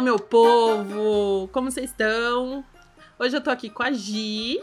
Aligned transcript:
Fala, 0.00 0.12
meu 0.12 0.18
povo! 0.18 1.46
Como 1.52 1.70
vocês 1.70 1.90
estão? 1.90 2.64
Hoje 3.18 3.36
eu 3.36 3.40
tô 3.42 3.50
aqui 3.50 3.68
com 3.68 3.82
a 3.82 3.92
Gi. 3.92 4.58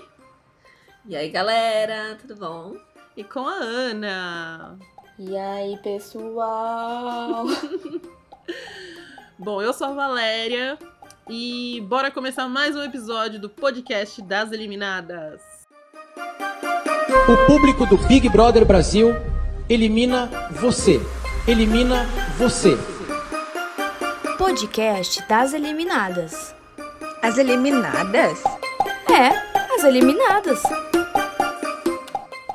E 1.05 1.15
aí, 1.15 1.29
galera, 1.29 2.17
tudo 2.19 2.35
bom? 2.35 2.75
E 3.15 3.23
com 3.23 3.47
a 3.47 3.53
Ana. 3.53 4.79
E 5.19 5.37
aí, 5.37 5.77
pessoal? 5.83 7.45
bom, 9.37 9.61
eu 9.61 9.71
sou 9.73 9.89
a 9.89 9.93
Valéria 9.93 10.75
e 11.29 11.85
bora 11.87 12.09
começar 12.09 12.49
mais 12.49 12.75
um 12.75 12.81
episódio 12.81 13.39
do 13.39 13.47
podcast 13.47 14.19
das 14.23 14.51
Eliminadas. 14.51 15.43
O 17.29 17.45
público 17.45 17.85
do 17.85 17.99
Big 18.07 18.27
Brother 18.27 18.65
Brasil 18.65 19.09
elimina 19.69 20.31
você. 20.49 20.99
Elimina 21.47 22.07
você. 22.39 22.96
Podcast 24.47 25.27
das 25.27 25.53
Eliminadas. 25.53 26.55
As 27.21 27.37
Eliminadas? 27.37 28.41
É, 29.11 29.75
as 29.75 29.83
Eliminadas. 29.83 30.63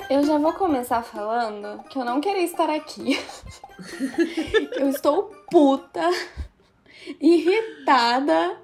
Eu 0.09 0.25
já 0.25 0.39
vou 0.39 0.55
começar 0.55 1.03
falando 1.03 1.85
que 1.91 1.99
eu 1.99 2.05
não 2.07 2.19
queria 2.19 2.45
estar 2.45 2.71
aqui. 2.71 3.21
eu 4.81 4.89
estou 4.89 5.25
puta, 5.51 6.09
irritada 7.21 8.57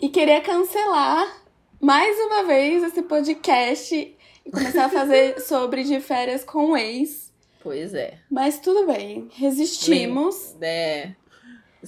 e 0.00 0.08
queria 0.08 0.40
cancelar 0.40 1.42
mais 1.80 2.16
uma 2.20 2.44
vez 2.44 2.84
esse 2.84 3.02
podcast 3.02 4.16
e 4.46 4.50
começar 4.52 4.84
a 4.84 4.88
fazer 4.88 5.40
sobre 5.42 5.82
de 5.82 5.98
férias 5.98 6.44
com 6.44 6.70
o 6.70 6.76
ex. 6.76 7.32
Pois 7.60 7.94
é. 7.94 8.20
Mas 8.30 8.60
tudo 8.60 8.86
bem, 8.86 9.28
resistimos. 9.34 10.54
É. 10.60 11.16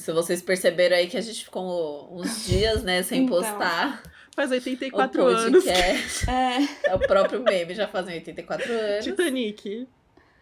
Se 0.01 0.13
vocês 0.13 0.41
perceberam 0.41 0.97
aí 0.97 1.09
que 1.09 1.17
a 1.17 1.21
gente 1.21 1.45
ficou 1.45 2.09
uns 2.11 2.47
dias, 2.47 2.83
né, 2.83 3.03
sem 3.03 3.25
então, 3.25 3.37
postar. 3.37 4.03
Faz 4.35 4.51
84 4.51 5.27
anos. 5.27 5.67
É. 5.67 5.97
é 6.89 6.95
o 6.95 6.99
próprio 6.99 7.43
meme, 7.43 7.75
já 7.75 7.87
fazem 7.87 8.15
84 8.15 8.73
anos. 8.73 9.05
Titanic. 9.05 9.87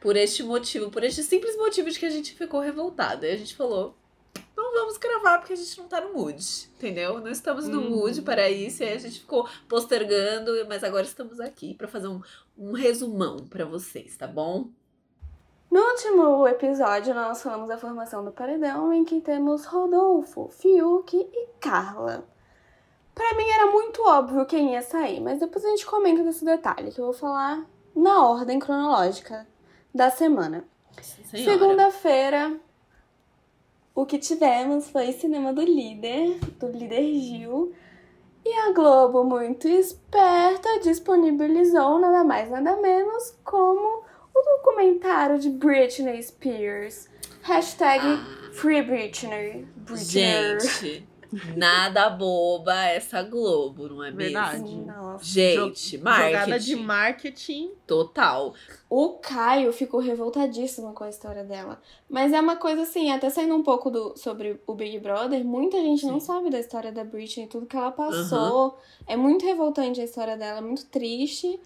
Por 0.00 0.16
este 0.16 0.44
motivo, 0.44 0.90
por 0.90 1.02
este 1.02 1.24
simples 1.24 1.56
motivo 1.56 1.90
de 1.90 1.98
que 1.98 2.06
a 2.06 2.10
gente 2.10 2.34
ficou 2.34 2.60
revoltada. 2.60 3.26
E 3.26 3.32
a 3.32 3.36
gente 3.36 3.56
falou, 3.56 3.96
não 4.56 4.72
vamos 4.74 4.96
gravar 4.96 5.38
porque 5.38 5.54
a 5.54 5.56
gente 5.56 5.76
não 5.76 5.88
tá 5.88 6.00
no 6.00 6.14
mood, 6.14 6.40
entendeu? 6.76 7.20
Não 7.20 7.30
estamos 7.30 7.66
no 7.66 7.80
hum. 7.80 7.90
mood 7.90 8.22
para 8.22 8.48
isso. 8.48 8.84
E 8.84 8.86
aí 8.86 8.92
a 8.94 8.98
gente 8.98 9.18
ficou 9.18 9.48
postergando, 9.68 10.52
mas 10.68 10.84
agora 10.84 11.04
estamos 11.04 11.40
aqui 11.40 11.74
para 11.74 11.88
fazer 11.88 12.06
um, 12.06 12.20
um 12.56 12.72
resumão 12.72 13.38
para 13.48 13.64
vocês, 13.64 14.16
tá 14.16 14.28
bom? 14.28 14.70
No 15.70 15.80
último 15.80 16.48
episódio, 16.48 17.14
nós 17.14 17.42
falamos 17.42 17.68
da 17.68 17.76
formação 17.76 18.24
do 18.24 18.32
paredão, 18.32 18.90
em 18.90 19.04
que 19.04 19.20
temos 19.20 19.66
Rodolfo, 19.66 20.48
Fiuk 20.48 21.14
e 21.14 21.46
Carla. 21.60 22.24
Para 23.14 23.36
mim 23.36 23.46
era 23.50 23.66
muito 23.66 24.02
óbvio 24.02 24.46
quem 24.46 24.72
ia 24.72 24.80
sair, 24.80 25.20
mas 25.20 25.40
depois 25.40 25.62
a 25.64 25.68
gente 25.68 25.84
comenta 25.84 26.22
desse 26.22 26.42
detalhe, 26.42 26.90
que 26.90 26.98
eu 26.98 27.04
vou 27.04 27.12
falar 27.12 27.66
na 27.94 28.26
ordem 28.26 28.58
cronológica 28.58 29.46
da 29.94 30.10
semana. 30.10 30.64
Segunda-feira, 31.24 32.58
o 33.94 34.06
que 34.06 34.18
tivemos 34.18 34.88
foi 34.88 35.12
cinema 35.12 35.52
do 35.52 35.60
líder, 35.60 36.38
do 36.58 36.68
líder 36.68 37.12
Gil. 37.14 37.74
E 38.42 38.54
a 38.54 38.72
Globo, 38.72 39.22
muito 39.22 39.68
esperta, 39.68 40.80
disponibilizou 40.80 41.98
nada 41.98 42.24
mais, 42.24 42.48
nada 42.48 42.76
menos 42.76 43.36
como 43.44 44.07
o 44.38 44.56
documentário 44.56 45.38
de 45.38 45.50
Britney 45.50 46.22
Spears. 46.22 47.08
Hashtag 47.42 48.04
ah, 48.04 48.50
Free 48.52 48.82
Britney. 48.82 49.66
Britney. 49.76 50.60
Gente, 50.60 51.08
nada 51.56 52.08
boba 52.10 52.74
essa 52.84 53.22
Globo, 53.22 53.88
não 53.88 54.04
é 54.04 54.10
Verdade. 54.10 54.62
mesmo? 54.62 54.86
Nossa. 54.86 55.24
Gente, 55.24 55.98
marketing. 55.98 56.30
Jogada 56.30 56.58
de 56.60 56.76
marketing. 56.76 57.70
Total. 57.86 58.54
O 58.88 59.10
Caio 59.14 59.72
ficou 59.72 60.00
revoltadíssimo 60.00 60.92
com 60.92 61.04
a 61.04 61.08
história 61.08 61.44
dela. 61.44 61.80
Mas 62.08 62.32
é 62.32 62.40
uma 62.40 62.56
coisa 62.56 62.82
assim, 62.82 63.10
até 63.10 63.28
saindo 63.30 63.54
um 63.54 63.62
pouco 63.62 63.90
do, 63.90 64.16
sobre 64.16 64.60
o 64.66 64.74
Big 64.74 64.98
Brother, 64.98 65.44
muita 65.44 65.78
gente 65.78 66.00
Sim. 66.00 66.10
não 66.10 66.20
sabe 66.20 66.50
da 66.50 66.58
história 66.58 66.92
da 66.92 67.04
Britney, 67.04 67.46
tudo 67.46 67.66
que 67.66 67.76
ela 67.76 67.90
passou. 67.90 68.66
Uhum. 68.66 68.72
É 69.06 69.16
muito 69.16 69.44
revoltante 69.44 70.00
a 70.00 70.04
história 70.04 70.36
dela, 70.36 70.58
é 70.58 70.62
muito 70.62 70.86
triste. 70.86 71.60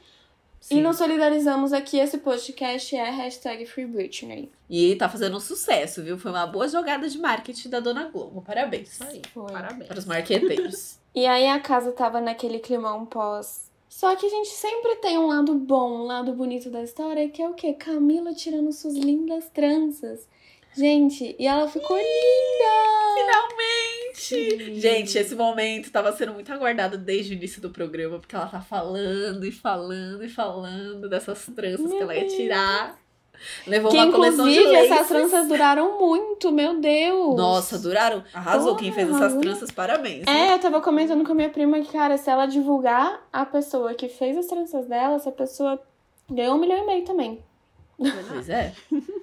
Sim. 0.63 0.79
E 0.79 0.81
nos 0.81 0.97
solidarizamos 0.97 1.73
aqui, 1.73 1.99
esse 1.99 2.19
podcast 2.19 2.95
é 2.95 3.11
hashtag 3.11 3.67
Free 3.67 3.85
Britney. 3.85 4.49
E 4.71 4.95
tá 4.95 5.09
fazendo 5.09 5.37
um 5.37 5.41
sucesso, 5.41 6.05
viu? 6.05 6.17
Foi 6.17 6.31
uma 6.31 6.47
boa 6.47 6.69
jogada 6.69 7.09
de 7.09 7.19
marketing 7.19 7.69
da 7.69 7.81
Dona 7.81 8.09
Globo. 8.09 8.41
Parabéns. 8.43 8.93
Isso 8.93 9.03
aí. 9.03 9.23
Foi. 9.35 9.51
Parabéns. 9.51 9.89
Para 9.89 9.99
os 9.99 10.05
marqueteiros. 10.05 11.01
e 11.13 11.27
aí 11.27 11.49
a 11.49 11.59
casa 11.59 11.91
tava 11.91 12.21
naquele 12.21 12.61
climão 12.61 13.05
pós. 13.05 13.73
Só 13.89 14.15
que 14.15 14.25
a 14.25 14.29
gente 14.29 14.51
sempre 14.51 14.95
tem 14.97 15.19
um 15.19 15.27
lado 15.27 15.53
bom, 15.53 16.03
um 16.03 16.05
lado 16.05 16.33
bonito 16.33 16.71
da 16.71 16.85
história, 16.85 17.29
que 17.29 17.43
é 17.43 17.49
o 17.49 17.55
quê? 17.55 17.73
Camila 17.73 18.33
tirando 18.33 18.73
suas 18.73 18.95
lindas 18.95 19.51
tranças. 19.53 20.29
Gente, 20.77 21.35
e 21.41 21.45
ela 21.45 21.67
ficou 21.67 21.97
linda! 21.97 23.15
Finalmente! 23.17 24.02
Gente, 24.15 25.19
esse 25.19 25.35
momento 25.35 25.91
tava 25.91 26.13
sendo 26.13 26.33
muito 26.35 26.53
aguardado 26.53 26.99
desde 26.99 27.33
o 27.33 27.37
início 27.37 27.61
do 27.61 27.71
programa, 27.71 28.19
porque 28.19 28.35
ela 28.35 28.47
tá 28.47 28.61
falando 28.61 29.45
e 29.45 29.53
falando 29.53 30.25
e 30.25 30.29
falando 30.29 31.09
dessas 31.09 31.47
tranças 31.47 31.81
meu 31.81 31.97
que 31.97 32.03
ela 32.03 32.17
ia 32.17 32.27
tirar. 32.27 33.03
Levou 33.67 33.91
que, 33.91 33.97
uma 33.97 34.13
coleção 34.13 34.47
de 34.47 34.55
Inclusive, 34.55 34.87
essas 34.87 35.09
tranças 35.09 35.49
duraram 35.49 35.99
muito, 35.99 36.53
meu 36.53 36.79
Deus! 36.81 37.37
Nossa, 37.37 37.79
duraram. 37.79 38.23
Arrasou. 38.33 38.77
Quem 38.77 38.93
fez 38.93 39.09
essas 39.11 39.35
tranças, 39.35 39.71
parabéns. 39.71 40.25
Né? 40.25 40.49
É, 40.49 40.55
eu 40.55 40.59
tava 40.59 40.81
comentando 40.81 41.25
com 41.25 41.33
a 41.33 41.35
minha 41.35 41.51
prima 41.51 41.81
que, 41.81 41.93
cara, 41.93 42.17
se 42.17 42.31
ela 42.31 42.47
divulgar 42.47 43.27
a 43.33 43.45
pessoa 43.45 43.95
que 43.95 44.09
fez 44.09 44.37
as 44.37 44.47
tranças 44.47 44.87
dela, 44.87 45.17
essa 45.17 45.33
pessoa 45.33 45.81
ganhou 46.31 46.55
um 46.55 46.61
milhão 46.61 46.79
e 46.79 46.87
meio 46.87 47.05
também. 47.05 47.43
Pois 48.29 48.49
é. 48.49 48.73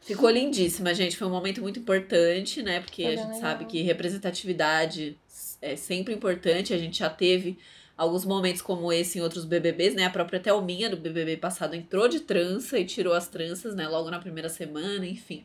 Ficou 0.00 0.30
lindíssima, 0.30 0.94
gente. 0.94 1.16
Foi 1.16 1.26
um 1.26 1.30
momento 1.30 1.60
muito 1.60 1.78
importante, 1.78 2.62
né? 2.62 2.80
Porque 2.80 3.02
Foi 3.02 3.12
a 3.12 3.16
gente 3.16 3.26
legal. 3.26 3.40
sabe 3.40 3.64
que 3.66 3.82
representatividade 3.82 5.18
é 5.60 5.76
sempre 5.76 6.14
importante. 6.14 6.72
A 6.72 6.78
gente 6.78 6.98
já 6.98 7.10
teve 7.10 7.58
alguns 7.96 8.24
momentos 8.24 8.62
como 8.62 8.90
esse 8.92 9.18
em 9.18 9.22
outros 9.22 9.44
BBBs, 9.44 9.94
né? 9.94 10.04
A 10.04 10.10
própria 10.10 10.40
Thelminha 10.40 10.88
do 10.88 10.96
BBB 10.96 11.36
passado 11.36 11.74
entrou 11.74 12.08
de 12.08 12.20
trança 12.20 12.78
e 12.78 12.84
tirou 12.84 13.12
as 13.12 13.28
tranças, 13.28 13.74
né? 13.74 13.86
Logo 13.86 14.10
na 14.10 14.18
primeira 14.18 14.48
semana, 14.48 15.06
enfim. 15.06 15.44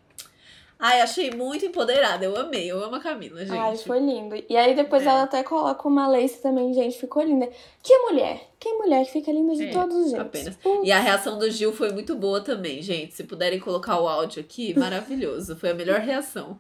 Ai, 0.78 1.02
achei 1.02 1.31
muito 1.31 1.66
empoderada. 1.66 2.25
Eu 2.25 2.38
amei. 2.38 2.69
Eu 2.69 2.84
amo 2.84 2.96
a 2.96 3.00
Camila, 3.00 3.40
gente. 3.46 3.58
Ai, 3.58 3.78
foi 3.78 4.00
lindo. 4.00 4.36
E 4.50 4.58
aí 4.58 4.75
depois 4.75 5.03
é. 5.03 5.09
ela 5.09 5.24
até 5.24 5.41
coloca 5.41 5.88
uma 5.88 6.08
lace 6.08 6.41
também, 6.41 6.74
gente. 6.74 6.97
Ficou 6.97 7.24
linda. 7.24 7.50
Que 7.81 7.97
mulher. 8.00 8.50
Que 8.59 8.74
mulher 8.74 9.06
que 9.06 9.12
fica 9.12 9.31
linda 9.31 9.56
de 9.56 9.68
é, 9.68 9.72
todos 9.72 9.96
os 9.96 10.12
jeitos. 10.12 10.47
Apenas. 10.47 10.58
E 10.84 10.91
a 10.91 11.00
reação 11.00 11.40
do 11.40 11.50
Gil 11.50 11.72
foi 11.72 11.91
muito 11.91 12.16
boa 12.16 12.41
também, 12.41 12.81
gente. 12.81 13.14
Se 13.14 13.24
puderem 13.24 13.59
colocar 13.59 14.00
o 14.00 14.08
áudio 14.08 14.41
aqui, 14.41 14.74
maravilhoso. 14.78 15.56
Foi 15.56 15.69
a 15.69 15.74
melhor 15.74 16.00
reação. 16.02 16.59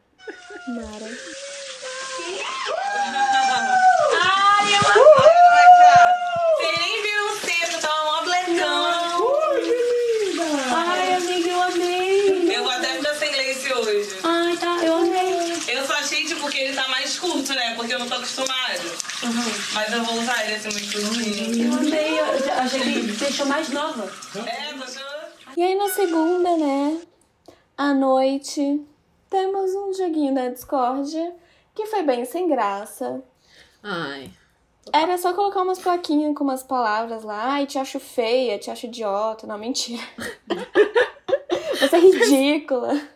Mara. 0.67 1.11
Ai, 4.23 4.73
eu 4.73 5.23
amo. 5.23 5.34
Tô 18.15 18.21
acostumada. 18.21 18.81
Uhum. 19.23 19.73
Mas 19.73 19.93
eu 19.93 20.03
vou 20.03 20.19
usar 20.19 20.45
ele 20.45 20.55
assim 20.55 20.69
muito 20.69 20.91
curtinho. 20.91 21.73
Eu 21.73 21.79
amei, 21.79 22.19
eu 22.19 22.53
achei 22.53 22.81
que 22.81 23.11
deixou 23.11 23.45
mais 23.45 23.69
nova. 23.69 24.11
É, 24.45 24.73
você... 24.73 24.99
E 25.57 25.63
aí 25.63 25.75
na 25.75 25.89
segunda, 25.89 26.57
né, 26.57 27.01
à 27.77 27.93
noite, 27.93 28.81
temos 29.29 29.71
um 29.75 29.93
joguinho 29.93 30.33
da 30.33 30.49
Discord 30.49 31.33
que 31.73 31.85
foi 31.87 32.03
bem 32.03 32.25
sem 32.25 32.47
graça. 32.47 33.21
Ai. 33.83 34.31
Era 34.93 35.17
só 35.17 35.33
colocar 35.33 35.61
umas 35.61 35.79
plaquinhas 35.79 36.35
com 36.35 36.43
umas 36.43 36.63
palavras 36.63 37.23
lá. 37.23 37.53
Ai, 37.53 37.65
te 37.65 37.77
acho 37.77 37.99
feia, 37.99 38.59
te 38.59 38.69
acho 38.69 38.85
idiota. 38.85 39.47
Não, 39.47 39.57
mentira. 39.57 40.03
Você 41.79 41.95
é 41.95 41.99
ridícula. 41.99 43.14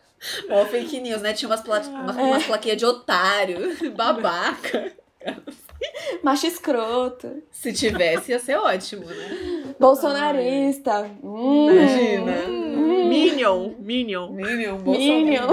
Ó, 0.49 0.65
fake 0.65 0.99
news, 0.99 1.21
né? 1.21 1.33
Tinha 1.33 1.49
umas, 1.49 1.61
pla 1.61 1.79
umas, 1.79 2.17
é. 2.17 2.21
umas 2.21 2.43
plaquinhas 2.45 2.77
de 2.77 2.85
otário, 2.85 3.75
babaca. 3.95 4.93
Macho 6.23 6.47
escroto. 6.47 7.41
Se 7.51 7.71
tivesse, 7.73 8.31
ia 8.31 8.39
ser 8.39 8.57
ótimo, 8.57 9.05
né? 9.05 9.75
Bolsonarista. 9.79 11.09
Hum. 11.23 11.69
Imagina. 11.71 12.31
Hum. 12.47 13.09
Minion. 13.09 13.75
Minion. 13.79 14.31
Minion. 14.31 14.77
Minion. 14.79 15.47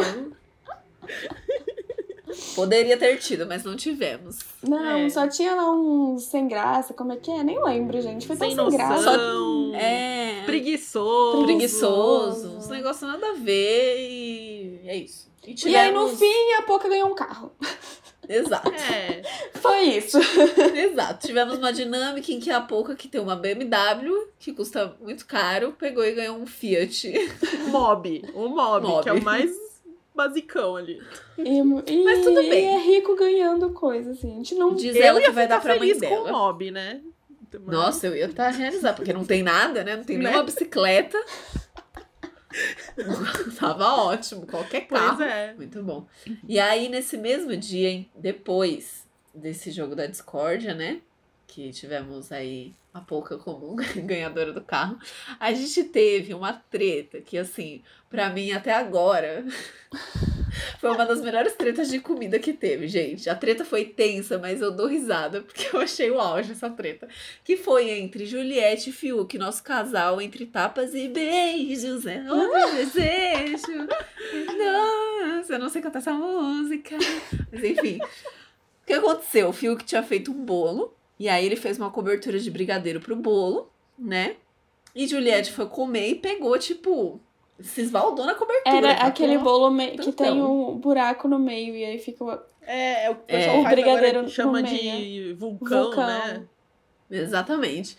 Poderia 2.54 2.96
ter 2.96 3.16
tido, 3.16 3.46
mas 3.46 3.64
não 3.64 3.76
tivemos. 3.76 4.38
Não, 4.62 4.96
é. 4.96 5.08
só 5.08 5.26
tinha 5.28 5.54
lá 5.54 5.70
um 5.70 6.18
sem 6.18 6.48
graça, 6.48 6.92
como 6.92 7.12
é 7.12 7.16
que 7.16 7.30
é? 7.30 7.42
Nem 7.42 7.62
lembro, 7.62 8.00
gente. 8.00 8.26
Foi 8.26 8.36
sem 8.36 8.54
sem 8.54 8.70
graça. 8.70 9.02
Só... 9.02 9.74
É. 9.74 10.42
Preguiçoso. 10.44 11.44
Preguiçoso. 11.44 12.56
Uns 12.56 12.68
negócios 12.68 13.08
nada 13.08 13.30
a 13.30 13.34
ver 13.34 14.10
e 14.10 14.25
é 14.84 14.96
isso. 14.96 15.30
E, 15.46 15.54
tivemos... 15.54 15.72
e 15.72 15.76
aí, 15.76 15.92
no 15.92 16.08
fim, 16.08 16.52
a 16.58 16.62
Poca 16.62 16.88
ganhou 16.88 17.08
um 17.10 17.14
carro. 17.14 17.52
Exato. 18.28 18.68
É. 18.72 19.22
Foi 19.60 19.80
isso. 19.84 20.18
Exato. 20.74 21.26
Tivemos 21.26 21.58
uma 21.58 21.72
dinâmica 21.72 22.32
em 22.32 22.40
que 22.40 22.50
a 22.50 22.60
pouca 22.60 22.96
que 22.96 23.06
tem 23.08 23.20
uma 23.20 23.36
BMW, 23.36 24.28
que 24.38 24.52
custa 24.52 24.96
muito 25.00 25.24
caro, 25.26 25.72
pegou 25.78 26.04
e 26.04 26.12
ganhou 26.12 26.36
um 26.36 26.46
Fiat. 26.46 27.12
Mob. 27.68 28.22
O 28.34 28.48
mob, 28.48 28.86
Mob. 28.88 29.02
que 29.04 29.08
é 29.08 29.12
o 29.12 29.22
mais 29.22 29.50
basicão 30.14 30.74
ali. 30.74 31.00
E, 31.38 31.58
e- 31.60 32.04
Mas 32.04 32.24
tudo 32.24 32.42
bem. 32.42 32.64
E 32.64 32.68
é 32.68 32.78
rico 32.78 33.14
ganhando 33.14 33.70
coisa, 33.70 34.10
assim. 34.10 34.32
A 34.32 34.36
gente 34.36 34.54
não. 34.56 34.74
Diz 34.74 34.96
eu 34.96 35.02
ela 35.02 35.20
ia 35.20 35.26
que 35.26 35.32
vai 35.32 35.46
dar 35.46 35.60
pra 35.60 35.76
mãe 35.76 35.94
feliz 35.94 35.98
com 36.00 36.06
o 36.06 36.24
dela. 36.24 36.32
mob, 36.32 36.70
né? 36.72 37.00
Mas- 37.52 37.74
Nossa, 37.76 38.06
eu 38.08 38.16
ia 38.16 38.26
estar 38.26 38.50
realizada, 38.50 38.96
porque 38.96 39.12
não 39.12 39.24
tem 39.24 39.42
nada, 39.42 39.84
né? 39.84 39.96
Não 39.96 40.04
tem 40.04 40.18
Né? 40.18 40.24
nenhuma 40.24 40.42
bicicleta. 40.42 41.16
Tava 43.58 43.94
ótimo, 44.02 44.46
qualquer 44.46 44.82
carro. 44.82 45.16
Pois 45.18 45.28
é. 45.30 45.54
Muito 45.54 45.82
bom. 45.82 46.06
E 46.48 46.58
aí, 46.58 46.88
nesse 46.88 47.16
mesmo 47.16 47.56
dia, 47.56 47.90
hein, 47.90 48.10
depois 48.14 49.06
desse 49.34 49.70
jogo 49.70 49.94
da 49.94 50.06
discórdia, 50.06 50.74
né? 50.74 51.00
Que 51.46 51.70
tivemos 51.70 52.32
aí 52.32 52.74
a 52.92 53.00
pouca 53.00 53.36
como 53.36 53.76
ganhadora 54.04 54.52
do 54.52 54.62
carro, 54.62 54.98
a 55.38 55.52
gente 55.52 55.84
teve 55.84 56.32
uma 56.32 56.52
treta 56.52 57.20
que, 57.20 57.36
assim, 57.36 57.82
pra 58.08 58.30
mim 58.30 58.52
até 58.52 58.72
agora. 58.72 59.44
Foi 60.80 60.90
uma 60.90 61.04
das 61.04 61.20
melhores 61.20 61.54
tretas 61.54 61.88
de 61.88 62.00
comida 62.00 62.38
que 62.38 62.52
teve, 62.52 62.88
gente. 62.88 63.28
A 63.28 63.34
treta 63.34 63.64
foi 63.64 63.84
tensa, 63.84 64.38
mas 64.38 64.60
eu 64.60 64.70
dou 64.70 64.86
risada, 64.86 65.40
porque 65.42 65.68
eu 65.74 65.80
achei 65.80 66.10
o 66.10 66.20
auge 66.20 66.52
essa 66.52 66.70
treta. 66.70 67.08
Que 67.44 67.56
foi 67.56 67.90
entre 67.90 68.26
Juliette 68.26 68.90
e 68.90 68.92
Fiuk, 68.92 69.38
nosso 69.38 69.62
casal 69.62 70.20
entre 70.20 70.46
tapas 70.46 70.94
e 70.94 71.08
beijos. 71.08 72.06
É 72.06 72.24
outro 72.30 72.76
desejo. 72.76 73.88
Nossa, 74.58 75.54
eu 75.54 75.58
não 75.58 75.68
sei 75.68 75.82
cantar 75.82 75.98
essa 75.98 76.12
música. 76.12 76.96
Mas 77.52 77.64
enfim. 77.64 77.98
O 78.02 78.86
que 78.86 78.92
aconteceu? 78.92 79.48
O 79.48 79.52
Fiuk 79.52 79.84
tinha 79.84 80.02
feito 80.02 80.30
um 80.30 80.44
bolo. 80.44 80.94
E 81.18 81.28
aí 81.28 81.46
ele 81.46 81.56
fez 81.56 81.78
uma 81.78 81.90
cobertura 81.90 82.38
de 82.38 82.50
brigadeiro 82.50 83.00
pro 83.00 83.16
bolo, 83.16 83.72
né? 83.98 84.36
E 84.94 85.06
Juliette 85.06 85.52
foi 85.52 85.66
comer 85.66 86.08
e 86.10 86.14
pegou, 86.14 86.58
tipo, 86.58 87.20
se 87.60 87.80
esbaldou 87.82 88.24
na 88.26 88.34
cobertura. 88.34 88.76
Era 88.76 88.94
tá? 88.94 89.06
aquele 89.06 89.38
bolo 89.38 89.70
me- 89.70 89.96
que 89.98 90.12
tem 90.12 90.40
um 90.42 90.76
buraco 90.76 91.26
no 91.28 91.38
meio 91.38 91.74
e 91.74 91.84
aí 91.84 91.98
fica. 91.98 92.24
o- 92.24 92.38
É, 92.62 93.06
é 93.06 93.10
o 93.10 93.14
que 93.14 93.20
o 93.20 93.24
É. 93.36 93.38
pessoal 93.38 93.60
O 93.60 93.64
brigadeiro 93.64 94.08
agora, 94.08 94.24
que 94.24 94.30
chama 94.30 94.62
de 94.62 95.32
vulcão, 95.38 95.84
Vulcão. 95.84 96.06
né? 96.06 96.46
Exatamente. 97.10 97.96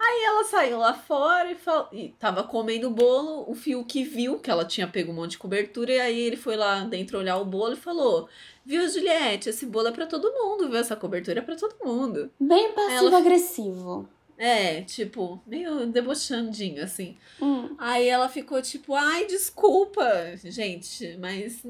Aí 0.00 0.22
ela 0.24 0.44
saiu 0.44 0.78
lá 0.78 0.94
fora 0.94 1.50
e, 1.50 1.56
fal... 1.56 1.88
e 1.92 2.10
tava 2.20 2.44
comendo 2.44 2.86
o 2.86 2.90
bolo. 2.90 3.44
O 3.50 3.54
Fiuk 3.54 4.04
viu 4.04 4.38
que 4.38 4.48
ela 4.50 4.64
tinha 4.64 4.86
pego 4.86 5.10
um 5.10 5.14
monte 5.14 5.32
de 5.32 5.38
cobertura. 5.38 5.92
E 5.92 6.00
aí 6.00 6.20
ele 6.20 6.36
foi 6.36 6.56
lá 6.56 6.80
dentro 6.84 7.18
olhar 7.18 7.36
o 7.36 7.44
bolo 7.44 7.72
e 7.72 7.76
falou: 7.76 8.28
Viu, 8.64 8.88
Juliette, 8.88 9.48
esse 9.48 9.66
bolo 9.66 9.88
é 9.88 9.92
pra 9.92 10.06
todo 10.06 10.32
mundo, 10.32 10.68
viu? 10.68 10.78
Essa 10.78 10.94
cobertura 10.94 11.40
é 11.40 11.42
pra 11.42 11.56
todo 11.56 11.74
mundo. 11.84 12.30
Bem 12.38 12.72
passivo-agressivo. 12.72 14.08
É, 14.38 14.82
tipo, 14.82 15.40
meio 15.46 15.86
debochandinho, 15.88 16.82
assim. 16.84 17.16
Hum. 17.42 17.74
Aí 17.76 18.08
ela 18.08 18.28
ficou 18.28 18.62
tipo, 18.62 18.94
ai, 18.94 19.26
desculpa, 19.26 20.06
gente, 20.44 21.16
mas 21.20 21.64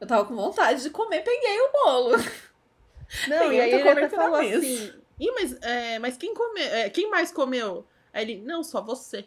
eu 0.00 0.06
tava 0.06 0.24
com 0.24 0.36
vontade 0.36 0.82
de 0.82 0.90
comer, 0.90 1.22
peguei 1.22 1.60
o 1.60 1.72
bolo. 1.72 2.10
Não, 3.28 3.52
e 3.52 3.60
aí 3.60 3.72
ele 3.72 3.88
até 3.88 4.08
falou 4.08 4.36
assim, 4.40 4.92
Ih, 5.20 5.30
mas, 5.32 5.56
é, 5.62 5.98
mas 5.98 6.16
quem 6.16 6.32
comeu? 6.32 6.64
é, 6.64 6.88
quem 6.88 7.10
mais 7.10 7.30
comeu? 7.30 7.84
Aí 8.12 8.22
ele, 8.24 8.42
não, 8.44 8.62
só 8.62 8.80
você. 8.80 9.26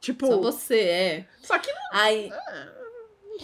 Tipo, 0.00 0.26
Só 0.26 0.38
você, 0.38 0.80
é. 0.80 1.26
só 1.40 1.58
que 1.58 1.70
Aí, 1.92 2.28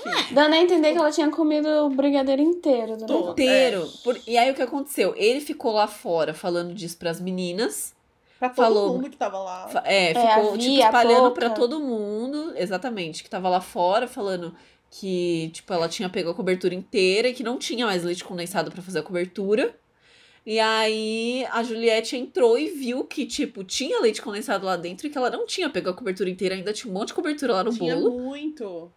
não. 0.05 0.33
Dando 0.33 0.55
a 0.55 0.59
entender 0.59 0.93
que 0.93 0.99
ela 0.99 1.11
tinha 1.11 1.31
comido 1.31 1.69
o 1.69 1.91
brigadeiro 1.91 2.43
inteiro 2.43 2.97
inteiro. 3.31 3.85
É. 3.85 4.03
Por- 4.05 4.21
E 4.27 4.37
aí 4.37 4.51
o 4.51 4.55
que 4.55 4.63
aconteceu? 4.63 5.15
Ele 5.17 5.41
ficou 5.41 5.73
lá 5.73 5.87
fora 5.87 6.35
falando 6.35 6.75
disso 6.75 6.97
pras 6.99 7.21
meninas. 7.21 7.95
Pra 8.39 8.49
todo 8.49 8.65
Falou. 8.65 8.93
mundo 8.95 9.11
que 9.11 9.17
tava 9.17 9.39
lá. 9.39 9.69
É, 9.85 10.11
É, 10.13 10.15
ficou 10.15 10.55
a 10.55 10.59
tipo, 10.59 10.81
espalhando 10.81 11.21
Pouca. 11.23 11.35
pra 11.41 11.51
todo 11.51 11.81
mundo. 11.81 12.53
Exatamente, 12.57 13.23
que 13.25 13.31
tava 13.31 13.49
lá 13.49 13.61
fora 13.61 14.07
falando 14.07 14.55
que, 14.91 15.51
tipo, 15.53 15.73
ela 15.73 15.89
tinha 15.89 16.09
pego 16.09 16.31
a 16.31 16.35
cobertura 16.35 16.75
inteira 16.75 17.29
e 17.29 17.35
que 17.35 17.43
não 17.43 17.59
tinha 17.59 17.85
mais 17.85 18.05
leite 18.05 18.23
condensado 18.25 18.71
pra 18.71 18.81
fazer 18.81 19.01
a 19.01 19.03
cobertura. 19.03 19.75
E 20.47 20.59
aí 20.61 21.45
a 21.51 21.63
Juliette 21.63 22.17
entrou 22.17 22.59
e 22.59 22.69
viu 22.71 23.05
que, 23.05 23.27
tipo, 23.27 23.63
tinha 23.65 24.01
leite 24.01 24.23
condensado 24.23 24.65
lá 24.65 24.77
dentro 24.77 25.07
e 25.07 25.11
que 25.11 25.19
ela 25.19 25.29
não 25.29 25.45
tinha 25.45 25.69
pego 25.69 25.91
a 25.91 25.95
cobertura 25.95 26.31
inteira, 26.31 26.55
ainda 26.55 26.73
tinha 26.73 26.91
um 26.91 26.95
monte 26.97 27.09
de 27.09 27.15
cobertura 27.15 27.53
lá 27.55 27.65
no 27.65 27.71
Tinha 27.73 27.95
bolo. 27.97 28.19
muito. 28.19 28.91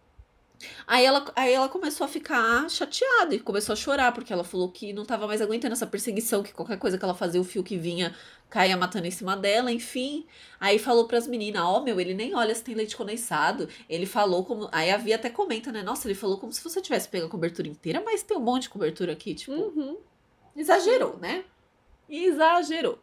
Aí 0.86 1.04
ela, 1.04 1.24
aí 1.34 1.52
ela 1.52 1.68
começou 1.68 2.04
a 2.04 2.08
ficar 2.08 2.68
chateada 2.68 3.34
e 3.34 3.40
começou 3.40 3.72
a 3.72 3.76
chorar, 3.76 4.12
porque 4.12 4.32
ela 4.32 4.44
falou 4.44 4.70
que 4.70 4.92
não 4.92 5.04
tava 5.04 5.26
mais 5.26 5.40
aguentando 5.40 5.72
essa 5.72 5.86
perseguição, 5.86 6.42
que 6.42 6.52
qualquer 6.52 6.78
coisa 6.78 6.98
que 6.98 7.04
ela 7.04 7.14
fazia, 7.14 7.40
o 7.40 7.44
fio 7.44 7.62
que 7.62 7.76
vinha 7.76 8.14
caía 8.52 8.76
matando 8.76 9.06
em 9.06 9.10
cima 9.10 9.34
dela, 9.34 9.72
enfim. 9.72 10.26
Aí 10.60 10.78
falou 10.78 11.06
pras 11.06 11.26
meninas, 11.26 11.62
ó, 11.62 11.80
meu, 11.82 11.98
ele 11.98 12.12
nem 12.12 12.34
olha 12.34 12.54
se 12.54 12.62
tem 12.62 12.74
leite 12.74 12.96
condensado. 12.96 13.68
Ele 13.88 14.04
falou 14.04 14.44
como. 14.44 14.68
Aí 14.70 14.90
a 14.90 14.98
Via 14.98 15.16
até 15.16 15.30
comenta, 15.30 15.72
né? 15.72 15.82
Nossa, 15.82 16.06
ele 16.06 16.14
falou 16.14 16.38
como 16.38 16.52
se 16.52 16.62
você 16.62 16.80
tivesse 16.80 17.08
pego 17.08 17.26
a 17.26 17.30
cobertura 17.30 17.66
inteira, 17.66 18.02
mas 18.04 18.22
tem 18.22 18.36
um 18.36 18.40
monte 18.40 18.64
de 18.64 18.68
cobertura 18.68 19.12
aqui, 19.12 19.34
tipo. 19.34 19.52
Uhum. 19.52 19.96
Exagerou, 20.54 21.18
né? 21.18 21.44
Exagerou. 22.08 22.98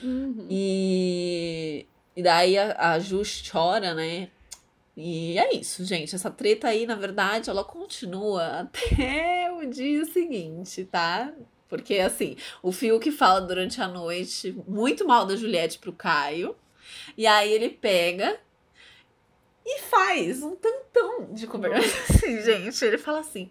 Uhum. 0.00 0.46
E, 0.48 1.84
e 2.14 2.22
daí 2.22 2.56
a, 2.56 2.92
a 2.92 2.98
Ju 3.00 3.22
chora, 3.50 3.94
né? 3.94 4.30
E 4.96 5.38
é 5.38 5.54
isso, 5.54 5.84
gente. 5.84 6.14
Essa 6.14 6.30
treta 6.30 6.68
aí, 6.68 6.86
na 6.86 6.94
verdade, 6.94 7.48
ela 7.48 7.64
continua 7.64 8.60
até 8.70 9.50
o 9.52 9.64
dia 9.66 10.04
seguinte, 10.04 10.84
tá? 10.84 11.32
Porque, 11.68 11.98
assim, 11.98 12.36
o 12.62 12.70
Fiuk 12.70 13.10
fala 13.10 13.40
durante 13.40 13.80
a 13.80 13.88
noite 13.88 14.52
muito 14.68 15.06
mal 15.06 15.24
da 15.24 15.36
Juliette 15.36 15.78
pro 15.78 15.92
Caio. 15.92 16.54
E 17.16 17.26
aí 17.26 17.50
ele 17.50 17.70
pega 17.70 18.38
e 19.64 19.80
faz 19.80 20.42
um 20.42 20.54
tantão 20.54 21.32
de 21.32 21.46
cobertura. 21.46 21.80
Assim, 22.10 22.42
gente, 22.42 22.84
ele 22.84 22.98
fala 22.98 23.20
assim: 23.20 23.50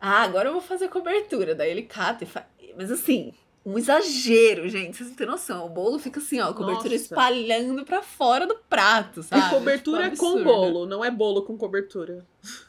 Ah, 0.00 0.22
agora 0.22 0.48
eu 0.48 0.52
vou 0.52 0.62
fazer 0.62 0.88
cobertura. 0.88 1.54
Daí 1.54 1.70
ele 1.70 1.82
cata 1.82 2.24
e 2.24 2.26
faz. 2.26 2.46
Mas 2.76 2.90
assim, 2.90 3.34
um 3.64 3.78
exagero, 3.78 4.68
gente. 4.68 4.96
Vocês 4.96 5.08
não 5.10 5.16
têm 5.16 5.26
noção. 5.26 5.66
O 5.66 5.68
bolo 5.68 5.98
fica 5.98 6.18
assim, 6.20 6.40
ó, 6.40 6.50
a 6.50 6.54
cobertura 6.54 6.90
Nossa. 6.90 6.94
espalhando 6.96 7.84
pra 7.84 8.02
fora 8.02 8.46
do 8.46 8.56
prato, 8.68 9.22
sabe? 9.22 9.46
E 9.46 9.50
cobertura 9.50 10.04
Tipo, 10.10 10.16
com 10.16 10.26
absurdo. 10.32 10.44
bolo, 10.44 10.86
não 10.86 11.04
é 11.04 11.10
bolo 11.10 11.42
com 11.42 11.56
cobertura. 11.56 12.26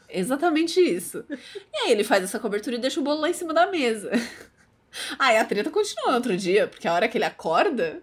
Exatamente 0.08 0.78
isso. 0.80 1.24
E 1.72 1.76
aí 1.78 1.90
ele 1.92 2.04
faz 2.04 2.22
essa 2.22 2.38
cobertura 2.38 2.76
e 2.76 2.78
deixa 2.78 3.00
o 3.00 3.02
bolo 3.02 3.20
lá 3.20 3.28
em 3.30 3.34
cima 3.34 3.52
da 3.52 3.66
mesa. 3.66 4.10
Aí 5.18 5.36
a 5.36 5.44
treta 5.44 5.70
continua 5.70 6.10
no 6.10 6.14
outro 6.18 6.36
dia, 6.36 6.68
porque 6.68 6.86
a 6.86 6.94
hora 6.94 7.08
que 7.08 7.18
ele 7.18 7.24
acorda, 7.24 8.00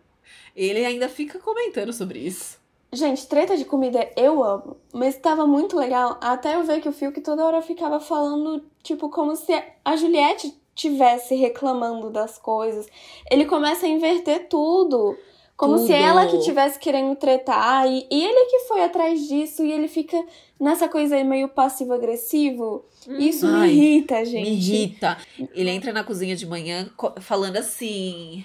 ele 0.54 0.84
ainda 0.86 1.08
fica 1.08 1.40
comentando 1.40 1.94
sobre 1.94 2.20
isso. 2.20 2.60
Gente, 2.92 3.26
treta 3.28 3.56
de 3.56 3.64
comida 3.64 4.12
eu 4.18 4.44
amo. 4.44 4.76
Mas 4.94 5.16
tava 5.16 5.48
muito 5.48 5.78
legal 5.78 6.18
até 6.22 6.56
eu 6.56 6.64
ver 6.66 6.82
que 6.82 6.90
o 6.90 6.92
Fiuk 6.92 7.22
toda 7.22 7.46
hora 7.46 7.62
ficava 7.62 8.02
falando, 8.02 8.66
tipo, 8.84 9.08
como 9.10 9.34
se 9.38 9.54
a 9.86 9.96
Juliette 9.96 10.54
tivesse 10.82 11.36
reclamando 11.36 12.10
das 12.10 12.38
coisas. 12.38 12.88
Ele 13.30 13.46
começa 13.46 13.86
a 13.86 13.90
inverter 13.90 14.48
tudo. 14.50 15.18
Como 15.56 15.78
se 15.78 15.88
Tudo. 15.90 15.94
ela 15.94 16.26
que 16.26 16.40
tivesse 16.40 16.80
querendo 16.80 17.16
tretar. 17.16 17.86
E, 17.88 18.08
e 18.10 18.26
ele 18.26 18.46
que 18.50 18.60
foi 18.68 18.84
atrás 18.84 19.28
disso. 19.28 19.64
E 19.64 19.72
ele 19.72 19.88
fica 19.88 20.18
nessa 20.60 20.90
coisa 20.90 21.16
aí 21.16 21.24
meio 21.24 21.48
passivo-agressivo. 21.50 22.84
Isso 23.08 23.46
Ai, 23.46 23.68
me 23.68 23.74
irrita, 23.74 24.26
gente. 24.26 24.50
Me 24.50 24.56
irrita. 24.56 25.18
Ele 25.54 25.70
entra 25.70 25.94
na 25.94 26.04
cozinha 26.04 26.36
de 26.36 26.48
manhã 26.48 26.90
falando 27.20 27.58
assim. 27.58 28.44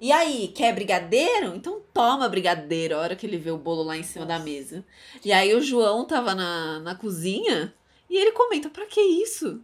E 0.00 0.10
aí, 0.10 0.48
quer 0.48 0.74
brigadeiro? 0.74 1.54
Então 1.54 1.82
toma 1.92 2.28
brigadeiro, 2.30 2.94
a 2.94 3.00
hora 3.00 3.16
que 3.16 3.26
ele 3.26 3.36
vê 3.36 3.50
o 3.50 3.58
bolo 3.58 3.82
lá 3.82 3.98
em 3.98 4.02
cima 4.02 4.24
da 4.24 4.38
mesa. 4.38 4.82
E 5.22 5.30
aí 5.32 5.54
o 5.54 5.60
João 5.60 6.06
tava 6.06 6.34
na, 6.34 6.78
na 6.80 6.94
cozinha 6.94 7.74
e 8.08 8.16
ele 8.16 8.32
comenta, 8.32 8.70
pra 8.70 8.86
que 8.86 9.00
isso? 9.00 9.60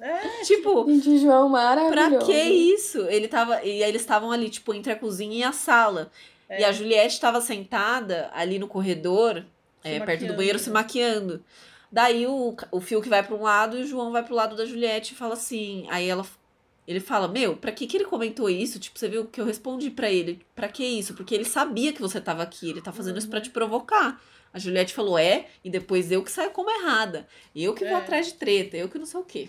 É, 0.00 0.42
tipo, 0.44 0.86
Gente, 0.88 1.18
João 1.18 1.50
pra 1.50 2.18
que 2.18 2.32
isso? 2.32 3.00
Ele 3.08 3.28
tava. 3.28 3.62
E 3.62 3.82
aí 3.82 3.88
eles 3.88 4.02
estavam 4.02 4.30
ali, 4.30 4.48
tipo, 4.50 4.74
entre 4.74 4.92
a 4.92 4.96
cozinha 4.96 5.38
e 5.38 5.42
a 5.42 5.52
sala. 5.52 6.10
É. 6.48 6.60
E 6.60 6.64
a 6.64 6.72
Juliette 6.72 7.20
tava 7.20 7.40
sentada 7.40 8.30
ali 8.34 8.58
no 8.58 8.68
corredor, 8.68 9.44
é, 9.82 9.98
perto 10.00 10.26
do 10.26 10.34
banheiro, 10.34 10.58
né? 10.58 10.64
se 10.64 10.70
maquiando. 10.70 11.42
Daí 11.90 12.26
o, 12.26 12.54
o 12.70 12.80
Fiuk 12.80 13.08
vai 13.08 13.22
pra 13.22 13.34
um 13.36 13.42
lado 13.42 13.78
e 13.78 13.82
o 13.82 13.86
João 13.86 14.12
vai 14.12 14.22
pro 14.22 14.34
lado 14.34 14.56
da 14.56 14.66
Juliette 14.66 15.14
e 15.14 15.16
fala 15.16 15.34
assim. 15.34 15.86
Aí 15.90 16.08
ela. 16.08 16.26
Ele 16.86 17.00
fala, 17.00 17.26
meu, 17.26 17.56
pra 17.56 17.72
que 17.72 17.86
que 17.86 17.96
ele 17.96 18.04
comentou 18.04 18.50
isso? 18.50 18.78
Tipo, 18.78 18.98
você 18.98 19.08
viu 19.08 19.24
que 19.24 19.40
eu 19.40 19.46
respondi 19.46 19.90
pra 19.90 20.10
ele. 20.10 20.44
Pra 20.54 20.68
que 20.68 20.84
isso? 20.84 21.14
Porque 21.14 21.34
ele 21.34 21.46
sabia 21.46 21.94
que 21.94 22.00
você 22.00 22.20
tava 22.20 22.42
aqui. 22.42 22.68
Ele 22.68 22.82
tá 22.82 22.92
fazendo 22.92 23.16
isso 23.18 23.28
pra 23.28 23.38
Uhum. 23.38 23.44
te 23.44 23.50
provocar. 23.50 24.20
A 24.54 24.58
Juliette 24.60 24.94
falou, 24.94 25.18
é, 25.18 25.46
e 25.64 25.68
depois 25.68 26.10
eu 26.12 26.22
que 26.22 26.30
saio 26.30 26.50
como 26.52 26.70
errada. 26.70 27.26
Eu 27.54 27.74
que 27.74 27.84
vou 27.84 27.94
É. 27.94 28.00
atrás 28.00 28.26
de 28.26 28.34
treta, 28.34 28.76
eu 28.76 28.88
que 28.88 28.98
não 28.98 29.04
sei 29.04 29.20
o 29.20 29.24
quê. 29.24 29.48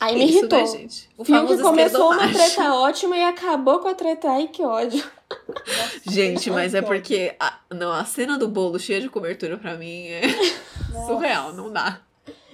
Aí 0.00 0.14
me 0.16 0.24
Isso, 0.24 0.38
irritou. 0.38 0.58
né, 0.60 0.66
gente? 0.66 1.08
O 1.18 1.24
Fiuk 1.24 1.38
famoso 1.40 1.62
começou 1.62 2.12
uma 2.12 2.32
treta 2.32 2.72
ótima 2.74 3.16
e 3.16 3.22
acabou 3.24 3.80
com 3.80 3.88
a 3.88 3.94
treta. 3.94 4.30
Ai, 4.30 4.48
que 4.48 4.64
ódio. 4.64 5.04
Gente, 6.08 6.50
mas 6.50 6.72
é 6.74 6.80
porque 6.80 7.34
a, 7.38 7.58
não, 7.70 7.92
a 7.92 8.04
cena 8.04 8.38
do 8.38 8.48
bolo 8.48 8.78
cheia 8.78 9.00
de 9.00 9.08
cobertura 9.10 9.58
pra 9.58 9.74
mim 9.76 10.06
é 10.06 10.22
surreal, 11.06 11.52
não 11.52 11.70
dá. 11.72 12.00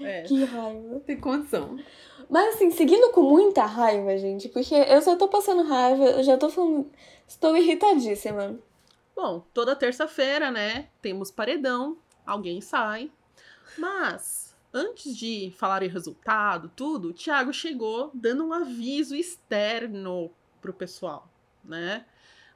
É. 0.01 0.23
Que 0.23 0.43
raiva. 0.45 0.81
Não 0.91 1.01
tem 1.01 1.17
condição. 1.21 1.79
Mas 2.29 2.55
assim, 2.55 2.71
seguindo 2.71 3.13
com 3.13 3.23
muita 3.23 3.65
raiva, 3.65 4.17
gente, 4.19 4.49
porque 4.49 4.75
eu 4.75 5.01
só 5.03 5.15
tô 5.15 5.29
passando 5.29 5.63
raiva, 5.69 6.03
eu 6.05 6.23
já 6.25 6.37
tô 6.37 6.49
falando. 6.49 6.91
Estou 7.29 7.57
irritadíssima. 7.57 8.59
Bom, 9.15 9.47
toda 9.55 9.77
terça-feira, 9.77 10.51
né? 10.51 10.89
Temos 11.01 11.31
paredão, 11.31 11.99
alguém 12.27 12.61
sai. 12.61 13.11
Mas, 13.79 14.57
antes 14.73 15.17
de 15.17 15.53
falar 15.57 15.83
em 15.83 15.89
resultado, 15.89 16.71
tudo, 16.75 17.09
o 17.09 17.13
Thiago 17.13 17.53
chegou 17.53 18.11
dando 18.13 18.45
um 18.45 18.53
aviso 18.53 19.15
externo 19.15 20.31
pro 20.61 20.73
pessoal, 20.73 21.29
né? 21.65 22.05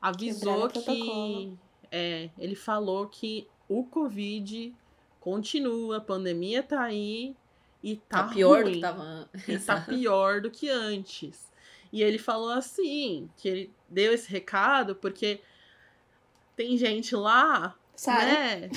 Avisou 0.00 0.68
Quebrando 0.68 0.84
que. 0.84 1.58
É, 1.90 2.28
ele 2.38 2.54
falou 2.54 3.06
que 3.08 3.48
o 3.68 3.82
Covid 3.84 4.74
continua, 5.20 5.96
a 5.96 6.00
pandemia 6.00 6.62
tá 6.62 6.82
aí 6.82 7.34
e 7.82 7.96
tá, 7.96 8.24
Tá 8.24 8.28
pior 8.34 8.58
do 8.58 8.64
ruim. 8.64 8.74
que 8.74 8.80
tava. 8.80 9.30
E 9.48 9.58
tá 9.58 9.80
pior 9.88 10.40
do 10.40 10.50
que 10.50 10.68
antes. 10.68 11.50
E 11.92 12.02
ele 12.02 12.18
falou 12.18 12.50
assim, 12.50 13.30
que 13.36 13.48
ele 13.48 13.74
deu 13.88 14.12
esse 14.12 14.30
recado 14.30 14.94
porque 14.94 15.40
tem 16.58 16.76
gente 16.76 17.14
lá, 17.14 17.74
Sabe? 17.94 18.24
né? 18.26 18.70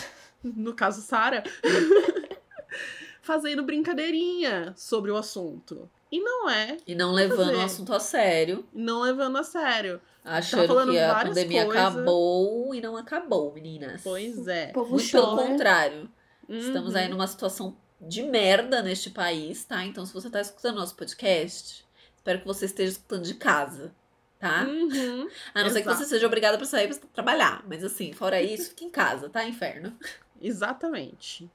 No 0.44 0.74
caso, 0.76 1.02
Sara, 1.02 1.44
fazendo 3.22 3.64
brincadeirinha 3.64 4.74
sobre 4.78 5.12
o 5.12 5.18
assunto. 5.18 5.90
E 6.12 6.20
não 6.20 6.50
é, 6.50 6.78
E 6.86 6.94
não 6.94 7.12
levando 7.14 7.46
fazer. 7.48 7.56
o 7.56 7.62
assunto 7.62 7.94
a 7.94 8.00
sério. 8.00 8.66
não 8.74 9.02
levando 9.02 9.38
a 9.38 9.44
sério. 9.44 10.00
Achando 10.24 10.68
falando 10.68 10.92
que 10.92 11.00
a 11.00 11.16
pandemia 11.24 11.66
coisas. 11.66 11.82
acabou 11.84 12.76
e 12.76 12.82
não 12.82 12.98
acabou, 12.98 13.52
meninas. 13.54 14.02
Pois 14.04 14.48
é. 14.48 14.72
Muito 14.76 15.12
pelo 15.12 15.26
chora. 15.36 15.48
contrário. 15.48 16.10
Estamos 16.50 16.94
Uhum. 16.94 17.00
aí 17.00 17.08
numa 17.08 17.28
situação 17.28 17.76
de 18.00 18.22
merda 18.24 18.82
neste 18.84 19.10
país, 19.10 19.64
tá? 19.64 19.84
Então, 19.86 20.06
se 20.06 20.14
você 20.14 20.30
tá 20.30 20.42
escutando 20.42 20.76
nosso 20.76 20.96
podcast, 20.96 21.86
espero 22.16 22.40
que 22.42 22.46
você 22.48 22.66
esteja 22.66 22.92
escutando 22.92 23.24
de 23.24 23.36
casa, 23.36 23.96
tá? 24.42 24.64
Uhum. 24.64 25.30
A 25.54 25.64
não 25.64 25.70
ser 25.70 25.82
que 25.82 25.88
você 25.88 26.04
seja 26.04 26.26
obrigada 26.28 26.58
pra 26.58 26.66
sair 26.66 26.88
pra 26.90 26.98
trabalhar. 27.14 27.64
Mas 27.68 27.84
assim, 27.84 28.12
fora 28.12 28.42
isso, 28.42 28.70
fica 28.72 28.84
em 28.84 28.90
casa, 28.90 29.30
tá? 29.30 29.46
Inferno. 29.48 29.96
Exatamente. 30.42 31.50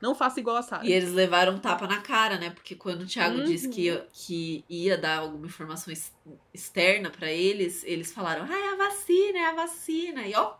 Não 0.00 0.14
faça 0.14 0.40
igual 0.40 0.56
a 0.56 0.62
Sara. 0.62 0.86
E 0.86 0.92
eles 0.92 1.12
levaram 1.12 1.54
um 1.54 1.58
tapa 1.58 1.86
na 1.86 2.00
cara, 2.00 2.38
né? 2.38 2.48
Porque 2.50 2.74
quando 2.74 3.02
o 3.02 3.06
Thiago 3.06 3.38
Uhum. 3.38 3.44
disse 3.44 3.68
que 3.68 3.82
ia, 3.82 4.06
que 4.12 4.64
ia 4.68 4.96
dar 4.96 5.18
alguma 5.18 5.46
informação 5.46 5.92
ex- 5.92 6.12
externa 6.54 7.10
pra 7.10 7.30
eles, 7.30 7.84
eles 7.84 8.10
falaram: 8.10 8.46
ah, 8.48 8.58
é 8.58 8.72
a 8.72 8.76
vacina, 8.76 9.38
é 9.38 9.46
a 9.46 9.54
vacina. 9.54 10.22
E 10.26 10.34
ó, 10.34 10.54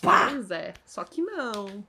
pá! 0.00 0.28
Pois 0.30 0.50
é. 0.50 0.72
Só 0.86 1.04
que 1.04 1.20
não. 1.20 1.84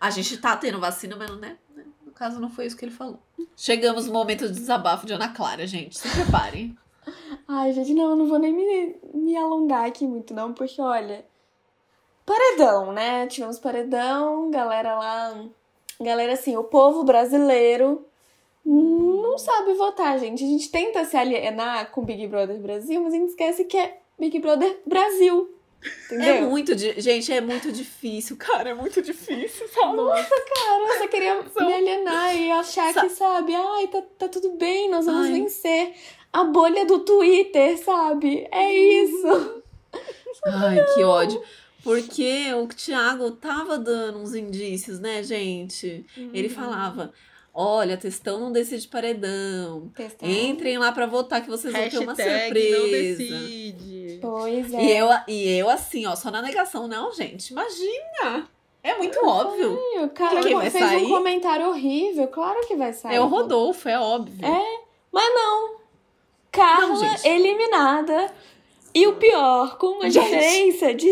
A 0.00 0.10
gente 0.10 0.36
tá 0.38 0.56
tendo 0.56 0.80
vacina, 0.80 1.14
mas 1.14 1.30
né, 1.36 1.56
né, 1.76 1.84
no 2.04 2.10
caso 2.10 2.40
não 2.40 2.50
foi 2.50 2.66
isso 2.66 2.76
que 2.76 2.84
ele 2.84 2.90
falou. 2.92 3.22
Chegamos 3.56 4.06
no 4.06 4.12
momento 4.12 4.48
do 4.48 4.52
desabafo 4.54 5.06
de 5.06 5.12
Ana 5.12 5.28
Clara, 5.28 5.64
gente. 5.68 5.96
Se 5.96 6.08
preparem. 6.08 6.76
Ai, 7.54 7.72
gente, 7.72 7.92
não, 7.92 8.10
eu 8.10 8.16
não 8.16 8.26
vou 8.26 8.38
nem 8.38 8.52
me, 8.54 8.96
me 9.12 9.36
alongar 9.36 9.84
aqui 9.86 10.06
muito, 10.06 10.32
não, 10.32 10.52
porque 10.54 10.80
olha. 10.80 11.24
Paredão, 12.24 12.92
né? 12.92 13.26
Tivemos 13.26 13.58
paredão, 13.58 14.50
galera 14.50 14.96
lá. 14.98 15.44
Galera, 16.00 16.32
assim, 16.32 16.56
o 16.56 16.64
povo 16.64 17.04
brasileiro 17.04 18.06
não 18.64 19.36
sabe 19.38 19.74
votar, 19.74 20.18
gente. 20.18 20.42
A 20.44 20.46
gente 20.46 20.70
tenta 20.70 21.04
se 21.04 21.16
alienar 21.16 21.90
com 21.90 22.04
Big 22.04 22.26
Brother 22.28 22.58
Brasil, 22.58 23.00
mas 23.02 23.12
a 23.12 23.16
gente 23.16 23.30
esquece 23.30 23.64
que 23.64 23.76
é 23.76 23.98
Big 24.18 24.38
Brother 24.38 24.80
Brasil. 24.86 25.54
Entendeu? 26.06 26.34
É 26.36 26.40
muito, 26.42 26.76
di- 26.76 27.00
gente, 27.00 27.32
é 27.32 27.40
muito 27.40 27.72
difícil, 27.72 28.36
cara, 28.36 28.70
é 28.70 28.74
muito 28.74 29.02
difícil, 29.02 29.66
sabe? 29.68 29.96
Cara, 29.96 30.82
eu 30.88 30.98
só 30.98 31.08
queria 31.08 31.42
me 31.42 31.72
alienar 31.74 32.36
e 32.36 32.50
achar 32.52 32.94
Sa- 32.94 33.00
que, 33.02 33.08
sabe, 33.10 33.52
ai, 33.54 33.88
tá, 33.88 34.00
tá 34.16 34.28
tudo 34.28 34.50
bem, 34.52 34.88
nós 34.88 35.06
vamos 35.06 35.26
Ai. 35.26 35.32
vencer. 35.32 35.92
A 36.32 36.44
bolha 36.44 36.86
do 36.86 37.00
Twitter, 37.00 37.76
sabe? 37.78 38.46
É 38.50 38.72
isso. 38.72 39.62
Ai, 40.46 40.82
que 40.94 41.02
ódio. 41.02 41.42
Porque 41.84 42.52
o 42.54 42.66
Thiago 42.68 43.32
tava 43.32 43.76
dando 43.76 44.18
uns 44.18 44.34
indícios, 44.34 44.98
né, 45.00 45.22
gente? 45.22 46.06
Ele 46.32 46.48
falava: 46.48 47.12
olha, 47.52 47.96
textão 47.96 48.38
não 48.40 48.52
decide 48.52 48.86
paredão. 48.88 49.90
Testar. 49.94 50.26
Entrem 50.26 50.78
lá 50.78 50.92
pra 50.92 51.06
votar 51.06 51.42
que 51.42 51.50
vocês 51.50 51.72
vão 51.72 51.88
ter 51.88 51.98
uma 51.98 52.14
Hashtag 52.14 52.70
não 52.70 52.80
surpresa. 52.80 53.18
decide. 53.18 54.18
Pois 54.22 54.72
é. 54.72 54.82
E 54.82 54.96
eu, 54.96 55.08
e 55.28 55.58
eu, 55.58 55.68
assim, 55.68 56.06
ó, 56.06 56.14
só 56.14 56.30
na 56.30 56.40
negação, 56.40 56.86
não, 56.86 57.12
gente. 57.12 57.50
Imagina! 57.50 58.48
É 58.84 58.96
muito 58.96 59.18
óbvio. 59.24 59.78
O 60.02 60.08
cara 60.10 60.40
vai 60.40 60.70
fez 60.70 60.84
sair? 60.84 61.04
um 61.04 61.08
comentário 61.08 61.68
horrível, 61.68 62.26
claro 62.28 62.60
que 62.66 62.74
vai 62.76 62.92
sair. 62.92 63.16
É 63.16 63.20
o 63.20 63.26
Rodolfo, 63.26 63.88
é 63.88 63.98
óbvio. 63.98 64.38
Mas 65.12 65.34
não. 65.34 65.81
Carla 66.52 66.94
Não, 67.00 67.16
eliminada. 67.24 68.30
E 68.94 69.06
o 69.06 69.16
pior, 69.16 69.78
com 69.78 69.86
uma 69.86 70.10
Gente. 70.10 70.22
diferença 70.22 70.92
de 70.94 71.08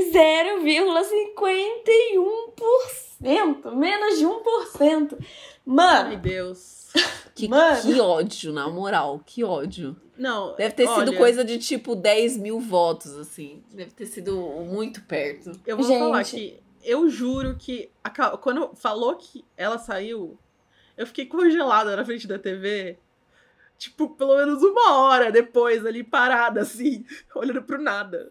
0,51%. 3.22 3.74
Menos 3.74 4.18
de 4.18 4.26
1%. 4.26 5.16
Ai, 5.18 5.26
Mano, 5.64 6.16
Deus. 6.18 6.78
Que, 7.32 7.48
Mano. 7.48 7.80
que 7.80 7.98
ódio, 8.00 8.52
na 8.52 8.68
moral, 8.68 9.22
que 9.24 9.42
ódio. 9.42 9.96
Não. 10.18 10.54
Deve 10.56 10.74
ter 10.74 10.86
sido 10.86 10.98
olha, 11.08 11.16
coisa 11.16 11.42
de 11.42 11.56
tipo 11.58 11.96
10 11.96 12.36
mil 12.36 12.60
votos, 12.60 13.16
assim. 13.16 13.62
Deve 13.72 13.92
ter 13.92 14.04
sido 14.04 14.36
muito 14.36 15.00
perto. 15.04 15.52
Eu 15.66 15.78
vou 15.78 15.86
Gente. 15.86 16.00
falar 16.00 16.22
que 16.24 16.60
eu 16.84 17.08
juro 17.08 17.56
que 17.58 17.88
a 18.04 18.10
quando 18.36 18.72
falou 18.74 19.16
que 19.16 19.42
ela 19.56 19.78
saiu, 19.78 20.36
eu 20.98 21.06
fiquei 21.06 21.24
congelada 21.24 21.96
na 21.96 22.04
frente 22.04 22.26
da 22.26 22.38
TV. 22.38 22.98
Tipo, 23.80 24.10
pelo 24.10 24.36
menos 24.36 24.62
uma 24.62 24.94
hora 24.98 25.32
depois, 25.32 25.86
ali 25.86 26.04
parada, 26.04 26.60
assim, 26.60 27.02
olhando 27.34 27.62
pro 27.62 27.80
nada. 27.80 28.30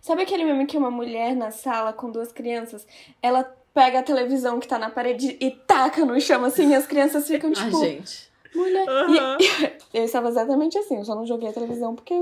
sabe 0.00 0.22
aquele 0.22 0.42
meme 0.42 0.64
que 0.64 0.78
uma 0.78 0.90
mulher 0.90 1.36
na 1.36 1.50
sala 1.50 1.92
com 1.92 2.10
duas 2.10 2.32
crianças, 2.32 2.86
ela 3.22 3.44
pega 3.74 3.98
a 3.98 4.02
televisão 4.02 4.58
que 4.58 4.66
tá 4.66 4.78
na 4.78 4.88
parede 4.88 5.36
e 5.38 5.50
taca 5.50 6.02
no 6.06 6.18
chão 6.18 6.42
assim, 6.46 6.70
e 6.70 6.74
as 6.74 6.86
crianças 6.86 7.26
ficam 7.28 7.50
Ah, 7.54 7.64
tipo, 7.66 7.78
gente. 7.80 8.30
mulher. 8.54 8.88
Aham. 8.88 9.36
E 9.38 9.76
eu 9.98 10.04
estava 10.04 10.28
exatamente 10.30 10.78
assim, 10.78 10.96
eu 10.96 11.04
só 11.04 11.14
não 11.14 11.26
joguei 11.26 11.50
a 11.50 11.52
televisão 11.52 11.94
porque, 11.94 12.14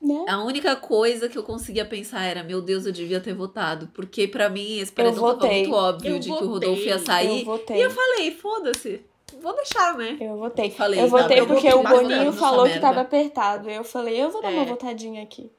né? 0.00 0.24
A 0.28 0.44
única 0.44 0.76
coisa 0.76 1.28
que 1.28 1.36
eu 1.36 1.42
conseguia 1.42 1.84
pensar 1.84 2.22
era, 2.22 2.44
meu 2.44 2.62
Deus, 2.62 2.86
eu 2.86 2.92
devia 2.92 3.18
ter 3.20 3.34
votado. 3.34 3.90
Porque 3.92 4.28
pra 4.28 4.48
mim 4.48 4.78
esse 4.78 4.92
paredão 4.92 5.16
tava 5.24 5.32
votei. 5.40 5.62
muito 5.62 5.74
óbvio 5.74 6.14
Eu 6.14 6.18
de 6.20 6.28
que 6.28 6.32
o 6.32 6.38
votei. 6.38 6.68
Rodolfo 6.68 6.82
ia 6.86 6.92
Eu 6.94 6.98
sair. 7.00 7.44
votei. 7.44 7.78
E 7.78 7.80
eu 7.82 7.90
falei, 7.90 8.30
foda-se. 8.30 9.04
Vou 9.40 9.54
deixar, 9.54 9.96
né? 9.96 10.16
Eu 10.20 10.36
votei. 10.36 10.70
Falei, 10.70 11.00
eu 11.00 11.08
votei 11.08 11.40
eu 11.40 11.46
porque 11.46 11.70
votei 11.70 11.80
o 11.80 11.82
Boninho 12.02 12.32
falou 12.32 12.64
que 12.64 12.70
merda. 12.72 12.86
tava 12.86 13.00
apertado. 13.02 13.70
Eu 13.70 13.84
falei, 13.84 14.16
eu 14.22 14.30
vou 14.30 14.40
dar 14.42 14.48
uma 14.50 14.62
É. 14.62 14.66
votadinha 14.66 15.22
aqui. 15.22 15.50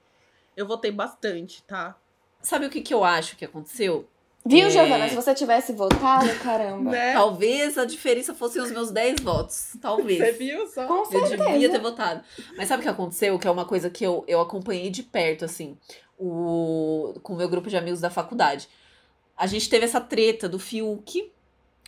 Eu 0.56 0.66
votei 0.66 0.92
bastante, 0.92 1.62
tá? 1.64 1.96
Sabe 2.42 2.66
o 2.66 2.70
que, 2.70 2.82
que 2.82 2.94
eu 2.94 3.04
acho 3.04 3.36
que 3.36 3.46
aconteceu? 3.46 4.08
Viu, 4.46 4.68
É. 4.68 4.70
Giovana? 4.70 5.10
Se 5.10 5.16
você 5.16 5.34
tivesse 5.36 5.74
votado, 5.74 6.28
caramba. 6.42 6.92
Né? 6.92 7.14
Talvez 7.14 7.78
a 7.78 7.84
diferença 7.86 8.34
fossem 8.34 8.62
os 8.62 8.72
meus 8.72 8.90
10 8.92 9.20
votos. 9.22 9.74
Talvez. 9.82 10.18
Você 10.20 10.32
viu 10.32 10.66
só? 10.68 10.88
Com 10.88 11.00
Eu 11.00 11.06
certeza. 11.06 11.46
devia 11.46 11.70
ter 11.70 11.80
votado. 11.80 12.24
Mas 12.56 12.68
sabe 12.70 12.80
o 12.80 12.84
que 12.84 12.90
aconteceu? 12.90 13.38
Que 13.38 13.48
é 13.48 13.52
uma 13.52 13.66
coisa 13.66 13.90
que 13.90 14.04
eu, 14.06 14.24
eu 14.28 14.40
acompanhei 14.40 14.90
de 14.90 15.04
perto, 15.04 15.44
assim, 15.46 15.78
o, 16.18 17.14
com 17.24 17.34
o 17.34 17.36
meu 17.36 17.50
grupo 17.50 17.70
de 17.70 17.76
amigos 17.78 18.00
da 18.00 18.10
faculdade. 18.10 18.70
A 19.36 19.46
gente 19.48 19.70
teve 19.70 19.86
essa 19.86 20.00
treta 20.02 20.48
do 20.50 20.58
Fiuk 20.58 21.32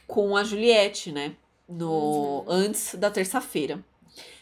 com 0.05 0.35
a 0.35 0.43
Juliette, 0.43 1.11
né? 1.11 1.35
No, 1.69 2.43
Antes 2.47 2.95
da 2.95 3.11
terça-feira. 3.11 3.83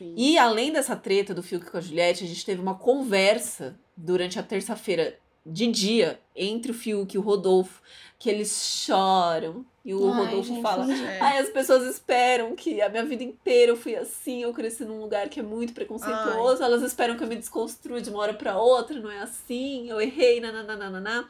E 0.01 0.37
além 0.37 0.71
dessa 0.71 0.95
treta 0.95 1.33
do 1.33 1.43
Fiuk 1.43 1.69
com 1.69 1.77
a 1.77 1.81
Juliette, 1.81 2.23
a 2.23 2.27
gente 2.27 2.45
teve 2.45 2.61
uma 2.61 2.75
conversa 2.75 3.77
durante 3.95 4.39
a 4.39 4.43
terça-feira 4.43 5.19
de 5.45 5.67
dia 5.67 6.19
entre 6.35 6.71
o 6.71 6.73
Fiuk 6.73 7.15
e 7.15 7.17
o 7.17 7.21
Rodolfo, 7.21 7.81
que 8.19 8.29
eles 8.29 8.83
choram. 8.85 9.65
E 9.83 9.93
o 9.93 10.11
Ai, 10.11 10.25
Rodolfo 10.25 10.49
gente, 10.49 10.61
fala: 10.61 10.91
É. 10.93 11.19
Ai, 11.21 11.37
as 11.39 11.49
pessoas 11.49 11.85
esperam 11.87 12.55
que 12.55 12.81
a 12.81 12.89
minha 12.89 13.05
vida 13.05 13.23
inteira 13.23 13.71
eu 13.71 13.77
fui 13.77 13.95
assim, 13.95 14.43
eu 14.43 14.53
cresci 14.53 14.83
num 14.83 14.99
lugar 14.99 15.29
que 15.29 15.39
é 15.39 15.43
muito 15.43 15.73
preconceituoso, 15.73 16.61
elas 16.61 16.81
esperam 16.83 17.15
que 17.15 17.23
eu 17.23 17.27
me 17.27 17.37
desconstrua 17.37 18.01
de 18.01 18.09
uma 18.09 18.19
hora 18.19 18.33
pra 18.33 18.57
outra, 18.57 18.99
não 18.99 19.09
é 19.09 19.19
assim, 19.19 19.89
eu 19.89 20.01
errei, 20.01 20.41
nananana. 20.41 21.27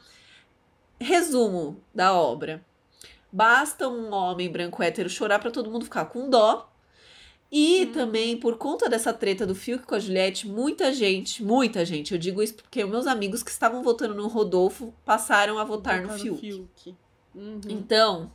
Resumo 1.00 1.80
da 1.94 2.12
obra. 2.12 2.64
Basta 3.30 3.88
um 3.88 4.12
homem 4.12 4.50
branco 4.50 4.82
hétero 4.82 5.08
chorar 5.08 5.38
pra 5.38 5.50
todo 5.50 5.70
mundo 5.70 5.84
ficar 5.84 6.06
com 6.06 6.28
dó. 6.28 6.70
E 7.50 7.86
também, 7.86 8.36
por 8.36 8.58
conta 8.58 8.90
dessa 8.90 9.12
treta 9.12 9.46
do 9.46 9.54
Fiuk 9.54 9.86
com 9.86 9.94
a 9.94 9.98
Juliette, 9.98 10.46
muita 10.46 10.92
gente, 10.92 11.42
muita 11.42 11.82
gente, 11.82 12.12
eu 12.12 12.18
digo 12.18 12.42
isso 12.42 12.54
porque 12.54 12.84
os 12.84 12.90
meus 12.90 13.06
amigos 13.06 13.42
que 13.42 13.50
estavam 13.50 13.82
votando 13.82 14.14
no 14.14 14.28
Rodolfo 14.28 14.94
passaram 15.02 15.58
a 15.58 15.64
votar 15.64 16.02
no 16.02 16.08
Votar 16.08 16.18
Fiuk. 16.18 16.94
Uhum. 17.34 17.60
Então, 17.68 18.30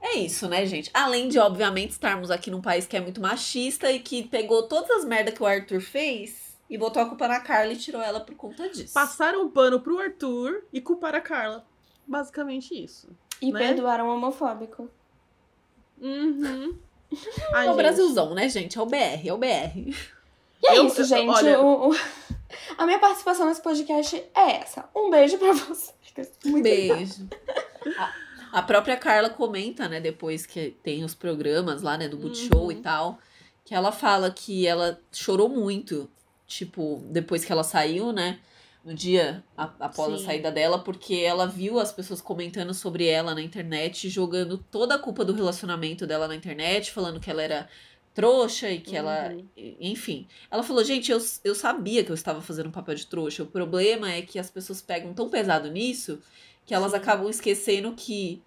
é 0.00 0.16
isso, 0.16 0.48
né, 0.48 0.66
gente? 0.66 0.90
Além 0.92 1.28
de, 1.28 1.38
obviamente, 1.38 1.90
estarmos 1.90 2.30
aqui 2.30 2.50
num 2.50 2.60
país 2.60 2.86
que 2.86 2.96
é 2.96 3.00
muito 3.00 3.20
machista 3.20 3.90
e 3.92 4.00
que 4.00 4.24
pegou 4.24 4.64
todas 4.64 4.90
as 4.90 5.04
merdas 5.04 5.34
que 5.34 5.42
o 5.42 5.46
Arthur 5.46 5.80
fez 5.80 6.56
e 6.68 6.76
botou 6.76 7.00
a 7.00 7.06
culpa 7.06 7.28
na 7.28 7.40
Carla 7.40 7.72
e 7.72 7.76
tirou 7.76 8.02
ela 8.02 8.20
por 8.20 8.34
conta 8.34 8.68
disso. 8.68 8.94
Passaram 8.94 9.46
o 9.46 9.50
pano 9.50 9.80
pro 9.80 9.98
Arthur 9.98 10.64
e 10.72 10.80
culparam 10.80 11.18
a 11.18 11.22
Carla. 11.22 11.64
Basicamente 12.06 12.72
isso. 12.72 13.08
E 13.40 13.52
né? 13.52 13.58
perdoaram 13.58 14.08
o 14.08 14.14
homofóbico. 14.14 14.88
Uhum. 16.00 16.76
Ai, 17.54 17.66
é 17.66 17.70
o 17.70 17.72
gente, 17.72 17.76
Brasilzão, 17.76 18.34
né, 18.34 18.48
gente? 18.48 18.78
É 18.78 18.82
o 18.82 18.86
BR, 18.86 19.26
é 19.28 19.32
o 19.32 19.38
BR. 19.38 19.76
E 19.76 20.66
é 20.66 20.78
Eu- 20.78 20.86
isso, 20.86 21.04
gente. 21.04 21.28
olha- 21.28 21.60
O- 21.60 21.90
o- 21.90 21.96
A 22.76 22.84
minha 22.86 22.98
participação 22.98 23.46
nesse 23.46 23.62
podcast 23.62 24.16
é 24.34 24.50
essa. 24.56 24.88
Um 24.94 25.10
beijo 25.10 25.38
pra 25.38 25.52
vocês. 25.52 25.94
Muito 26.44 26.64
Beijo. 26.64 27.28
A, 27.96 28.12
a 28.58 28.62
própria 28.62 28.96
Carla 28.96 29.30
comenta, 29.30 29.88
né, 29.88 30.00
depois 30.00 30.44
que 30.46 30.70
tem 30.82 31.04
os 31.04 31.14
programas 31.14 31.82
lá, 31.82 31.96
né, 31.96 32.08
do 32.08 32.18
Multishow 32.18 32.64
Uhum. 32.64 32.72
e 32.72 32.76
tal, 32.76 33.18
que 33.64 33.72
ela 33.74 33.92
fala 33.92 34.28
que 34.30 34.66
ela 34.66 34.98
chorou 35.12 35.48
muito, 35.48 36.10
tipo, 36.46 37.00
depois 37.10 37.44
que 37.44 37.52
ela 37.52 37.62
saiu, 37.62 38.10
né, 38.12 38.40
no 38.84 38.94
dia 38.94 39.44
a- 39.56 39.74
após 39.80 40.14
a 40.14 40.18
Sim. 40.18 40.24
saída 40.24 40.50
dela, 40.52 40.82
porque 40.82 41.14
ela 41.16 41.46
viu 41.46 41.78
as 41.78 41.92
pessoas 41.92 42.20
comentando 42.20 42.72
sobre 42.74 43.06
ela 43.06 43.34
na 43.34 43.42
internet, 43.42 44.08
jogando 44.08 44.58
toda 44.58 44.94
a 44.94 44.98
culpa 44.98 45.24
do 45.24 45.32
relacionamento 45.34 46.06
dela 46.06 46.28
na 46.28 46.34
internet, 46.36 46.90
falando 46.92 47.20
que 47.20 47.30
ela 47.30 47.42
era 47.42 47.68
trouxa 48.14 48.70
e 48.70 48.80
que 48.80 48.96
ela 48.96 49.36
Uhum. 49.36 49.48
enfim, 49.80 50.28
ela 50.50 50.62
falou, 50.62 50.84
gente, 50.84 51.10
eu, 51.10 51.18
eu 51.44 51.54
sabia 51.54 52.04
que 52.04 52.10
eu 52.10 52.14
estava 52.14 52.40
fazendo 52.40 52.68
um 52.68 52.72
papel 52.72 52.94
de 52.94 53.06
trouxa. 53.06 53.42
O 53.42 53.46
problema 53.46 54.10
é 54.12 54.22
que 54.22 54.38
as 54.38 54.50
pessoas 54.50 54.80
pegam 54.80 55.12
tão 55.14 55.28
pesado 55.28 55.70
nisso 55.70 56.20
que 56.64 56.74
elas 56.74 56.94
Sim. 56.94 56.98
acabam 56.98 57.28
esquecendo 57.28 57.92
que, 57.94 58.44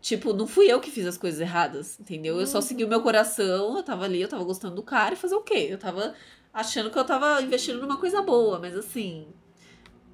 tipo, 0.00 0.32
não 0.32 0.46
fui 0.46 0.70
eu 0.70 0.80
que 0.80 0.90
fiz 0.90 1.06
as 1.06 1.18
coisas 1.18 1.40
erradas, 1.40 1.98
entendeu? 2.00 2.40
Eu 2.40 2.46
só 2.46 2.60
segui 2.60 2.84
o 2.84 2.88
meu 2.88 3.02
coração, 3.02 3.76
eu 3.76 3.82
tava 3.82 4.04
ali, 4.04 4.20
eu 4.22 4.28
tava 4.28 4.44
gostando 4.44 4.76
do 4.76 4.82
cara 4.82 5.14
e 5.14 5.16
fazer 5.18 5.34
o 5.34 5.42
quê? 5.42 5.68
Eu 5.70 5.78
tava 5.78 6.14
achando 6.52 6.90
que 6.90 6.98
eu 6.98 7.04
tava 7.06 7.42
investindo 7.42 7.80
numa 7.80 7.98
coisa 8.00 8.22
boa, 8.22 8.58
mas 8.58 8.76
assim. 8.76 9.34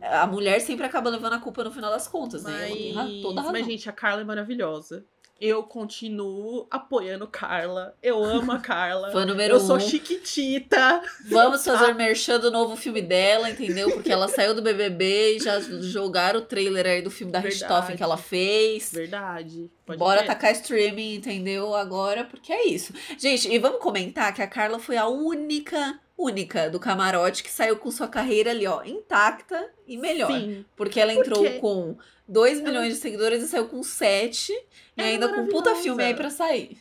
A 0.03 0.27
mulher 0.27 0.61
sempre 0.61 0.87
acaba 0.87 1.11
levando 1.11 1.35
a 1.35 1.39
culpa 1.39 1.63
no 1.65 1.71
final 1.71 1.91
das 1.91 2.09
contas, 2.09 2.43
né? 2.45 2.67
Ela 2.67 2.77
tem 2.77 2.93
ra- 2.93 3.05
Mas, 3.05 3.23
toda 3.23 3.41
razão. 3.41 3.53
mas, 3.53 3.67
gente, 3.67 3.89
a 3.89 3.93
Carla 3.93 4.21
é 4.23 4.25
maravilhosa. 4.25 5.05
Eu 5.41 5.65
continuo 5.65 6.69
apoiando 6.71 7.27
Carla. 7.27 7.97
Eu 8.01 8.23
amo 8.23 8.53
a 8.53 8.61
Carla. 8.61 9.11
Fã 9.13 9.27
número 9.27 9.55
Eu 9.57 9.61
sou 9.61 9.75
um. 9.77 9.81
chiquitita. 9.81 11.03
Vamos 11.29 11.65
fazer 11.65 11.95
merchan 11.97 12.39
do 12.39 12.49
novo 12.51 12.77
filme 12.77 13.03
dela, 13.03 13.51
entendeu? 13.51 13.91
Porque 13.91 14.13
ela 14.13 14.29
saiu 14.29 14.55
do 14.55 14.63
BBB 14.63 15.37
e 15.37 15.41
já 15.41 15.59
jogaram 15.61 16.39
o 16.39 16.45
trailer 16.45 16.87
aí 16.87 17.03
do 17.03 17.11
filme 17.11 17.33
da. 17.33 17.41
Richthofen 17.41 17.97
que 17.97 18.03
ela 18.05 18.17
fez. 18.17 18.93
Verdade. 18.93 19.69
Pode 19.85 19.99
Bora 19.99 20.19
crer. 20.19 20.29
tacar 20.29 20.53
streaming, 20.53 21.15
entendeu? 21.17 21.75
Agora, 21.75 22.23
porque 22.25 22.53
é 22.53 22.67
isso. 22.69 22.93
Gente, 23.19 23.49
e 23.53 23.59
vamos 23.59 23.81
comentar 23.81 24.33
que 24.33 24.43
a 24.43 24.47
Carla 24.47 24.79
foi 24.79 24.97
a 24.97 25.09
única, 25.09 25.99
única 26.17 26.71
do 26.71 26.79
camarote 26.79 27.43
que 27.43 27.51
saiu 27.51 27.77
com 27.77 27.91
sua 27.91 28.09
carreira 28.09 28.51
ali, 28.51 28.67
ó, 28.67 28.83
intacta 28.85 29.71
e 29.87 29.97
melhor. 29.97 30.31
Sim. 30.31 30.65
Porque 30.77 31.01
ela 31.01 31.13
entrou 31.13 31.45
com 31.61 31.97
2 32.29 32.61
milhões 32.61 32.95
de 32.95 33.01
seguidores 33.01 33.43
e 33.43 33.49
saiu 33.49 33.69
com 33.69 33.83
7. 33.83 34.53
E 34.53 34.65
Ela 34.97 35.09
é 35.09 35.13
ainda 35.13 35.29
com 35.29 35.41
um 35.41 35.49
puta 35.49 35.75
filme 35.77 36.03
aí 36.03 36.15
pra 36.15 36.31
sair. 36.31 36.79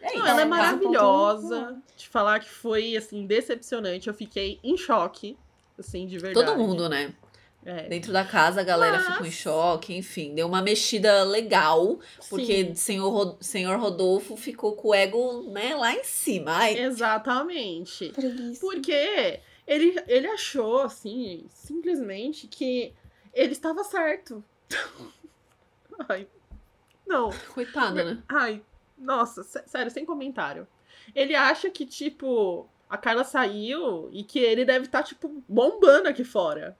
É 0.00 0.12
Não, 0.12 0.18
isso. 0.18 0.28
ela 0.28 0.42
é 0.42 0.44
maravilhosa. 0.44 1.82
Te 1.96 2.08
falar 2.08 2.40
que 2.40 2.50
foi, 2.50 2.96
assim, 2.96 3.26
decepcionante. 3.26 4.08
Eu 4.08 4.14
fiquei 4.14 4.58
em 4.62 4.76
choque. 4.76 5.36
Assim, 5.78 6.06
de 6.06 6.18
verdade. 6.18 6.46
Todo 6.46 6.58
mundo, 6.58 6.88
né? 6.88 7.14
É. 7.66 7.88
Dentro 7.88 8.12
da 8.12 8.24
casa 8.24 8.60
a 8.60 8.64
galera 8.64 8.98
Mas- 8.98 9.06
ficou 9.12 9.26
em 9.26 9.30
choque, 9.30 9.96
enfim, 9.96 10.34
deu 10.34 10.46
uma 10.46 10.60
mexida 10.60 11.22
legal, 11.24 11.98
porque 12.28 12.66
Sim, 12.66 12.74
senhor, 12.74 13.08
Ro- 13.10 13.36
senhor 13.40 13.78
Rodolfo 13.78 14.36
ficou 14.36 14.76
com 14.76 14.88
o 14.88 14.94
ego, 14.94 15.44
né, 15.50 15.74
lá 15.74 15.94
em 15.94 16.04
cima. 16.04 16.52
Ai, 16.56 16.78
exatamente. 16.78 18.10
Preguiça. 18.10 18.60
Porque 18.60 19.40
ele, 19.66 19.96
ele 20.06 20.26
achou, 20.26 20.82
assim, 20.82 21.46
simplesmente 21.48 22.46
que 22.46 22.92
ele 23.32 23.52
estava 23.52 23.82
certo. 23.82 24.44
Ai. 26.08 26.26
Não. 27.06 27.30
coitada, 27.54 28.04
né? 28.04 28.22
Ai, 28.28 28.62
nossa, 28.98 29.42
sé- 29.42 29.64
sério, 29.66 29.90
sem 29.90 30.04
comentário. 30.04 30.66
Ele 31.14 31.34
acha 31.34 31.70
que, 31.70 31.84
tipo, 31.86 32.66
a 32.88 32.96
Carla 32.96 33.24
saiu 33.24 34.08
e 34.12 34.22
que 34.24 34.38
ele 34.38 34.64
deve 34.64 34.86
estar, 34.86 35.02
tipo, 35.02 35.42
bombando 35.48 36.08
aqui 36.08 36.24
fora. 36.24 36.76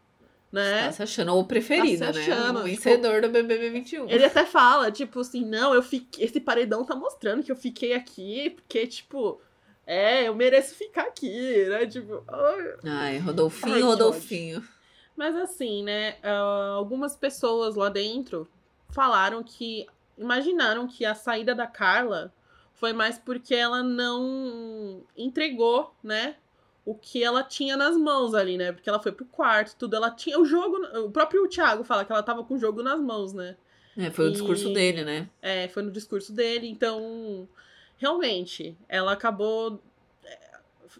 Né? 0.55 0.85
Tá 0.85 0.93
se 0.93 1.03
achando 1.03 1.35
o 1.37 1.45
preferido, 1.45 2.07
Tá 2.07 2.12
se 2.12 2.21
achando, 2.21 2.37
né? 2.38 2.61
O 2.61 2.69
tipo- 2.69 2.83
vencedor 2.85 3.21
do 3.21 3.29
BBB 3.29 3.71
21. 3.71 4.09
Ele 4.09 4.25
até 4.25 4.45
fala, 4.47 4.90
tipo 4.93 5.19
assim, 5.21 5.45
não, 5.45 5.75
eu 5.75 5.83
fiquei. 5.83 6.25
Esse 6.25 6.40
paredão 6.40 6.85
tá 6.85 6.95
mostrando 6.95 7.43
que 7.43 7.51
eu 7.51 7.57
fiquei 7.57 7.93
aqui, 7.93 8.51
porque, 8.51 8.87
tipo, 8.87 9.40
é, 9.85 10.29
eu 10.29 10.35
mereço 10.35 10.77
ficar 10.77 11.03
aqui, 11.03 11.64
né? 11.69 11.87
Tipo, 11.87 12.23
ai. 12.29 12.75
Ai, 12.85 13.19
Rodolfinho, 13.19 13.75
Ai, 13.75 13.81
Rodolfinho. 13.83 14.62
Mas 15.17 15.35
assim, 15.35 15.83
né? 15.83 16.17
ah, 16.23 16.75
algumas 16.77 17.17
pessoas 17.17 17.75
lá 17.75 17.88
dentro 17.88 18.49
falaram 18.90 19.43
que. 19.43 19.87
Imaginaram 20.17 20.87
que 20.87 21.05
a 21.05 21.12
saída 21.17 21.53
da 21.57 21.67
Carla 21.67 22.33
foi 22.75 22.93
mais 22.93 23.19
porque 23.19 23.53
ela 23.53 23.83
não 23.83 25.03
entregou, 25.17 25.93
né? 26.01 26.37
O 26.85 26.94
que 26.94 27.23
ela 27.25 27.42
tinha 27.42 27.77
nas 27.77 27.97
mãos 27.97 28.35
ali, 28.35 28.59
né? 28.59 28.73
Porque 28.73 28.88
ela 28.88 29.01
foi 29.01 29.11
pro 29.12 29.25
quarto, 29.25 29.75
tudo. 29.77 29.97
Ela 29.97 30.11
tinha 30.11 30.38
o 30.38 30.44
jogo. 30.44 30.77
O 31.07 31.11
próprio 31.11 31.49
Thiago 31.49 31.83
fala 31.83 32.05
que 32.05 32.12
ela 32.12 32.23
tava 32.23 32.44
com 32.44 32.55
o 32.55 32.59
jogo 32.59 32.83
nas 32.83 33.01
mãos, 33.01 33.33
né? 33.33 33.57
É, 33.97 34.11
foi 34.11 34.29
o 34.29 34.33
discurso 34.33 34.68
E- 34.68 34.75
dele, 34.75 35.05
né? 35.05 35.29
É, 35.40 35.68
foi 35.68 35.83
no 35.83 35.90
discurso 35.90 36.33
dele, 36.33 36.66
então 36.68 37.49
realmente 37.97 38.77
ela 38.88 39.12
acabou 39.12 39.81
é, 40.25 40.38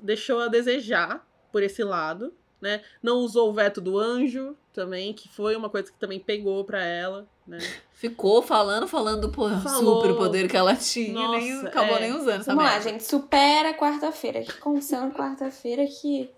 deixou 0.01 0.41
a 0.41 0.49
desejar 0.49 1.27
por 1.53 1.63
esse 1.63 1.83
lado, 1.85 2.33
né? 2.61 2.83
Não 3.03 3.17
usou 3.19 3.51
o 3.51 3.53
veto 3.53 3.81
do 3.81 3.99
anjo 3.99 4.57
também, 4.73 5.13
que 5.13 5.29
foi 5.29 5.55
uma 5.57 5.69
coisa 5.69 5.91
que 5.93 5.99
também 5.99 6.19
pegou 6.21 6.65
pra 6.65 6.83
ela, 6.85 7.29
né? 7.47 7.59
Ficou 7.93 8.43
falando, 8.43 8.87
falando 8.89 9.29
do 9.29 9.33
Falou. 9.33 10.03
super 10.03 10.15
poder 10.17 10.49
que 10.49 10.57
ela 10.57 10.75
tinha 10.77 11.25
e 11.25 11.29
nem 11.29 11.55
Nossa, 11.55 11.69
acabou 11.69 11.97
é. 11.97 12.01
nem 12.01 12.13
usando 12.13 12.41
essa 12.41 12.55
Vamos 12.55 12.65
lá, 12.65 12.71
merda. 12.73 12.91
gente. 12.91 13.05
Supera 13.05 13.75
quarta-feira. 13.75 14.41
O 14.41 14.45
que 14.45 14.51
aconteceu 14.53 15.01
na 15.01 15.11
quarta-feira 15.11 15.87
que. 15.87 16.31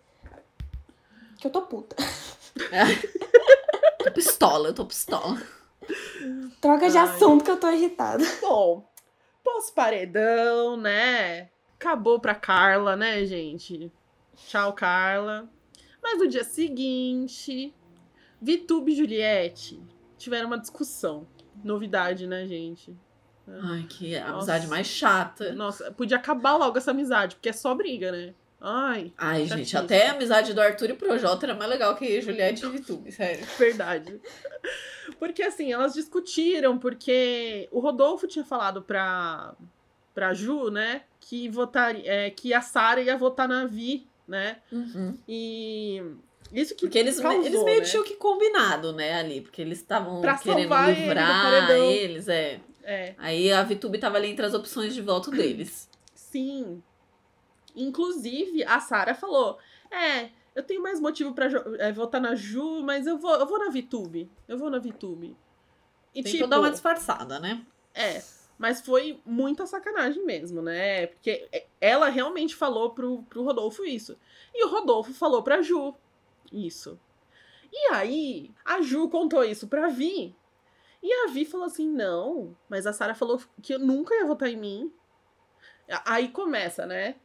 Que 1.39 1.47
eu 1.47 1.51
tô 1.51 1.63
puta. 1.63 1.97
Tô 3.99 4.13
pistola, 4.13 4.69
eu 4.69 4.75
tô 4.75 4.87
pistola. 4.87 5.41
Troca 6.61 6.89
de 6.89 6.97
Ai. 6.97 7.05
assunto 7.05 7.45
que 7.45 7.51
eu 7.51 7.59
tô 7.59 7.71
irritada. 7.71 8.25
Bom, 8.41 8.89
pós-paredão, 9.43 10.77
né? 10.77 11.49
Acabou 11.79 12.21
pra 12.21 12.35
Carla, 12.35 12.97
né, 12.97 13.25
gente? 13.25 13.93
Tchau, 14.47 14.73
Carla. 14.73 15.49
Mas 16.03 16.19
no 16.19 16.29
dia 16.29 16.45
seguinte, 16.45 17.75
Vitube 18.41 18.93
e 18.93 18.97
Juliette 18.97 19.81
tiveram 20.19 20.47
uma 20.47 20.59
discussão. 20.59 21.27
Novidade, 21.65 22.27
né, 22.27 22.47
gente? 22.47 22.95
Ai, 23.49 23.87
que 23.89 24.19
Nossa. 24.19 24.33
amizade 24.33 24.67
mais 24.67 24.87
chata. 24.87 25.53
Nossa, 25.55 25.91
podia 25.93 26.17
acabar 26.17 26.57
logo 26.57 26.77
essa 26.79 26.91
amizade, 26.91 27.37
porque 27.37 27.49
é 27.49 27.53
só 27.53 27.75
briga, 27.75 28.11
né? 28.11 28.35
Ai, 28.61 29.13
Ai, 29.19 29.41
Chatíssimo. 29.47 29.59
gente, 29.59 29.77
até 29.77 30.09
a 30.09 30.13
amizade 30.13 30.55
do 30.55 30.61
Arthur 30.61 30.91
e 30.91 30.95
Projota 30.95 31.47
era 31.47 31.55
mais 31.55 31.71
legal 31.71 31.95
que 31.95 32.21
Juliette 32.21 32.65
e 32.65 32.71
Vitube, 32.71 33.13
sério. 33.13 33.47
verdade. 33.59 34.21
Porque 35.19 35.43
assim, 35.43 35.73
elas 35.73 35.93
discutiram, 35.95 36.79
porque 36.79 37.69
o 37.71 37.79
Rodolfo 37.81 38.27
tinha 38.27 38.45
falado 38.45 38.83
pra, 38.83 39.55
pra 40.15 40.35
Ju, 40.35 40.71
né, 40.71 41.03
que, 41.21 41.49
votaria, 41.49 42.03
é, 42.11 42.31
que 42.31 42.53
a 42.55 42.61
Sara 42.61 43.01
ia 43.01 43.17
votar 43.17 43.47
na 43.47 43.67
Vi, 43.67 44.09
né? 44.27 44.57
Uhum. 44.73 45.17
E 45.29 46.03
isso 46.53 46.75
que 46.75 46.83
Porque 46.87 46.99
eles, 46.99 47.19
causou, 47.21 47.43
eles 47.45 47.63
meio 47.65 47.79
né? 47.81 47.85
tinham 47.85 48.05
que 48.05 48.15
combinado, 48.17 48.93
né, 48.93 49.15
ali. 49.19 49.41
Porque 49.41 49.61
eles 49.63 49.79
estavam 49.79 50.21
querendo 50.43 50.73
ele 50.75 51.01
livrar 51.01 51.43
paredão. 51.43 51.91
eles, 51.91 52.29
é. 52.29 52.61
É, 52.85 53.15
Aí 53.19 53.53
a 53.53 53.63
Vitube 53.65 53.99
tava 53.99 54.17
ali 54.17 54.29
entre 54.29 54.47
as 54.47 54.55
opções 54.55 54.95
de 54.95 55.03
voto 55.03 55.31
deles. 55.31 55.89
sim. 56.15 56.83
Inclusive, 57.75 58.65
a 58.65 58.81
Sara 58.81 59.15
falou: 59.15 59.59
É, 59.91 60.31
eu 60.55 60.63
tenho 60.63 60.83
mais 60.83 61.01
motivo 61.01 61.35
pra 61.35 61.49
jo- 61.49 61.77
é, 61.79 61.93
votar 61.93 62.21
na 62.21 62.35
Ju, 62.35 62.83
mas 62.83 63.07
eu 63.07 63.19
vou, 63.19 63.35
eu 63.35 63.47
vou 63.47 63.59
na 63.59 63.71
VTube. 63.71 64.31
Eu 64.49 64.57
vou 64.59 64.71
na 64.71 64.79
VTube. 64.79 65.37
E 66.15 66.23
Tem 66.23 66.33
tipo, 66.33 66.47
dar 66.47 66.59
uma 66.61 66.71
disfarçada, 66.71 67.39
né? 67.39 67.61
É, 67.95 68.23
mas 68.59 68.81
foi 68.81 69.21
muita 69.27 69.67
sacanagem 69.67 70.25
mesmo, 70.25 70.63
né? 70.63 71.09
Porque 71.09 71.47
ela 71.81 72.09
realmente 72.09 72.55
falou 72.55 72.91
pro, 72.91 73.23
pro 73.25 73.43
Rodolfo 73.45 73.85
isso. 73.85 74.17
E 74.55 74.65
o 74.65 74.69
Rodolfo 74.71 75.13
falou 75.13 75.43
pra 75.43 75.61
Ju 75.61 75.95
isso. 76.53 76.99
E 77.73 77.93
aí, 77.93 78.51
a 78.65 78.81
Ju 78.81 79.09
contou 79.09 79.45
isso 79.45 79.69
pra 79.69 79.89
Vi. 79.89 80.35
E 81.03 81.13
a 81.13 81.27
Vi 81.33 81.45
falou 81.45 81.67
assim: 81.67 81.89
não, 81.89 82.57
mas 82.69 82.87
a 82.87 82.93
Sara 82.93 83.15
falou 83.15 83.41
que 83.63 83.75
eu 83.75 83.79
nunca 83.79 84.15
ia 84.15 84.27
votar 84.27 84.49
em 84.49 84.57
mim. 84.57 84.93
Aí 86.05 86.29
começa, 86.29 86.87
né? 86.87 87.17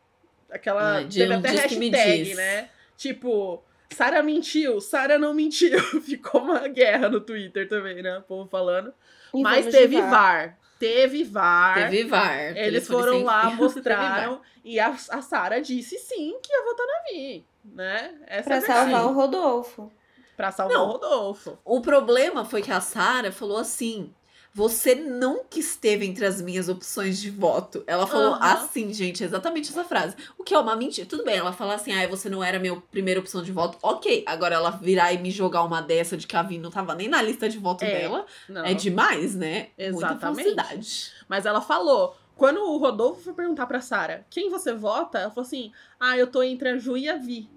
Aquela. 0.49 0.97
Ah, 0.97 1.03
de 1.03 1.19
teve 1.19 1.33
um 1.33 1.39
até 1.39 1.49
hashtag, 1.49 2.35
né? 2.35 2.69
Tipo, 2.97 3.63
Sara 3.89 4.21
mentiu, 4.21 4.79
Sara 4.79 5.17
não 5.17 5.33
mentiu. 5.33 5.79
Ficou 6.01 6.41
uma 6.41 6.67
guerra 6.67 7.09
no 7.09 7.21
Twitter 7.21 7.67
também, 7.67 8.01
né? 8.01 8.17
O 8.19 8.23
povo 8.23 8.49
falando. 8.49 8.93
E 9.33 9.41
Mas 9.41 9.67
teve 9.67 10.01
VAR. 10.01 10.57
Teve 10.81 11.23
VAR. 11.23 11.75
Teve 11.75 12.03
VAR. 12.05 12.57
Eles 12.57 12.87
foram 12.87 13.13
sem 13.13 13.23
lá, 13.23 13.51
mostraram. 13.55 14.41
e 14.65 14.79
a, 14.79 14.89
a 14.89 15.21
Sara 15.21 15.61
disse 15.61 15.97
sim 15.99 16.39
que 16.41 16.51
ia 16.51 16.63
votar 16.65 16.87
na 16.87 16.93
Vi. 17.11 17.45
Né? 17.63 18.15
Essa 18.25 18.43
Pra 18.49 18.55
é 18.55 18.57
a 18.57 18.61
salvar 18.61 19.05
o 19.05 19.13
Rodolfo. 19.13 19.91
Pra 20.35 20.51
salvar 20.51 20.75
Não. 20.75 20.87
o 20.87 20.91
Rodolfo. 20.93 21.59
O 21.63 21.81
problema 21.81 22.43
foi 22.43 22.63
que 22.63 22.71
a 22.71 22.81
Sara 22.81 23.31
falou 23.31 23.57
assim: 23.57 24.11
você 24.53 24.95
nunca 24.95 25.57
esteve 25.59 26.05
entre 26.05 26.25
as 26.25 26.41
minhas 26.41 26.67
opções 26.67 27.19
de 27.21 27.29
voto. 27.29 27.83
Ela 27.87 28.05
falou 28.05 28.33
Aham. 28.33 28.53
assim, 28.53 28.93
gente, 28.93 29.23
exatamente 29.23 29.69
essa 29.69 29.83
frase. 29.83 30.15
O 30.37 30.43
que 30.43 30.53
é 30.53 30.59
uma 30.59 30.75
mentira. 30.75 31.07
Tudo 31.07 31.23
bem, 31.23 31.37
ela 31.37 31.53
fala 31.53 31.75
assim, 31.75 31.93
ah, 31.93 32.05
você 32.07 32.29
não 32.29 32.43
era 32.43 32.57
a 32.57 32.59
minha 32.59 32.75
primeira 32.91 33.19
opção 33.19 33.41
de 33.41 33.51
voto. 33.51 33.77
Ok, 33.81 34.23
agora 34.27 34.55
ela 34.55 34.71
virar 34.71 35.13
e 35.13 35.17
me 35.17 35.31
jogar 35.31 35.63
uma 35.63 35.81
dessa 35.81 36.17
de 36.17 36.27
que 36.27 36.35
a 36.35 36.43
Vi 36.43 36.57
não 36.57 36.69
tava 36.69 36.93
nem 36.93 37.07
na 37.07 37.21
lista 37.21 37.47
de 37.47 37.57
voto 37.57 37.83
É, 37.85 37.91
dela, 37.91 38.25
Não. 38.49 38.65
é 38.65 38.73
demais, 38.73 39.35
né? 39.35 39.69
Muita 39.77 39.83
Exatamente. 40.13 40.43
falsidade. 40.55 41.11
Mas 41.29 41.45
ela 41.45 41.61
falou. 41.61 42.15
Quando 42.33 42.57
o 42.59 42.77
Rodolfo 42.77 43.21
foi 43.21 43.33
perguntar 43.33 43.67
pra 43.67 43.79
Sara 43.81 44.25
quem 44.29 44.49
você 44.49 44.73
vota, 44.73 45.19
ela 45.19 45.29
falou 45.29 45.45
assim: 45.45 45.71
Ah, 45.99 46.17
eu 46.17 46.25
tô 46.25 46.41
entre 46.41 46.69
a 46.69 46.77
Ju 46.77 46.97
e 46.97 47.07
a 47.07 47.15
Vi. 47.15 47.47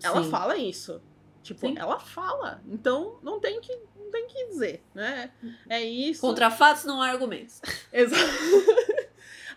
Ela 0.00 0.22
Sim. 0.22 0.30
fala 0.30 0.56
isso. 0.56 1.00
Tipo, 1.48 1.66
Sim. 1.68 1.74
ela 1.78 1.98
fala. 1.98 2.62
Então 2.68 3.18
não 3.22 3.40
tem 3.40 3.60
que, 3.60 3.74
não 3.96 4.10
tem 4.10 4.26
que 4.26 4.46
dizer, 4.48 4.82
né? 4.94 5.30
É 5.68 5.82
isso. 5.82 6.20
Contra 6.20 6.50
fatos 6.50 6.84
não 6.84 7.00
há 7.02 7.08
argumentos. 7.08 7.60
Exato. 7.92 8.22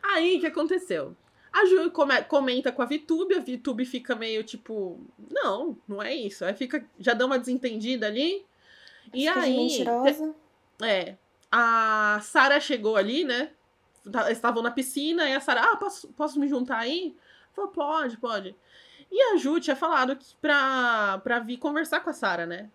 Aí, 0.04 0.38
o 0.38 0.40
que 0.40 0.48
aconteceu? 0.48 1.16
A 1.54 1.66
Ju 1.66 1.92
come- 1.92 2.24
comenta 2.24 2.72
com 2.72 2.82
a 2.82 2.86
Vitube, 2.86 3.36
a 3.36 3.40
Vitube 3.40 3.86
fica 3.86 4.16
meio 4.16 4.44
tipo, 4.44 5.00
não, 5.30 5.78
não 5.88 6.02
é 6.02 6.14
isso. 6.16 6.46
Aí 6.46 6.54
fica, 6.54 6.86
já 7.00 7.14
dá 7.14 7.26
uma 7.26 7.38
desentendida 7.38 8.08
ali. 8.08 8.46
E 9.14 9.22
Fica 9.28 9.34
de 9.34 9.40
aí, 9.40 9.58
mentirosa. 9.58 10.36
é, 10.82 11.16
a 11.52 12.20
Sara 12.24 12.60
chegou 12.60 12.96
ali, 12.96 13.26
né? 13.26 13.52
Tá- 14.10 14.26
Eles 14.26 14.38
estavam 14.38 14.64
na 14.64 14.72
piscina 14.72 15.30
e 15.30 15.34
a 15.36 15.42
Sara, 15.42 15.62
ah, 15.74 15.76
posso, 15.76 16.08
posso 16.14 16.40
me 16.40 16.48
juntar 16.48 16.78
aí? 16.78 17.16
Falou, 17.54 17.70
pode, 17.72 18.18
pode. 18.18 18.56
E 19.12 19.22
a 19.34 19.38
Ju 19.38 19.60
tinha 19.60 19.76
falado 19.76 20.16
que 20.16 20.36
pra, 20.38 21.20
pra 21.24 21.40
vir 21.40 21.58
conversar 21.58 22.00
com 22.00 22.10
a 22.10 22.14
Sara, 22.14 22.46
né? 22.46 22.70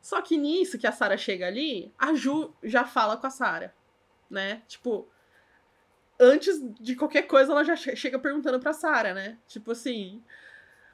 Só 0.00 0.20
que 0.22 0.36
nisso 0.36 0.78
que 0.78 0.86
a 0.86 0.92
Sara 0.92 1.16
chega 1.16 1.46
ali, 1.46 1.92
a 1.98 2.14
Ju 2.14 2.54
já 2.62 2.84
fala 2.84 3.16
com 3.16 3.26
a 3.26 3.30
Sara, 3.30 3.74
né? 4.30 4.62
Tipo, 4.68 5.08
antes 6.18 6.60
de 6.80 6.94
qualquer 6.96 7.22
coisa, 7.22 7.52
ela 7.52 7.64
já 7.64 7.76
che- 7.76 7.96
chega 7.96 8.18
perguntando 8.18 8.60
pra 8.60 8.72
Sara, 8.72 9.14
né? 9.14 9.38
Tipo 9.46 9.72
assim, 9.72 10.22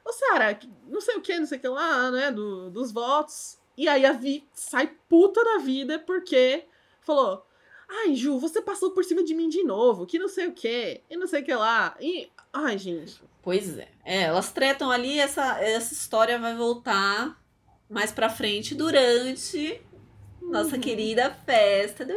ô 0.05 0.11
Sara, 0.11 0.57
não 0.87 1.01
sei 1.01 1.15
o 1.15 1.21
que, 1.21 1.37
não 1.39 1.45
sei 1.45 1.57
o 1.57 1.61
que 1.61 1.67
lá, 1.67 2.11
né? 2.11 2.31
Do, 2.31 2.69
dos 2.69 2.91
votos. 2.91 3.59
E 3.77 3.87
aí 3.87 4.05
a 4.05 4.11
Vi 4.13 4.47
sai 4.53 4.87
puta 5.07 5.43
da 5.43 5.57
vida 5.59 5.99
porque 5.99 6.65
falou: 7.01 7.45
Ai, 7.89 8.15
Ju, 8.15 8.37
você 8.39 8.61
passou 8.61 8.91
por 8.91 9.03
cima 9.05 9.23
de 9.23 9.33
mim 9.33 9.47
de 9.49 9.63
novo, 9.63 10.05
que 10.05 10.19
não 10.19 10.27
sei 10.27 10.47
o 10.47 10.53
que, 10.53 11.01
e 11.09 11.15
não 11.15 11.27
sei 11.27 11.41
o 11.41 11.45
que 11.45 11.53
lá. 11.55 11.95
E. 11.99 12.29
Ai, 12.51 12.77
gente. 12.77 13.21
Pois 13.41 13.77
é. 13.77 13.87
É, 14.03 14.23
elas 14.23 14.51
tretam 14.51 14.91
ali, 14.91 15.19
essa, 15.19 15.59
essa 15.61 15.93
história 15.93 16.37
vai 16.37 16.55
voltar 16.55 17.41
mais 17.89 18.11
pra 18.11 18.29
frente 18.29 18.75
durante 18.75 19.81
nossa 20.41 20.75
Uhum. 20.75 20.81
querida 20.81 21.29
festa 21.45 22.05
do 22.05 22.13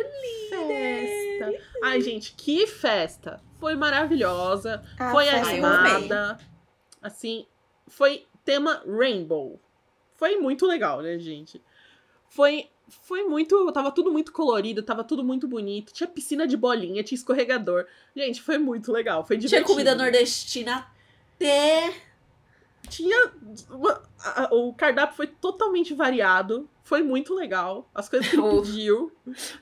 Festa. 0.48 1.64
Ai, 1.84 2.00
gente, 2.00 2.34
que 2.36 2.66
festa! 2.66 3.40
Foi 3.58 3.74
maravilhosa, 3.76 4.82
A 4.98 5.10
foi 5.10 5.28
animada. 5.28 6.38
Assim, 7.02 7.46
foi 7.86 8.26
tema 8.44 8.82
Rainbow. 8.86 9.60
Foi 10.16 10.36
muito 10.36 10.66
legal, 10.66 11.00
né, 11.02 11.18
gente? 11.18 11.62
Foi. 12.28 12.68
Foi 13.02 13.22
muito. 13.24 13.70
Tava 13.72 13.90
tudo 13.90 14.10
muito 14.12 14.32
colorido, 14.32 14.82
tava 14.82 15.02
tudo 15.04 15.22
muito 15.24 15.46
bonito. 15.48 15.92
Tinha 15.92 16.06
piscina 16.08 16.46
de 16.46 16.56
bolinha, 16.56 17.02
tinha 17.02 17.16
escorregador. 17.16 17.86
Gente, 18.14 18.42
foi 18.42 18.58
muito 18.58 18.90
legal. 18.92 19.24
Foi 19.24 19.36
Tinha 19.36 19.48
divertido. 19.48 19.70
comida 19.72 19.94
nordestina 19.94 20.86
até. 21.36 21.92
Tinha. 22.88 23.30
uma- 23.70 24.02
a- 24.24 24.48
o 24.52 24.72
cardápio 24.74 25.16
foi 25.16 25.26
totalmente 25.26 25.94
variado. 25.94 26.68
Foi 26.82 27.02
muito 27.02 27.34
legal. 27.34 27.88
As 27.94 28.08
coisas 28.08 28.28
que 28.28 28.36
ele 28.36 28.42
O- 28.46 28.62
pediu. 28.62 29.12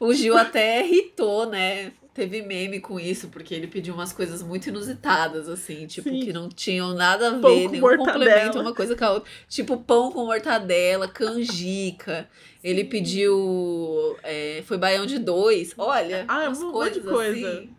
O 0.01 0.13
Gil 0.15 0.37
até 0.37 0.87
irritou, 0.87 1.45
né? 1.47 1.93
Teve 2.15 2.43
meme 2.43 2.81
com 2.81 2.99
isso, 2.99 3.29
porque 3.29 3.55
ele 3.55 3.69
pediu 3.69 3.95
umas 3.95 4.13
coisas 4.13 4.43
muito 4.43 4.69
inusitadas, 4.69 5.49
assim, 5.49 5.87
tipo, 5.87 6.09
Sim. 6.09 6.21
que 6.21 6.33
não 6.33 6.49
tinham 6.49 6.93
nada 6.93 7.29
a 7.29 7.39
Pão 7.39 7.55
ver, 7.55 7.65
com 7.67 7.71
nenhum 7.71 7.81
mortadela. 7.87 8.13
complemento 8.13 8.61
uma 8.61 8.75
coisa 8.75 8.97
com 8.97 9.05
a 9.05 9.11
outra. 9.13 9.31
Tipo, 9.49 9.77
pão 9.77 10.11
com 10.11 10.25
mortadela, 10.25 11.07
canjica. 11.07 12.29
Ele 12.65 12.83
pediu. 12.85 14.17
é, 14.25 14.63
foi 14.67 14.77
baião 14.77 15.07
de 15.07 15.19
dois. 15.19 15.73
Olha, 15.79 16.25
Ah, 16.27 16.47
umas 16.49 16.59
um 16.61 16.73
monte 16.73 16.73
coisas 16.73 17.03
de 17.03 17.09
coisa. 17.09 17.49
assim. 17.53 17.71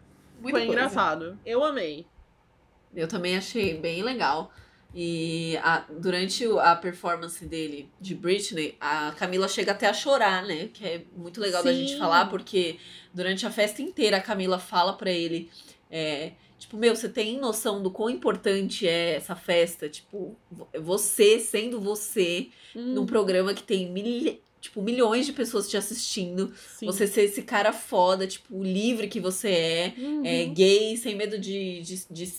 Foi 0.41 0.51
coisa. 0.51 0.65
engraçado. 0.67 1.37
Eu 1.45 1.61
amei. 1.63 2.05
Eu 2.95 3.07
também 3.09 3.35
achei 3.35 3.77
bem 3.77 4.01
legal. 4.01 4.53
E 4.93 5.55
a- 5.61 5.85
durante 5.99 6.43
a 6.61 6.75
performance 6.75 7.45
dele 7.45 7.87
de 8.01 8.15
Britney, 8.15 8.75
a 8.79 9.11
Camila 9.17 9.47
chega 9.47 9.71
até 9.71 9.87
a 9.87 9.93
chorar, 9.93 10.43
né? 10.45 10.69
Que 10.73 10.83
é 10.85 11.01
muito 11.15 11.39
legal 11.39 11.63
da 11.63 11.71
gente 11.71 11.91
Sim. 11.91 11.99
falar, 11.99 12.25
porque 12.27 12.77
durante 13.13 13.45
a 13.45 13.51
festa 13.51 13.81
inteira 13.81 14.17
a 14.17 14.21
Camila 14.21 14.57
fala 14.59 14.93
pra 14.93 15.11
ele. 15.11 15.49
é, 15.91 16.33
tipo, 16.59 16.77
meu, 16.77 16.95
você 16.95 17.09
tem 17.09 17.39
noção 17.39 17.81
do 17.81 17.89
quão 17.89 18.09
importante 18.11 18.87
é 18.87 19.15
essa 19.15 19.35
festa? 19.35 19.89
Tipo, 19.89 20.35
vo- 20.51 20.67
você 20.79 21.39
sendo 21.39 21.79
você 21.81 22.49
Hum, 22.75 22.93
num 22.93 23.05
programa 23.07 23.55
que 23.55 23.63
tem 23.63 23.91
mil, 23.91 24.39
tipo, 24.61 24.79
milhões 24.83 25.25
de 25.25 25.33
pessoas 25.33 25.67
te 25.67 25.75
assistindo. 25.77 26.53
sim. 26.77 26.85
Você 26.85 27.07
ser 27.07 27.23
esse 27.23 27.41
cara 27.41 27.73
foda, 27.73 28.27
tipo, 28.27 28.61
livre 28.63 29.07
que 29.07 29.19
você 29.19 29.49
é 29.49 29.93
Uhum. 29.97 30.21
é, 30.23 30.45
gay, 30.45 30.95
sem 30.97 31.15
medo 31.15 31.39
de, 31.39 31.81
de, 31.81 32.05
de 32.11 32.33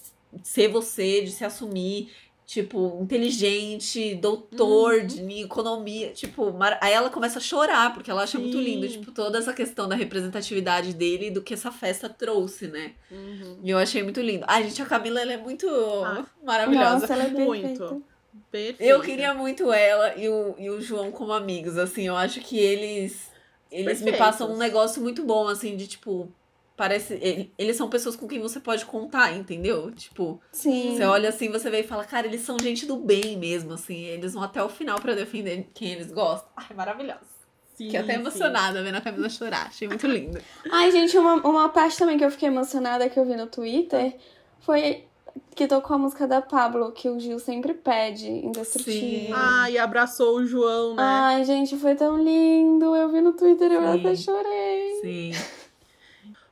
ser 0.45 0.69
você, 0.69 1.23
de 1.23 1.33
se 1.33 1.45
assumir, 1.45 2.13
tipo, 2.51 2.99
inteligente, 3.01 4.17
doutor 4.17 4.95
Uhum. 4.95 5.07
de 5.07 5.23
em 5.23 5.43
economia, 5.43 6.11
tipo, 6.13 6.53
mar- 6.53 6.81
aí 6.83 6.93
ela 6.93 7.09
começa 7.09 7.39
a 7.39 7.41
chorar, 7.41 7.95
porque 7.95 8.11
ela 8.11 8.25
acha 8.25 8.41
muito 8.41 8.59
Sim. 8.59 8.65
lindo, 8.65 8.89
tipo, 8.89 9.13
toda 9.13 9.39
essa 9.39 9.53
questão 9.53 9.89
da 9.89 9.95
representatividade 9.95 10.93
dele 10.93 11.27
e 11.29 11.31
do 11.31 11.43
que 11.43 11.55
essa 11.55 11.71
festa 11.71 12.09
trouxe, 12.09 12.67
né? 12.67 12.95
Uhum. 13.09 13.61
E 13.63 13.71
eu 13.71 13.79
achei 13.79 14.03
muito 14.03 14.21
lindo. 14.21 14.45
Ai, 14.49 14.65
gente, 14.65 14.83
a 14.83 14.87
Camila, 14.87 15.21
ela 15.21 15.33
é 15.33 15.37
muito 15.37 15.69
Ah, 16.05 16.27
maravilhosa. 16.43 17.01
Nossa, 17.03 17.13
ela 17.15 17.23
é 17.25 17.29
Muito. 17.29 17.63
perfeita. 17.79 18.01
Perfeita. 18.51 18.83
Eu 18.85 19.01
queria 19.01 19.33
muito 19.33 19.73
ela 19.73 20.17
e 20.17 20.29
o, 20.29 20.57
e 20.59 20.71
o 20.71 20.81
João 20.81 21.13
como 21.13 21.33
amigos, 21.33 21.79
assim, 21.79 22.09
eu 22.09 22.17
acho 22.17 22.41
que 22.41 22.59
eles 22.59 23.31
eles 23.71 24.03
me 24.03 24.13
passam 24.13 24.53
um 24.53 24.57
negócio 24.57 25.01
muito 25.01 25.23
bom, 25.25 25.47
assim, 25.47 25.77
de 25.77 25.87
tipo, 25.87 26.29
parece, 26.81 27.13
ele- 27.21 27.53
eles 27.59 27.77
são 27.77 27.91
pessoas 27.91 28.17
com 28.17 28.27
quem 28.27 28.41
você 28.41 28.59
pode 28.59 28.87
contar, 28.87 29.37
entendeu? 29.37 29.91
Tipo, 29.91 30.41
Sim. 30.51 30.97
você 30.97 31.05
olha 31.05 31.29
assim, 31.29 31.51
você 31.51 31.69
vê 31.69 31.81
e 31.81 31.87
fala, 31.87 32.07
cara, 32.07 32.27
eles 32.27 32.41
são 32.41 32.57
gente 32.59 32.87
do 32.87 32.97
bem 32.97 33.37
mesmo, 33.37 33.75
assim, 33.75 33.99
eles 34.05 34.33
vão 34.33 34.43
até 34.43 34.65
o 34.65 34.69
final 34.71 34.99
pra 34.99 35.15
defender 35.15 35.69
quem 35.75 35.93
eles 35.93 36.11
gostam. 36.11 36.49
Ai, 36.57 36.75
maravilhoso. 36.75 37.21
Sim, 37.75 37.85
Fiquei 37.85 38.01
até 38.01 38.15
sim. 38.15 38.21
emocionada 38.21 38.83
vendo 38.83 38.95
a 38.95 39.01
Camila 39.03 39.29
chorar, 39.29 39.67
achei 39.67 39.87
muito 39.89 40.07
lindo. 40.07 40.41
Ai, 40.73 40.91
gente, 40.91 41.19
uma, 41.19 41.35
uma 41.47 41.69
parte 41.69 41.99
também 41.99 42.17
que 42.17 42.25
eu 42.25 42.31
fiquei 42.31 42.49
emocionada 42.49 43.11
que 43.11 43.21
eu 43.21 43.27
vi 43.27 43.37
no 43.37 43.47
Twitter 43.47 44.17
foi 44.61 45.05
que 45.55 45.67
tocou 45.67 45.97
a 45.97 45.99
música 45.99 46.27
da 46.27 46.41
Pablo, 46.41 46.93
que 46.93 47.11
o 47.11 47.21
Gil 47.21 47.39
sempre 47.39 47.75
pede, 47.75 48.27
Indestrutível. 48.27 49.01
Sim. 49.27 49.31
Ah, 49.35 49.71
e 49.71 49.77
abraçou 49.77 50.37
o 50.39 50.47
João, 50.47 50.95
né? 50.95 51.03
Ai, 51.03 51.45
gente, 51.45 51.77
foi 51.77 51.95
tão 51.95 52.17
lindo. 52.23 52.97
Eu 52.97 53.11
vi 53.11 53.21
no 53.21 53.35
Twitter 53.35 53.71
e 53.71 53.75
eu 53.75 53.83
Sim. 53.83 53.99
até 54.01 54.17
chorei. 54.17 55.01
Sim. 55.03 55.33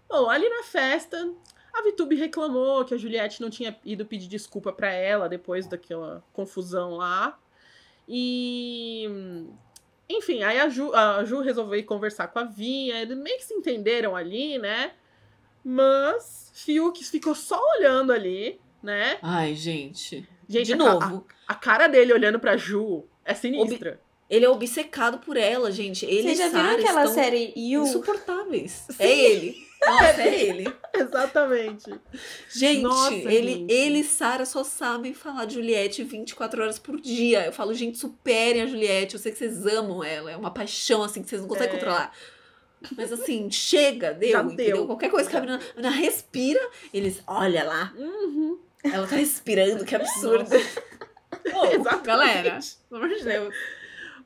Bom, 0.09 0.31
ali 0.31 0.49
na 0.49 0.63
festa, 0.63 1.33
a 1.73 1.83
Vitube 1.83 2.17
reclamou 2.17 2.85
que 2.85 2.95
a 2.95 2.97
Juliette 2.97 3.41
não 3.41 3.51
tinha 3.51 3.79
ido 3.85 4.07
pedir 4.07 4.27
desculpa 4.27 4.73
pra 4.73 4.91
ela 4.91 5.29
depois 5.29 5.67
daquela 5.67 6.25
confusão 6.33 6.97
lá. 6.97 7.39
E. 8.09 9.07
Enfim, 10.09 10.43
aí 10.43 10.59
a 10.59 10.69
Ju, 10.71 10.95
a 10.95 11.23
Ju 11.25 11.41
resolveu 11.41 11.79
ir 11.79 11.83
conversar 11.83 12.29
com 12.29 12.39
a 12.39 12.45
Vinha, 12.45 13.03
eles 13.03 13.17
meio 13.19 13.37
que 13.37 13.45
se 13.45 13.53
entenderam 13.53 14.17
ali, 14.17 14.57
né? 14.57 14.93
Mas 15.63 16.51
Fiuk 16.55 17.05
ficou 17.05 17.35
só 17.35 17.61
olhando 17.77 18.11
ali, 18.11 18.59
né? 18.83 19.19
Ai, 19.21 19.55
gente. 19.55 20.27
Gente, 20.49 20.67
de 20.67 20.73
a 20.73 20.77
novo. 20.77 21.27
A, 21.47 21.53
a 21.53 21.55
cara 21.55 21.87
dele 21.89 22.15
olhando 22.15 22.41
pra 22.41 22.57
Ju 22.57 23.05
é 23.23 23.35
sinistra. 23.35 24.01
Ele 24.31 24.47
é 24.47 24.49
obcecado 24.49 25.19
por 25.19 25.37
ela, 25.37 25.71
gente. 25.71 26.07
Ele 26.07 26.23
Vocês 26.35 26.39
já 26.39 26.47
e 26.47 26.51
viram 26.51 26.71
aquela 26.71 27.07
série 27.09 27.53
You? 27.55 27.83
insuportáveis. 27.83 28.87
É 28.99 29.09
ele. 29.09 29.68
Nossa, 29.87 30.23
é 30.23 30.43
ele. 30.43 30.73
Exatamente. 30.95 31.91
Gente, 32.51 32.83
Nossa, 32.83 33.15
ele, 33.15 33.53
gente. 33.55 33.73
ele 33.73 33.99
e 34.01 34.05
Sarah 34.05 34.45
só 34.45 34.65
sabem 34.65 35.15
falar 35.15 35.45
de 35.45 35.55
Juliette 35.55 36.03
24 36.03 36.63
horas 36.63 36.79
por 36.79 37.01
dia. 37.01 37.47
Eu 37.47 37.53
falo, 37.53 37.73
gente, 37.73 37.97
superem 37.99 38.63
a 38.63 38.67
Juliette. 38.67 39.15
Eu 39.15 39.21
sei 39.21 39.31
que 39.33 39.39
vocês 39.39 39.65
amam 39.67 40.03
ela. 40.03 40.31
É 40.31 40.37
uma 40.37 40.51
paixão, 40.53 41.03
assim, 41.03 41.23
que 41.23 41.29
vocês 41.29 41.41
não 41.41 41.49
conseguem 41.49 41.69
É. 41.71 41.73
controlar. 41.75 42.13
Mas 42.97 43.13
assim, 43.13 43.51
chega, 43.51 44.13
deu, 44.15 44.31
Já 44.31 44.43
entendeu? 44.43 44.77
deu. 44.79 44.87
Qualquer 44.87 45.11
coisa 45.11 45.29
que 45.29 45.37
a 45.37 45.41
menina, 45.41 45.59
a 45.59 45.77
menina 45.81 45.91
respira, 45.95 46.61
eles, 46.95 47.21
olha 47.27 47.65
lá, 47.65 47.93
Uhum. 47.97 48.59
ela 48.85 49.07
tá 49.07 49.17
respirando, 49.17 49.85
que 49.85 49.97
absurdo. 49.97 50.49
Ô, 50.55 51.65
Exatamente. 51.75 52.07
galera, 52.07 52.59
pelo 52.89 53.03
amor 53.05 53.17
de 53.17 53.25
Deus. 53.25 53.55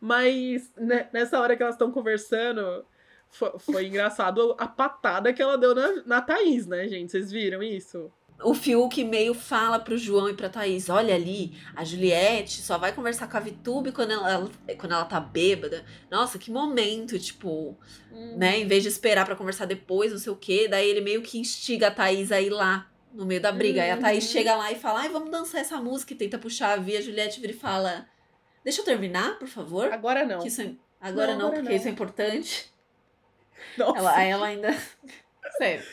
Mas 0.00 0.70
né, 0.76 1.08
nessa 1.12 1.38
hora 1.40 1.56
que 1.56 1.62
elas 1.62 1.76
estão 1.76 1.90
conversando, 1.90 2.84
foi, 3.32 3.52
foi 3.58 3.86
engraçado 3.86 4.54
a 4.58 4.66
patada 4.68 5.32
que 5.32 5.42
ela 5.42 5.58
deu 5.58 5.74
na, 5.74 6.02
na 6.06 6.20
Thaís, 6.22 6.66
né, 6.66 6.86
gente? 6.86 7.10
Vocês 7.10 7.32
viram 7.32 7.62
isso? 7.62 8.10
o 8.44 8.54
Fiuk 8.54 9.04
meio 9.04 9.34
fala 9.34 9.78
pro 9.78 9.96
João 9.96 10.28
e 10.28 10.34
pra 10.34 10.48
Thaís: 10.48 10.88
olha 10.88 11.14
ali, 11.14 11.56
a 11.76 11.84
Juliette 11.84 12.60
só 12.60 12.76
vai 12.76 12.92
conversar 12.92 13.28
com 13.30 13.36
a 13.36 13.40
Vitube 13.40 13.92
quando 13.92 14.10
ela, 14.10 14.28
ela- 14.32 14.50
quando 14.78 14.92
ela 14.92 15.04
tá 15.04 15.20
bêbada. 15.20 15.84
Nossa, 16.10 16.38
que 16.40 16.50
momento, 16.50 17.16
tipo, 17.20 17.78
Hum. 18.12 18.36
né? 18.36 18.58
Em 18.58 18.66
vez 18.66 18.82
de 18.82 18.88
esperar 18.88 19.24
pra 19.24 19.36
conversar 19.36 19.64
depois, 19.66 20.10
não 20.10 20.18
sei 20.18 20.32
o 20.32 20.36
quê. 20.36 20.66
Daí 20.68 20.88
ele 20.88 21.00
meio 21.00 21.22
que 21.22 21.38
instiga 21.38 21.86
a 21.86 21.90
Thaís 21.92 22.32
a 22.32 22.40
ir 22.40 22.50
lá 22.50 22.90
no 23.14 23.24
meio 23.24 23.40
da 23.40 23.52
briga. 23.52 23.80
Aí 23.82 23.90
a 23.92 23.96
Thaís 23.96 24.24
Uhum. 24.24 24.30
chega 24.32 24.56
lá 24.56 24.72
e 24.72 24.74
fala: 24.76 25.02
ai, 25.02 25.08
vamos 25.08 25.30
dançar 25.30 25.60
essa 25.60 25.80
música 25.80 26.12
e 26.12 26.16
tenta 26.16 26.36
puxar 26.36 26.72
a 26.72 26.76
via. 26.82 26.98
A 26.98 27.02
Juliette 27.02 27.40
vira 27.40 27.52
e 27.52 27.56
fala: 27.56 28.06
deixa 28.64 28.80
eu 28.80 28.84
terminar, 28.84 29.38
por 29.38 29.46
favor. 29.46 29.92
Agora 29.92 30.24
não. 30.24 30.40
É- 30.44 30.74
Agora 31.00 31.32
Não, 31.32 31.38
não, 31.38 31.46
agora 31.46 31.60
porque 31.62 31.68
não. 31.70 31.76
isso 31.76 31.86
é 31.86 31.90
importante. 31.92 32.71
Nossa. 33.78 33.98
Ela, 33.98 34.16
aí 34.16 34.30
ela 34.30 34.46
ainda. 34.46 34.76
Sério. 35.58 35.84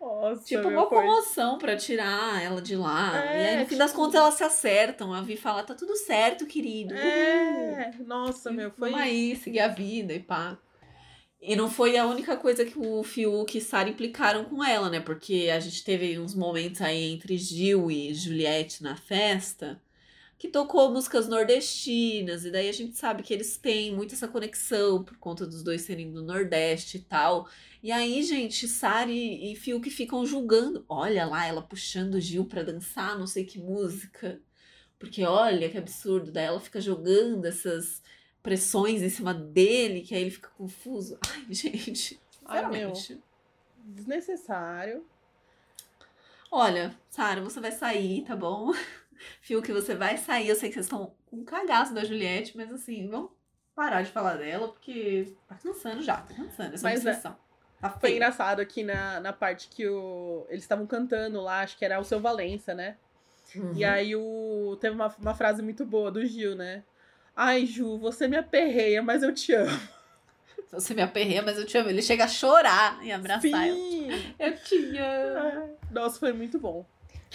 Nossa, 0.00 0.44
Tipo, 0.44 0.68
uma 0.68 0.86
comoção 0.86 1.58
pra 1.58 1.76
tirar 1.76 2.40
ela 2.42 2.62
de 2.62 2.76
lá. 2.76 3.24
É, 3.26 3.42
e 3.42 3.46
aí, 3.48 3.56
no 3.58 3.66
fim 3.66 3.76
das 3.76 3.90
tipo- 3.90 4.02
contas, 4.02 4.20
elas 4.20 4.34
se 4.34 4.44
acertam. 4.44 5.12
A 5.12 5.20
Vi 5.22 5.36
fala, 5.36 5.64
tá 5.64 5.74
tudo 5.74 5.96
certo, 5.96 6.46
querido. 6.46 6.94
É, 6.94 7.92
nossa, 8.06 8.50
meu, 8.52 8.70
foi. 8.70 8.90
Vamos 8.90 9.04
aí, 9.04 9.34
seguir 9.36 9.60
a 9.60 9.68
vida 9.68 10.14
e 10.14 10.20
pá. 10.20 10.56
E 11.40 11.54
não 11.54 11.70
foi 11.70 11.96
a 11.96 12.04
única 12.06 12.36
coisa 12.36 12.64
que 12.64 12.78
o 12.78 13.02
Fiuk 13.02 13.58
e 13.58 13.60
Sara 13.60 13.88
implicaram 13.88 14.44
com 14.44 14.62
ela, 14.62 14.88
né? 14.90 14.98
Porque 15.00 15.50
a 15.54 15.60
gente 15.60 15.84
teve 15.84 16.18
uns 16.18 16.34
momentos 16.34 16.80
aí 16.80 17.12
entre 17.12 17.36
Gil 17.36 17.90
e 17.90 18.12
Juliette 18.12 18.82
na 18.82 18.96
festa 18.96 19.80
que 20.38 20.46
tocou 20.46 20.92
músicas 20.92 21.26
nordestinas, 21.26 22.44
e 22.44 22.50
daí 22.52 22.68
a 22.68 22.72
gente 22.72 22.96
sabe 22.96 23.24
que 23.24 23.34
eles 23.34 23.56
têm 23.56 23.92
muito 23.92 24.14
essa 24.14 24.28
conexão 24.28 25.02
por 25.02 25.16
conta 25.18 25.44
dos 25.44 25.64
dois 25.64 25.82
serem 25.82 26.12
do 26.12 26.22
Nordeste 26.22 26.98
e 26.98 27.00
tal. 27.00 27.48
E 27.82 27.90
aí, 27.90 28.22
gente, 28.22 28.68
Sara 28.68 29.10
e, 29.10 29.56
Fiuk 29.56 29.90
ficam 29.90 30.24
julgando. 30.24 30.84
Olha 30.88 31.26
lá, 31.26 31.44
ela 31.44 31.60
puxando 31.60 32.14
o 32.14 32.20
Gil 32.20 32.44
pra 32.44 32.62
dançar, 32.62 33.18
não 33.18 33.26
sei 33.26 33.44
que 33.44 33.58
música. 33.58 34.40
Porque 34.96 35.24
olha 35.24 35.68
que 35.68 35.78
absurdo. 35.78 36.30
Daí 36.30 36.44
ela 36.44 36.60
fica 36.60 36.80
jogando 36.80 37.44
essas 37.44 38.00
pressões 38.40 39.02
em 39.02 39.08
cima 39.08 39.34
dele, 39.34 40.02
que 40.02 40.14
aí 40.14 40.22
ele 40.22 40.30
fica 40.30 40.50
confuso. 40.56 41.18
Ai, 41.28 41.46
gente, 41.50 42.20
Ai, 42.46 42.68
meu. 42.68 42.94
sinceramente. 42.94 43.20
Desnecessário. 43.84 45.04
Olha, 46.50 46.96
Sara, 47.10 47.42
você 47.42 47.60
vai 47.60 47.72
sair, 47.72 48.22
tá 48.22 48.36
bom? 48.36 48.72
Fiuk, 49.40 49.70
você 49.72 49.94
vai 49.94 50.16
sair. 50.16 50.48
Eu 50.48 50.56
sei 50.56 50.68
que 50.68 50.74
vocês 50.74 50.86
estão 50.86 51.14
com 51.26 51.36
um 51.36 51.44
cagaço 51.44 51.94
da 51.94 52.04
Juliette, 52.04 52.56
mas 52.56 52.72
assim, 52.72 53.08
vamos 53.08 53.30
parar 53.74 54.02
de 54.02 54.10
falar 54.10 54.36
dela, 54.36 54.68
porque 54.68 55.32
tá 55.46 55.54
cansando 55.54 56.02
já, 56.02 56.16
tá 56.16 56.34
cansando. 56.34 56.74
Essa 56.74 56.88
Mas 56.88 57.04
é- 57.06 57.10
obsessão. 57.10 57.36
Tá 57.80 57.90
Foi 57.90 58.12
engraçado 58.12 58.58
aqui 58.58 58.82
na, 58.82 59.20
na 59.20 59.32
parte 59.32 59.68
que 59.68 59.86
o, 59.88 60.44
eles 60.48 60.64
estavam 60.64 60.84
cantando 60.84 61.40
lá, 61.40 61.60
acho 61.60 61.78
que 61.78 61.84
era 61.84 62.00
o 62.00 62.04
seu 62.04 62.18
Valença, 62.18 62.74
né? 62.74 62.96
Uhum. 63.54 63.72
E 63.74 63.84
aí 63.84 64.16
o, 64.16 64.76
teve 64.80 64.96
uma, 64.96 65.14
uma 65.18 65.34
frase 65.34 65.62
muito 65.62 65.84
boa 65.86 66.10
do 66.10 66.24
Gil, 66.26 66.56
né? 66.56 66.82
Ai, 67.36 67.66
Ju, 67.66 67.96
você 67.98 68.26
me 68.26 68.36
aperreia, 68.36 69.00
mas 69.00 69.22
eu 69.22 69.32
te 69.32 69.54
amo. 69.54 69.70
Você 70.70 70.92
me 70.92 71.00
aperreia, 71.00 71.40
mas 71.40 71.56
eu 71.56 71.64
te 71.64 71.78
amo. 71.78 71.88
Ele 71.88 72.02
chega 72.02 72.24
a 72.24 72.28
chorar 72.28 73.02
e 73.02 73.10
abraçar 73.10 73.68
ela. 73.68 73.74
Sim! 73.74 74.34
Eu 74.38 74.54
te 74.58 74.98
amo. 74.98 75.48
É. 75.48 75.70
Nossa, 75.90 76.18
foi 76.18 76.30
muito 76.34 76.58
bom. 76.58 76.84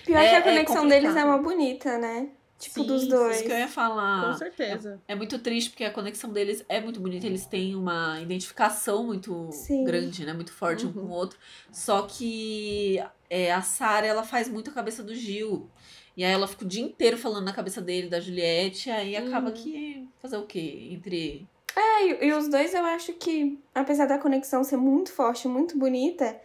Pior 0.05 0.19
É- 0.21 0.29
que 0.29 0.35
a 0.35 0.39
é 0.39 0.41
conexão 0.41 0.75
complicado. 0.83 1.01
deles 1.01 1.15
é 1.15 1.23
uma 1.25 1.37
bonita, 1.37 1.97
né? 1.97 2.29
Tipo, 2.59 2.81
Sim, 2.81 2.87
dos 2.87 3.01
sim, 3.01 3.09
dois. 3.09 3.35
Isso 3.37 3.45
que 3.45 3.51
eu 3.51 3.57
ia 3.57 3.67
falar. 3.67 4.25
Com 4.31 4.37
certeza. 4.37 5.01
É 5.07 5.15
muito 5.15 5.37
triste 5.39 5.69
porque 5.71 5.83
a 5.83 5.91
conexão 5.91 6.31
deles 6.31 6.63
é 6.69 6.79
muito 6.79 6.99
bonita, 6.99 7.25
eles 7.25 7.45
têm 7.45 7.75
uma 7.75 8.21
identificação 8.21 9.03
muito 9.03 9.49
Sim. 9.51 9.83
grande, 9.83 10.25
né? 10.25 10.31
Muito 10.31 10.53
forte 10.53 10.85
um 10.85 10.89
Uhum. 10.89 10.93
com 10.93 10.99
o 11.01 11.09
outro. 11.09 11.37
Só 11.71 12.03
que 12.03 13.03
é, 13.29 13.51
a 13.51 13.61
Sarah, 13.61 14.07
ela 14.07 14.23
faz 14.23 14.47
muito 14.47 14.69
a 14.69 14.73
cabeça 14.73 15.03
do 15.03 15.13
Gil. 15.13 15.69
E 16.15 16.23
aí 16.23 16.31
ela 16.31 16.47
fica 16.47 16.63
o 16.63 16.67
dia 16.67 16.83
inteiro 16.83 17.17
falando 17.17 17.43
na 17.43 17.51
cabeça 17.53 17.81
dele, 17.81 18.07
da 18.07 18.19
Juliette, 18.19 18.89
aí 18.89 19.15
acaba 19.17 19.47
Uhum. 19.49 19.53
que 19.55 20.07
fazer 20.21 20.37
o 20.37 20.43
quê? 20.45 20.89
Entre. 20.91 21.47
É, 21.75 22.05
e, 22.05 22.27
e 22.27 22.33
os 22.33 22.47
dois 22.47 22.73
eu 22.73 22.85
acho 22.85 23.11
que, 23.13 23.59
apesar 23.73 24.05
da 24.05 24.19
conexão 24.19 24.63
ser 24.63 24.77
muito 24.77 25.11
forte, 25.11 25.47
muito 25.47 25.77
bonita, 25.77 26.39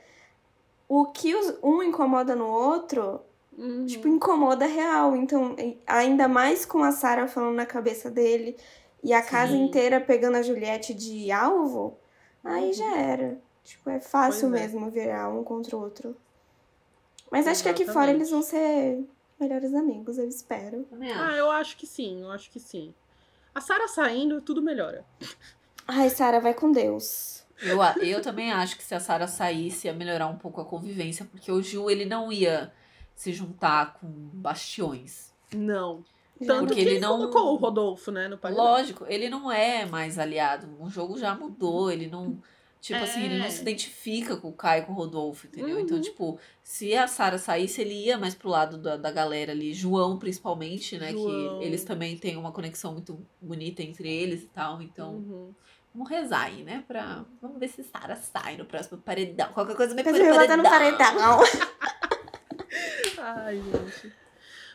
o 0.88 1.04
que 1.12 1.34
os- 1.34 1.58
um 1.62 1.82
incomoda 1.82 2.34
no 2.34 2.46
outro, 2.46 3.20
Uhum. 3.58 3.86
tipo, 3.86 4.06
incomoda 4.06 4.66
real. 4.66 5.16
Então, 5.16 5.56
ainda 5.84 6.28
mais 6.28 6.64
com 6.64 6.82
a 6.84 6.92
Sarah 6.92 7.26
falando 7.26 7.56
na 7.56 7.66
cabeça 7.66 8.08
dele 8.08 8.56
e 9.02 9.12
a 9.12 9.20
casa 9.20 9.52
Sim. 9.52 9.64
inteira 9.64 10.00
pegando 10.00 10.36
a 10.36 10.42
Juliette 10.42 10.94
de 10.94 11.32
alvo, 11.32 11.98
aí 12.44 12.72
já 12.72 12.96
era. 12.96 13.38
Tipo, 13.64 13.90
é 13.90 13.98
fácil 14.00 14.48
Pois 14.48 14.60
é. 14.60 14.64
mesmo 14.64 14.88
virar 14.90 15.28
um 15.28 15.42
contra 15.42 15.76
o 15.76 15.80
outro. 15.80 16.16
Mas 17.30 17.46
acho 17.46 17.62
que 17.62 17.68
aqui 17.68 17.84
fora 17.84 18.10
Exatamente. 18.12 18.16
eles 18.20 18.30
vão 18.30 18.42
ser 18.42 19.04
melhores 19.38 19.74
amigos, 19.74 20.16
eu 20.18 20.28
espero. 20.28 20.86
Ah, 21.14 21.32
eu 21.32 21.50
acho 21.50 21.76
que 21.76 21.86
sim, 21.86 22.22
eu 22.22 22.30
acho 22.30 22.50
que 22.50 22.58
sim. 22.60 22.94
A 23.54 23.60
Sarah 23.60 23.88
saindo, 23.88 24.40
tudo 24.40 24.62
melhora. 24.62 25.04
Ai, 25.86 26.08
Sarah, 26.10 26.38
vai 26.38 26.54
com 26.54 26.70
Deus. 26.70 27.44
Eu, 27.60 27.78
eu 28.02 28.22
também 28.22 28.52
acho 28.52 28.76
que 28.76 28.84
se 28.84 28.94
a 28.94 29.00
Sarah 29.00 29.26
saísse 29.26 29.88
ia 29.88 29.92
melhorar 29.92 30.28
um 30.28 30.36
pouco 30.38 30.60
a 30.60 30.64
convivência, 30.64 31.26
porque 31.30 31.50
o 31.50 31.60
Gil 31.60 31.90
ele 31.90 32.04
não 32.04 32.32
ia 32.32 32.72
se 33.18 33.32
juntar 33.32 33.94
com 33.94 34.06
bastiões. 34.32 35.32
Não. 35.52 36.04
Tanto 36.46 36.66
Porque 36.68 36.74
que 36.76 36.80
ele 36.82 36.90
ele 36.90 37.00
não- 37.00 37.18
colocou 37.18 37.52
o 37.54 37.56
Rodolfo, 37.56 38.12
né, 38.12 38.28
no 38.28 38.38
paredão. 38.38 38.64
Lógico, 38.64 39.04
ele 39.08 39.28
não 39.28 39.50
é 39.50 39.84
mais 39.84 40.20
aliado. 40.20 40.68
O 40.78 40.88
jogo 40.88 41.18
já 41.18 41.34
mudou, 41.34 41.90
ele 41.90 42.06
não. 42.06 42.38
Tipo 42.80 43.00
É. 43.00 43.02
assim, 43.02 43.24
ele 43.24 43.38
não 43.40 43.50
se 43.50 43.60
identifica 43.60 44.36
com 44.36 44.50
o 44.50 44.52
Caio 44.52 44.84
e 44.84 44.86
com 44.86 44.92
o 44.92 44.94
Rodolfo, 44.94 45.48
entendeu? 45.48 45.80
Então, 45.80 45.96
Uhum. 45.96 46.02
tipo, 46.02 46.38
se 46.62 46.94
a 46.94 47.08
Sara 47.08 47.36
saísse, 47.36 47.80
ele 47.80 47.92
ia 48.04 48.16
mais 48.16 48.36
pro 48.36 48.48
lado 48.48 48.78
da, 48.78 48.96
da 48.96 49.10
galera 49.10 49.50
ali. 49.50 49.74
João, 49.74 50.16
principalmente, 50.16 50.96
né? 50.96 51.10
João. 51.10 51.58
Que 51.58 51.64
eles 51.64 51.82
também 51.82 52.16
têm 52.16 52.36
uma 52.36 52.52
conexão 52.52 52.92
muito 52.92 53.18
bonita 53.42 53.82
entre 53.82 54.08
eles 54.08 54.44
e 54.44 54.46
tal. 54.46 54.80
Então, 54.80 55.14
Uhum. 55.14 55.52
vamos 55.92 56.08
rezar 56.08 56.44
aí, 56.44 56.62
né? 56.62 56.84
Pra... 56.86 57.24
Vamos 57.42 57.58
ver 57.58 57.66
se 57.66 57.82
Sara 57.82 58.14
sai 58.14 58.56
no 58.56 58.64
próximo 58.64 58.98
paredão. 58.98 59.48
Qualquer 59.52 59.74
coisa 59.74 59.92
me 59.92 60.04
põe 60.04 60.12
no 60.12 60.18
vou 60.26 60.38
botar 60.38 60.56
no 60.56 60.62
paredão. 60.62 61.40
Ai, 63.36 63.60
gente. 63.60 64.12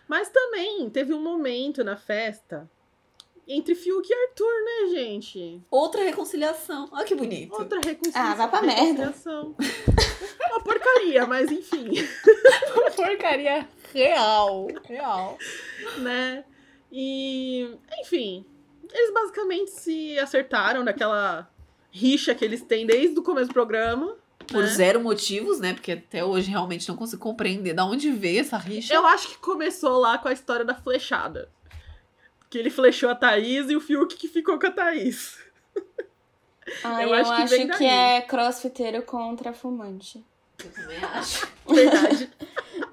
Mas 0.07 0.29
também 0.29 0.89
teve 0.89 1.13
um 1.13 1.21
momento 1.21 1.83
na 1.83 1.95
festa 1.95 2.69
entre 3.47 3.75
Fiuk 3.75 4.07
e 4.09 4.13
Arthur, 4.13 4.53
né, 4.63 4.89
gente? 4.95 5.61
Outra 5.69 6.03
reconciliação. 6.03 6.87
Olha 6.91 7.05
que 7.05 7.15
bonito. 7.15 7.53
Outra 7.53 7.79
reconciliação. 7.79 8.31
Ah, 8.31 8.35
vai 8.35 8.49
pra 8.49 8.61
merda. 8.61 9.13
Uma 10.49 10.63
porcaria, 10.63 11.25
mas 11.25 11.51
enfim, 11.51 11.89
Porcaria 12.95 13.67
real. 13.93 14.67
Real. 14.85 15.37
né? 15.97 16.45
E, 16.91 17.75
enfim, 17.99 18.45
eles 18.93 19.13
basicamente 19.13 19.71
se 19.71 20.19
acertaram 20.19 20.83
naquela 20.83 21.49
rixa 21.91 22.35
que 22.35 22.45
eles 22.45 22.61
têm 22.61 22.85
desde 22.85 23.17
o 23.19 23.23
começo 23.23 23.47
do 23.49 23.53
programa. 23.53 24.15
Por 24.47 24.63
né? 24.63 24.69
zero 24.69 25.01
motivos, 25.01 25.59
né? 25.59 25.73
Porque 25.73 25.93
até 25.93 26.23
hoje 26.23 26.49
realmente 26.49 26.87
não 26.87 26.95
consigo 26.95 27.21
compreender 27.21 27.73
de 27.73 27.81
onde 27.81 28.11
veio 28.11 28.41
essa 28.41 28.57
rixa. 28.57 28.93
Eu 28.93 29.05
acho 29.05 29.29
que 29.29 29.37
começou 29.37 29.99
lá 29.99 30.17
com 30.17 30.27
a 30.27 30.33
história 30.33 30.65
da 30.65 30.75
flechada. 30.75 31.49
Que 32.49 32.57
ele 32.57 32.69
flechou 32.69 33.09
a 33.09 33.15
Thaís 33.15 33.69
e 33.69 33.75
o 33.75 33.81
Fiuk 33.81 34.15
que 34.15 34.27
ficou 34.27 34.59
com 34.59 34.67
a 34.67 34.71
Thaís. 34.71 35.37
Ai, 36.83 37.05
Eu 37.05 37.09
eu, 37.09 37.15
acho 37.15 37.35
que 37.35 37.41
acho, 37.41 37.77
que, 37.77 37.85
é 37.85 38.21
crossfiteiro 38.21 39.01
contra 39.03 39.53
fumante. 39.53 40.23
Eu 40.63 40.71
também 40.71 41.03
acho. 41.03 41.47
Verdade, 41.67 42.31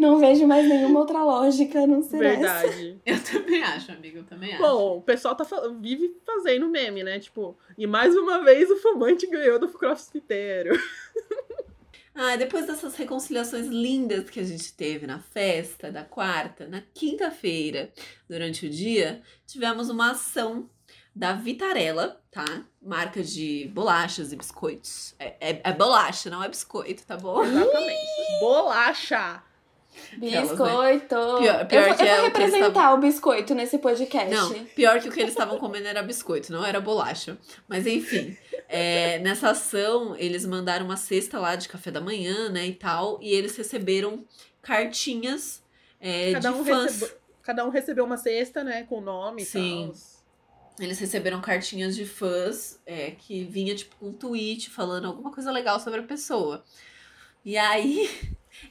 Não 0.00 0.18
vejo 0.18 0.46
mais 0.46 0.66
nenhuma 0.66 1.00
outra 1.00 1.22
lógica 1.22 1.86
não 1.86 2.02
ser 2.02 2.22
essa. 2.24 2.38
verdade. 2.38 3.00
Eu 3.04 3.22
também 3.22 3.62
acho, 3.62 3.92
amigo. 3.92 4.18
Eu 4.18 4.24
também 4.24 4.52
acho. 4.54 4.62
Bom, 4.62 4.96
o 4.98 5.02
pessoal 5.02 5.36
tá 5.36 5.44
vive 5.80 6.16
fazendo 6.24 6.68
meme, 6.68 7.02
né? 7.04 7.18
Tipo, 7.18 7.56
e 7.76 7.86
mais 7.86 8.16
uma 8.16 8.42
vez 8.42 8.70
o 8.70 8.76
fumante 8.78 9.26
ganhou 9.26 9.58
do 9.58 9.68
crossfiteiro. 9.68 10.70
Ah, 12.12 12.36
depois 12.36 12.66
dessas 12.66 12.96
reconciliações 12.96 13.66
lindas 13.68 14.28
que 14.28 14.40
a 14.40 14.44
gente 14.44 14.74
teve 14.74 15.06
na 15.06 15.20
festa 15.20 15.90
da 15.92 16.02
quarta, 16.02 16.66
na 16.66 16.82
quinta-feira, 16.92 17.90
durante 18.28 18.66
o 18.66 18.68
dia, 18.68 19.22
tivemos 19.46 19.88
uma 19.88 20.10
ação 20.10 20.68
da 21.14 21.32
Vitarella, 21.32 22.20
tá? 22.30 22.44
Marca 22.82 23.22
de 23.22 23.70
bolachas 23.72 24.32
e 24.32 24.36
biscoitos. 24.36 25.14
É, 25.18 25.36
é- 25.40 25.60
é 25.64 25.72
bolacha, 25.72 26.28
não 26.28 26.42
é 26.42 26.48
biscoito, 26.48 27.04
tá 27.06 27.16
bom? 27.16 27.42
Exatamente. 27.44 28.40
Bolacha! 28.40 29.42
Biscoito. 30.18 31.08
Pior- 31.08 31.66
pior 31.66 31.82
eu 31.82 31.88
vou, 31.88 31.96
que 31.96 32.02
eu 32.02 32.06
é 32.06 32.16
vou 32.20 32.28
o 32.28 32.30
que 32.32 32.40
eles 32.40 32.52
representar 32.52 32.94
o 32.94 32.98
biscoito 32.98 33.54
nesse 33.54 33.78
podcast. 33.78 34.34
Não, 34.34 34.64
pior 34.66 35.00
que 35.00 35.08
o 35.08 35.12
que 35.12 35.20
eles 35.20 35.32
estavam 35.32 35.58
comendo 35.58 35.88
era 35.88 36.02
biscoito, 36.02 36.52
não 36.52 36.64
era 36.64 36.80
bolacha. 36.80 37.36
Mas 37.68 37.86
enfim, 37.86 38.36
é, 38.68 39.18
nessa 39.20 39.50
ação, 39.50 40.14
eles 40.16 40.44
mandaram 40.46 40.84
uma 40.86 40.96
cesta 40.96 41.38
lá 41.38 41.56
de 41.56 41.68
café 41.68 41.90
da 41.90 42.00
manhã, 42.00 42.48
né, 42.48 42.66
e 42.66 42.74
tal, 42.74 43.18
e 43.22 43.32
eles 43.32 43.56
receberam 43.56 44.24
cartinhas 44.62 45.62
é, 46.00 46.32
Cada 46.32 46.50
de 46.50 46.54
um, 46.56 46.64
fãs. 46.64 46.92
recebeu, 46.92 47.16
cada 47.42 47.66
um 47.66 47.68
recebeu 47.68 48.04
uma 48.04 48.16
cesta, 48.16 48.64
né? 48.64 48.84
Com 48.84 49.00
nome 49.00 49.44
Sim. 49.44 49.84
e 49.84 49.86
tal. 49.86 49.94
Eles 50.78 50.98
receberam 50.98 51.42
cartinhas 51.42 51.94
de 51.94 52.06
fãs 52.06 52.80
é, 52.86 53.10
que 53.10 53.44
vinha, 53.44 53.74
tipo, 53.74 53.94
um 54.00 54.12
tweet 54.12 54.70
falando 54.70 55.06
alguma 55.06 55.30
coisa 55.30 55.52
legal 55.52 55.78
sobre 55.78 56.00
a 56.00 56.04
pessoa. 56.04 56.64
E 57.44 57.58
aí, 57.58 58.08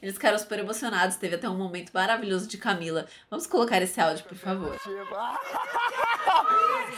Eles 0.02 0.14
ficaram 0.14 0.38
super 0.38 0.58
emocionados. 0.58 1.16
Teve 1.16 1.34
até 1.36 1.48
um 1.48 1.56
momento 1.56 1.90
maravilhoso 1.92 2.46
de 2.46 2.56
Camila. 2.58 3.06
Vamos 3.30 3.46
colocar 3.46 3.80
esse 3.82 4.00
áudio, 4.00 4.24
por 4.24 4.36
favor. 4.36 4.76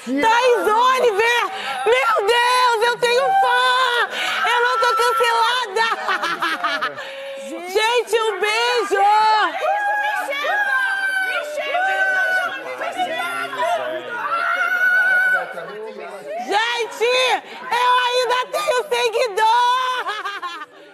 Thaís 0.04 0.66
Oliver! 0.66 1.42
Meu 1.86 2.26
Deus, 2.26 2.86
eu 2.86 2.98
tenho 2.98 3.22
fã! 3.24 4.08
Eu 4.48 4.60
não 4.62 4.78
tô 4.78 4.90
cancelada! 4.96 5.86
Gente, 7.48 8.14
um 8.20 8.40
beijo! 8.40 9.02
Gente, 16.44 17.10
eu 17.70 17.92
ainda 18.06 18.38
tenho 18.50 18.78
seguidor! 18.88 19.64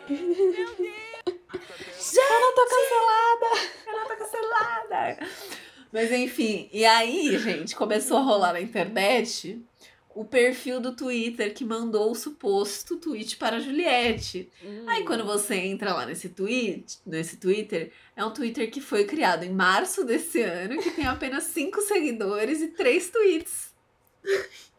Meu 0.08 0.74
Deus! 0.76 0.98
Eu 2.16 2.40
não 2.40 2.52
tô 2.54 2.64
cancelada! 2.66 3.50
Eu 3.86 3.92
não 3.92 4.06
tô 4.06 4.16
cancelada! 4.16 5.00
Mas 5.98 6.12
enfim, 6.12 6.68
e 6.72 6.84
aí, 6.84 7.36
gente, 7.40 7.74
começou 7.74 8.18
a 8.18 8.22
rolar 8.22 8.52
na 8.52 8.60
internet 8.60 9.60
o 10.14 10.24
perfil 10.24 10.78
do 10.78 10.94
Twitter 10.94 11.52
que 11.52 11.64
mandou 11.64 12.12
o 12.12 12.14
suposto 12.14 12.98
tweet 12.98 13.36
para 13.36 13.56
a 13.56 13.58
Juliette. 13.58 14.48
Hum. 14.64 14.84
Aí 14.86 15.02
quando 15.02 15.24
você 15.24 15.56
entra 15.56 15.92
lá 15.92 16.06
nesse 16.06 16.28
tweet, 16.28 17.00
nesse 17.04 17.38
Twitter, 17.38 17.90
é 18.14 18.24
um 18.24 18.32
Twitter 18.32 18.70
que 18.70 18.80
foi 18.80 19.06
criado 19.06 19.42
em 19.42 19.50
março 19.50 20.04
desse 20.04 20.40
ano, 20.40 20.80
que 20.80 20.92
tem 20.92 21.04
apenas 21.04 21.42
cinco 21.46 21.80
seguidores 21.80 22.62
e 22.62 22.68
três 22.68 23.10
tweets. 23.10 23.74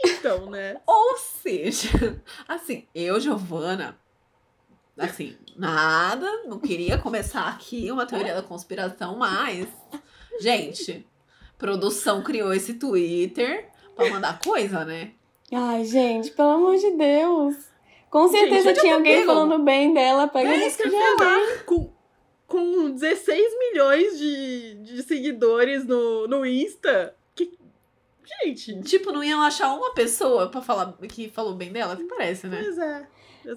Então, 0.02 0.50
né? 0.50 0.80
Ou 0.88 1.18
seja, 1.18 2.24
assim, 2.48 2.88
eu, 2.96 3.20
Giovana, 3.20 4.00
assim, 4.98 5.36
nada, 5.58 6.44
não 6.46 6.60
queria 6.60 6.98
começar 6.98 7.50
aqui 7.50 7.92
uma 7.92 8.06
teoria 8.06 8.36
da 8.36 8.42
conspiração, 8.42 9.18
mas, 9.18 9.68
gente, 10.40 11.09
produção 11.60 12.24
criou 12.24 12.52
esse 12.54 12.74
Twitter 12.74 13.70
pra 13.96 14.10
mandar 14.10 14.40
coisa, 14.40 14.84
né? 14.84 15.12
Ai, 15.52 15.84
gente, 15.86 16.32
pelo 16.32 16.50
amor 16.50 16.78
de 16.78 16.90
Deus. 16.92 17.56
Com 18.10 18.28
certeza 18.28 18.70
Gente, 18.70 18.82
tinha 18.82 18.96
alguém 18.96 19.20
pego. 19.20 19.28
falando 19.28 19.64
bem 19.64 19.94
dela, 19.94 20.28
pagando 20.28 20.54
É 20.54 20.66
isso 20.68 20.78
que 20.78 20.88
eu 20.88 20.92
falar. 21.18 21.64
Com, 21.66 21.92
com 22.48 22.90
16 22.92 23.54
milhões 23.60 24.18
de, 24.18 24.74
de 24.76 25.04
seguidores 25.04 25.86
no, 25.86 26.28
no 26.28 26.44
Insta. 26.46 27.16
Que, 27.36 27.56
gente, 28.44 28.82
Tipo, 28.82 29.12
não 29.12 29.24
iam 29.24 29.42
achar 29.42 29.72
uma 29.76 29.94
pessoa 29.94 30.50
pra 30.50 30.62
falar 30.62 30.94
que 31.08 31.30
falou 31.30 31.54
bem 31.54 31.72
dela, 31.72 31.96
que 31.96 32.04
parece, 32.06 32.48
né? 32.48 32.62
pois 32.64 32.78
é. 32.80 33.08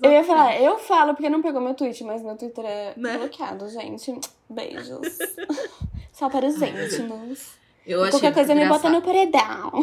Eu 0.02 0.10
ia 0.12 0.24
falar, 0.24 0.60
eu 0.60 0.78
falo 0.78 1.12
porque 1.14 1.28
não 1.30 1.42
pegou 1.42 1.60
meu 1.60 1.74
tweet, 1.74 2.04
mas 2.04 2.22
meu 2.22 2.36
Twitter 2.36 2.64
é 2.64 2.92
Né? 2.96 3.16
bloqueado, 3.18 3.68
gente. 3.68 4.18
Beijos. 4.48 5.18
Só 6.12 6.28
para 6.28 6.46
os 6.46 6.56
íntimos. 6.60 7.61
Eu 7.86 8.02
achei 8.02 8.20
Qualquer 8.20 8.34
coisa 8.34 8.54
me 8.54 8.66
bota 8.66 8.88
engraçado. 8.88 8.92
no 8.92 9.02
paredão. 9.02 9.82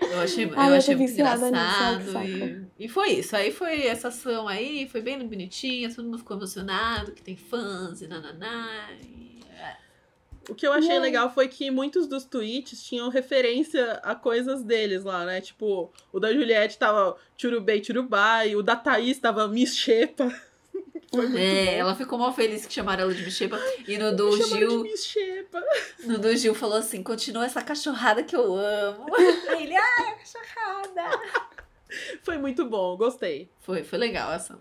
Eu 0.00 0.20
achei, 0.20 0.44
eu 0.44 0.52
Ai, 0.56 0.70
eu 0.70 0.74
achei 0.76 0.94
muito 0.94 1.10
nisso, 1.10 1.20
engraçado. 1.20 2.04
que 2.04 2.28
e, 2.78 2.84
e 2.84 2.88
foi 2.88 3.08
isso. 3.10 3.36
Aí 3.36 3.50
foi 3.52 3.86
essa 3.86 4.08
ação 4.08 4.46
aí, 4.46 4.88
foi 4.88 5.00
bem 5.00 5.18
bonitinha, 5.26 5.92
todo 5.92 6.04
mundo 6.04 6.18
ficou 6.18 6.36
emocionado, 6.36 7.12
que 7.12 7.22
tem 7.22 7.36
fãs 7.36 8.00
e 8.00 8.06
nananá. 8.06 8.88
E... 9.02 9.40
é. 9.58 9.76
O 10.48 10.54
que 10.54 10.66
eu 10.66 10.72
achei 10.72 10.98
legal 10.98 11.32
foi 11.34 11.48
que 11.48 11.70
muitos 11.70 12.06
dos 12.06 12.24
tweets 12.24 12.82
tinham 12.84 13.08
referência 13.08 13.94
a 14.02 14.14
coisas 14.14 14.62
deles 14.62 15.02
lá, 15.04 15.24
né? 15.24 15.40
Tipo, 15.40 15.92
o 16.12 16.20
da 16.20 16.32
Juliette 16.32 16.78
tava 16.78 17.16
Churubei 17.36 17.82
Churubai, 17.82 18.54
o 18.54 18.62
da 18.62 18.76
Thaís 18.76 19.18
tava 19.18 19.48
Miss 19.48 19.76
Shepa. 19.76 20.32
Foi 21.16 21.26
muito 21.26 21.38
É, 21.38 21.64
bom. 21.66 21.72
ela 21.80 21.94
ficou 21.96 22.18
mal 22.18 22.32
feliz 22.32 22.64
que 22.66 22.72
chamaram 22.72 23.04
ela 23.04 23.14
de 23.14 23.22
bichepa. 23.22 23.58
E 23.88 23.98
no 23.98 24.14
do 24.14 24.30
de 24.36 24.42
Gil, 24.44 24.84
no 26.04 26.18
do 26.18 26.36
Gil 26.36 26.54
falou 26.54 26.76
assim: 26.78 27.02
continua 27.02 27.44
essa 27.46 27.62
cachorrada 27.62 28.22
que 28.22 28.36
eu 28.36 28.54
amo. 28.54 29.06
Aí 29.50 29.64
ele, 29.64 29.76
ah, 29.76 30.14
cachorrada. 30.18 31.20
Foi 32.22 32.38
muito 32.38 32.64
bom, 32.66 32.96
gostei. 32.96 33.50
Foi, 33.60 33.82
foi 33.84 33.98
legal 33.98 34.32
essa. 34.32 34.58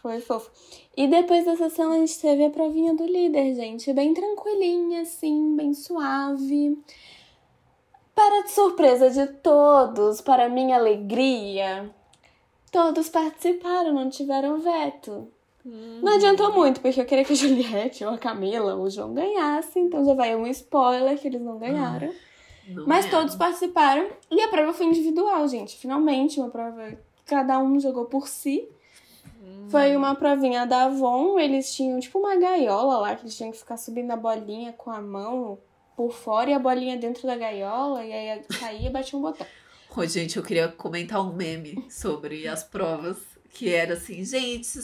Foi 0.00 0.20
fofo. 0.20 0.50
E 0.96 1.08
depois 1.08 1.44
da 1.44 1.56
sessão 1.56 1.92
a 1.92 1.96
gente 1.96 2.20
teve 2.20 2.44
a 2.44 2.50
provinha 2.50 2.94
do 2.94 3.04
líder, 3.04 3.54
gente. 3.54 3.92
Bem 3.92 4.14
tranquilinha, 4.14 5.02
assim, 5.02 5.56
bem 5.56 5.74
suave. 5.74 6.78
Para 8.14 8.46
surpresa 8.48 9.10
de 9.10 9.26
todos, 9.34 10.20
para 10.20 10.48
minha 10.48 10.76
alegria, 10.76 11.88
todos 12.72 13.08
participaram, 13.08 13.92
não 13.92 14.08
tiveram 14.10 14.58
veto. 14.60 15.28
Não 16.02 16.14
adiantou 16.14 16.52
muito, 16.52 16.80
porque 16.80 17.00
eu 17.00 17.04
queria 17.04 17.24
que 17.24 17.32
a 17.32 17.36
Juliette 17.36 18.04
ou 18.04 18.12
a 18.12 18.18
Camila 18.18 18.74
ou 18.74 18.84
o 18.84 18.90
João 18.90 19.12
ganhassem, 19.12 19.84
então 19.84 20.04
já 20.04 20.14
vai 20.14 20.34
um 20.34 20.46
spoiler 20.46 21.18
que 21.18 21.28
eles 21.28 21.40
não 21.40 21.58
ganharam. 21.58 22.12
Não 22.68 22.86
Mas 22.86 23.06
é? 23.06 23.10
todos 23.10 23.34
participaram. 23.34 24.08
E 24.30 24.40
a 24.40 24.48
prova 24.48 24.72
foi 24.72 24.86
individual, 24.86 25.46
gente. 25.48 25.76
Finalmente, 25.76 26.38
uma 26.38 26.50
prova. 26.50 26.98
Cada 27.24 27.58
um 27.58 27.78
jogou 27.80 28.06
por 28.06 28.28
si. 28.28 28.68
Foi 29.68 29.94
uma 29.96 30.14
provinha 30.14 30.66
da 30.66 30.84
Avon. 30.84 31.38
Eles 31.38 31.74
tinham 31.74 31.98
tipo 32.00 32.18
uma 32.18 32.36
gaiola 32.36 32.98
lá, 32.98 33.14
que 33.14 33.22
eles 33.22 33.36
tinham 33.36 33.50
que 33.50 33.58
ficar 33.58 33.76
subindo 33.76 34.10
a 34.10 34.16
bolinha 34.16 34.72
com 34.72 34.90
a 34.90 35.00
mão 35.00 35.58
por 35.96 36.12
fora 36.12 36.50
e 36.50 36.54
a 36.54 36.58
bolinha 36.58 36.96
dentro 36.96 37.26
da 37.26 37.36
gaiola. 37.36 38.04
E 38.04 38.12
aí 38.12 38.42
caía 38.60 38.88
e 38.88 38.92
batia 38.92 39.18
um 39.18 39.22
botão. 39.22 39.46
Ô, 39.96 40.06
gente, 40.06 40.36
eu 40.36 40.42
queria 40.42 40.68
comentar 40.68 41.20
um 41.20 41.32
meme 41.32 41.84
sobre 41.90 42.46
as 42.46 42.62
provas, 42.62 43.16
que 43.50 43.72
era 43.72 43.94
assim, 43.94 44.24
gente, 44.24 44.78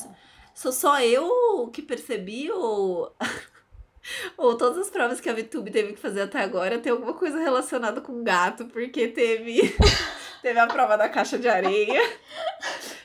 sou 0.55 0.73
só 0.73 1.01
eu 1.01 1.69
que 1.73 1.83
percebi 1.83 2.51
ou. 2.51 3.15
ou 4.37 4.57
todas 4.57 4.79
as 4.79 4.91
provas 4.91 5.21
que 5.21 5.29
a 5.29 5.35
VTube 5.35 5.71
teve 5.71 5.95
que 5.95 6.01
fazer 6.01 6.23
até 6.23 6.41
agora 6.41 6.79
tem 6.79 6.93
alguma 6.93 7.15
coisa 7.15 7.39
relacionada 7.39 8.01
com 8.01 8.23
gato, 8.23 8.67
porque 8.67 9.09
teve. 9.09 9.75
teve 10.41 10.59
a 10.59 10.67
prova 10.67 10.97
da 10.97 11.09
caixa 11.09 11.39
de 11.39 11.49
areia. 11.49 12.01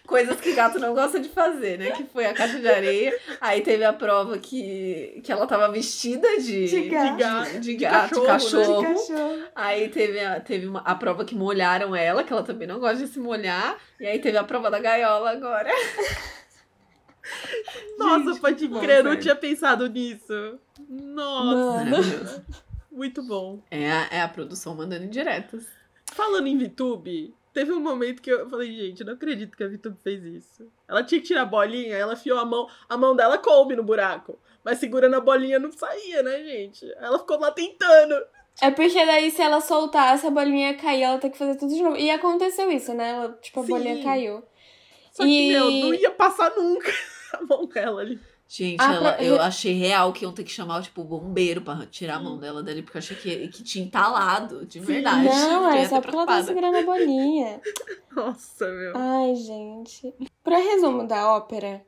Coisas 0.06 0.42
que 0.42 0.54
gato 0.54 0.80
não 0.80 0.96
gosta 0.96 1.20
de 1.20 1.30
fazer, 1.30 1.78
né? 1.78 1.92
Que 1.92 2.04
foi 2.04 2.26
a 2.26 2.34
caixa 2.34 2.60
de 2.60 2.68
areia. 2.68 3.16
Aí 3.40 3.62
teve 3.62 3.86
a 3.86 3.94
prova 3.94 4.40
que, 4.40 5.22
que 5.24 5.32
ela 5.32 5.46
tava 5.46 5.72
vestida 5.72 6.28
de, 6.40 6.68
De 6.68 6.90
gato. 6.90 7.12
de, 7.12 7.24
gato, 7.24 7.60
de 7.60 7.76
gato, 7.76 8.22
cachorro, 8.24 8.82
né? 8.82 8.90
cachorro. 8.90 9.16
Cachorro. 9.16 9.44
Aí 9.56 9.88
teve, 9.90 10.20
a, 10.20 10.40
teve 10.40 10.66
uma, 10.66 10.80
a 10.80 10.96
prova 10.96 11.24
que 11.24 11.36
molharam 11.36 11.96
ela, 11.96 12.24
que 12.24 12.34
ela 12.34 12.42
também 12.42 12.68
não 12.68 12.80
gosta 12.80 13.06
de 13.06 13.08
se 13.08 13.20
molhar. 13.20 13.78
E 14.00 14.08
aí 14.08 14.18
teve 14.18 14.36
a 14.36 14.44
prova 14.44 14.72
da 14.72 14.80
gaiola 14.80 15.30
agora. 15.30 15.70
Nossa, 17.98 18.32
Gente, 18.32 18.40
pode 18.42 18.68
bom, 18.68 18.80
crer, 18.80 18.98
eu 19.00 19.04
não 19.04 19.20
tinha 19.20 19.36
pensado 19.36 19.88
nisso. 19.88 20.60
Nossa, 20.90 21.86
Mano. 21.86 22.46
Muito 22.92 23.22
bom. 23.24 23.62
É 23.70 23.92
a, 23.92 24.08
é 24.12 24.22
a 24.22 24.28
produção 24.28 24.76
mandando 24.76 25.06
indiretas. 25.06 25.66
Falando 26.14 26.48
em 26.48 26.58
VTube, 26.58 27.34
teve 27.54 27.72
um 27.72 27.80
momento 27.80 28.22
que 28.22 28.32
eu 28.32 28.50
falei, 28.50 28.72
gente, 28.76 29.02
eu 29.02 29.06
não 29.06 29.14
acredito 29.14 29.56
que 29.56 29.64
a 29.64 29.68
VTube 29.68 29.98
fez 30.04 30.24
isso. 30.24 30.68
Ela 30.88 31.04
tinha 31.04 31.22
que 31.22 31.28
tirar 31.28 31.44
a 31.44 31.46
bolinha, 31.46 31.96
ela 31.96 32.14
afiou 32.14 32.40
a 32.40 32.46
mão, 32.46 32.68
a 32.90 32.98
mão 32.98 33.16
dela 33.16 33.38
coube 33.38 33.76
no 33.76 33.84
buraco. 33.84 34.40
Mas 34.64 34.80
segurando 34.80 35.16
a 35.16 35.22
bolinha 35.22 35.60
não 35.60 35.72
saía, 35.72 36.24
né, 36.24 36.44
gente? 36.44 36.92
Ela 36.98 37.20
ficou 37.20 37.40
lá 37.40 37.52
tentando. 37.52 38.16
É 38.62 38.70
porque 38.72 39.06
daí, 39.06 39.32
se 39.32 39.42
ela 39.42 39.62
soltasse, 39.62 40.28
a 40.28 40.32
bolinha 40.32 40.76
cair, 40.76 41.04
ela 41.04 41.18
tem 41.18 41.32
que 41.32 41.38
fazer 41.38 41.56
tudo 41.56 41.74
de 41.74 41.82
novo. 41.82 41.96
E 41.96 42.10
aconteceu 42.10 42.70
isso, 42.72 42.94
né? 42.94 43.12
Ela, 43.12 43.40
tipo, 43.42 43.60
a 43.62 43.64
Sim. 43.64 43.70
bolinha 43.70 44.04
caiu. 44.04 44.44
Só 45.14 45.24
que, 45.24 45.30
E- 45.30 45.48
meu, 45.54 45.72
não 45.72 45.94
ia 45.94 46.12
passar 46.12 46.54
nunca 46.56 46.92
a 47.38 47.44
mão 47.46 47.66
dela 47.68 48.02
ali. 48.02 48.20
Gente, 48.52 48.82
Ah, 48.82 48.96
ela, 48.96 49.14
pra- 49.14 49.24
eu 49.24 49.40
achei 49.40 49.74
real 49.74 50.12
que 50.12 50.24
iam 50.26 50.32
ter 50.32 50.44
que 50.44 50.50
chamar, 50.52 50.82
tipo, 50.82 51.02
o 51.02 51.04
bombeiro 51.04 51.62
pra 51.62 51.86
tirar 51.86 52.16
a 52.16 52.20
mão 52.20 52.36
dela 52.40 52.64
dali, 52.64 52.82
porque 52.82 52.98
eu 52.98 53.00
achei 53.00 53.16
que, 53.16 53.48
que 53.50 53.64
tinha 53.64 53.86
entalado, 53.86 54.66
de 54.66 54.80
verdade. 54.80 55.26
Não, 55.26 55.70
é 55.72 55.88
só 55.88 56.02
porque 56.02 56.16
ela 56.16 56.26
tá 56.26 56.44
segurando 56.44 56.78
a 56.78 56.82
bolinha. 56.82 57.62
Nossa, 58.12 58.66
meu. 58.68 58.94
Ai, 58.96 59.36
gente. 59.36 60.12
Pra 60.44 60.58
resumo 60.58 61.06
da 61.08 61.36
ópera, 61.36 61.86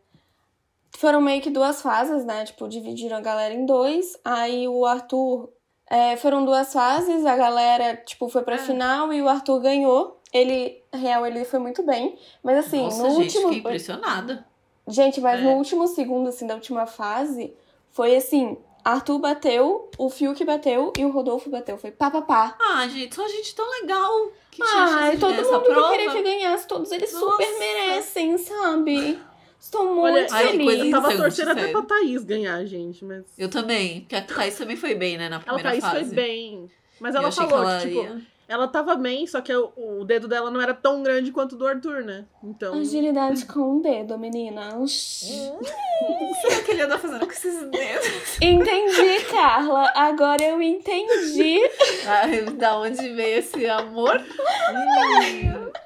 foram 0.97 1.19
meio 1.19 1.41
que 1.41 1.49
duas 1.49 1.81
fases, 1.81 2.23
né? 2.25 2.45
Tipo, 2.45 2.67
dividiram 2.67 3.17
a 3.17 3.21
galera 3.21 3.53
em 3.55 3.65
dois. 3.65 4.19
Aí 4.23 4.67
o 4.67 4.85
Arthur. 4.85 5.49
é, 5.89 6.15
foram 6.15 6.45
duas 6.45 6.71
fases, 6.71 7.25
a 7.25 7.35
galera, 7.35 7.95
tipo, 8.05 8.29
foi 8.29 8.43
pra 8.43 8.59
final 8.59 9.11
e 9.11 9.19
o 9.21 9.27
Arthur 9.27 9.59
ganhou. 9.61 10.21
Ele, 10.31 10.81
real, 10.93 11.25
ele 11.25 11.43
foi 11.43 11.57
muito 11.59 11.83
bem. 11.83 12.17
Mas 12.43 12.67
assim, 12.67 12.83
Nossa, 12.83 13.01
no 13.03 13.09
gente, 13.15 13.23
último. 13.35 13.43
fiquei 13.47 13.59
impressionada. 13.59 14.45
Gente, 14.91 15.21
mas 15.21 15.39
É. 15.39 15.43
no 15.43 15.51
último 15.51 15.87
segundo, 15.87 16.29
assim, 16.29 16.45
da 16.45 16.55
última 16.55 16.85
fase, 16.85 17.53
foi 17.91 18.15
assim: 18.15 18.57
Arthur 18.83 19.19
bateu, 19.19 19.89
o 19.97 20.09
Fiuk 20.09 20.43
bateu 20.43 20.91
e 20.97 21.05
o 21.05 21.11
Rodolfo 21.11 21.49
bateu. 21.49 21.77
Foi 21.77 21.91
pá, 21.91 22.09
pá, 22.11 22.21
pá. 22.21 22.55
Ah, 22.59 22.87
gente, 22.87 23.13
só 23.15 23.27
gente 23.27 23.55
tão 23.55 23.69
legal 23.81 24.31
que 24.51 24.61
tinha 24.63 24.83
Ai, 24.83 25.11
de 25.15 25.19
todo 25.21 25.33
mundo 25.35 25.61
que 25.61 25.69
prova. 25.69 25.89
queria 25.91 26.11
que 26.11 26.21
ganhasse, 26.23 26.67
todos 26.67 26.91
eles 26.91 27.11
Nossa. 27.13 27.25
super 27.25 27.59
merecem, 27.59 28.37
sabe? 28.37 29.19
Estou 29.59 29.85
muito 29.95 30.33
Olha, 30.33 30.47
feliz. 30.49 30.65
coisa 30.65 30.85
eu 30.85 30.91
tava 30.91 31.15
torcendo 31.15 31.51
até 31.51 31.61
sério. 31.61 31.77
pra 31.85 31.97
Thaís 31.97 32.23
ganhar, 32.23 32.65
gente, 32.65 33.05
mas. 33.05 33.23
Eu 33.37 33.47
também, 33.47 34.01
porque 34.01 34.15
a 34.15 34.21
Thaís 34.23 34.57
também 34.57 34.75
foi 34.75 34.95
bem, 34.95 35.17
né, 35.17 35.29
na 35.29 35.35
Ela, 35.35 35.43
primeira 35.45 35.69
Thaís, 35.69 35.83
fase. 35.83 36.05
foi 36.05 36.15
bem. 36.15 36.69
Mas 36.99 37.15
ela 37.15 37.31
falou 37.31 37.49
que 37.49 37.55
ela 37.55 37.79
que, 37.79 37.87
tipo, 37.87 38.01
ia... 38.01 38.21
Ela 38.51 38.67
tava 38.67 38.95
bem, 38.95 39.25
só 39.25 39.39
que 39.39 39.55
o, 39.55 39.71
o 39.77 40.03
dedo 40.03 40.27
dela 40.27 40.51
não 40.51 40.59
era 40.59 40.73
tão 40.73 41.01
grande 41.01 41.31
quanto 41.31 41.53
o 41.53 41.57
do 41.57 41.65
Arthur, 41.65 42.03
né? 42.03 42.25
Então. 42.43 42.73
Agilidade 42.73 43.45
com 43.45 43.77
um 43.77 43.81
dedo, 43.81 44.19
menina. 44.19 44.71
Será 44.85 46.61
que 46.65 46.71
ele 46.71 46.81
anda 46.81 46.99
fazendo 46.99 47.25
com 47.25 47.31
esses 47.31 47.61
dedos? 47.69 48.41
Entendi, 48.41 49.23
Carla. 49.31 49.89
Agora 49.95 50.43
eu 50.43 50.61
entendi. 50.61 51.61
Ai, 52.05 52.41
da 52.41 52.77
onde 52.77 53.07
veio 53.13 53.39
esse 53.39 53.65
amor? 53.67 54.21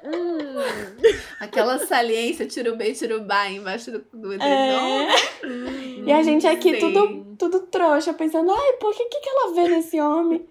Hum. 0.02 0.56
Aquela 1.38 1.78
saliência, 1.78 2.46
tirubei, 2.46 2.94
tirubá 2.94 3.48
embaixo 3.48 3.92
do, 3.92 4.04
do 4.12 4.34
edredom. 4.34 5.02
É. 5.02 5.14
E 6.04 6.12
a 6.12 6.20
gente 6.20 6.48
aqui 6.48 6.70
Sei. 6.70 6.80
tudo, 6.80 7.36
tudo 7.38 7.60
trouxa, 7.68 8.12
pensando, 8.12 8.50
ai, 8.50 8.72
por 8.80 8.92
que 8.92 9.04
que 9.04 9.28
ela 9.28 9.54
vê 9.54 9.68
nesse 9.68 10.00
homem? 10.00 10.44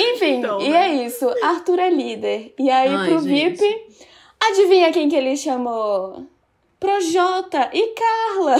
Enfim, 0.14 0.38
Então, 0.38 0.60
e 0.60 0.68
né? 0.70 0.88
é 1.00 1.06
isso. 1.06 1.28
Arthur 1.42 1.78
é 1.78 1.90
líder. 1.90 2.54
E 2.58 2.70
aí, 2.70 2.88
Ai, 2.94 3.08
pro 3.08 3.18
gente. 3.20 3.56
VIP, 3.58 3.86
adivinha 4.40 4.92
quem 4.92 5.08
que 5.08 5.16
ele 5.16 5.36
chamou? 5.36 6.26
Projota 6.78 7.70
e 7.72 7.94
Carla. 7.94 8.56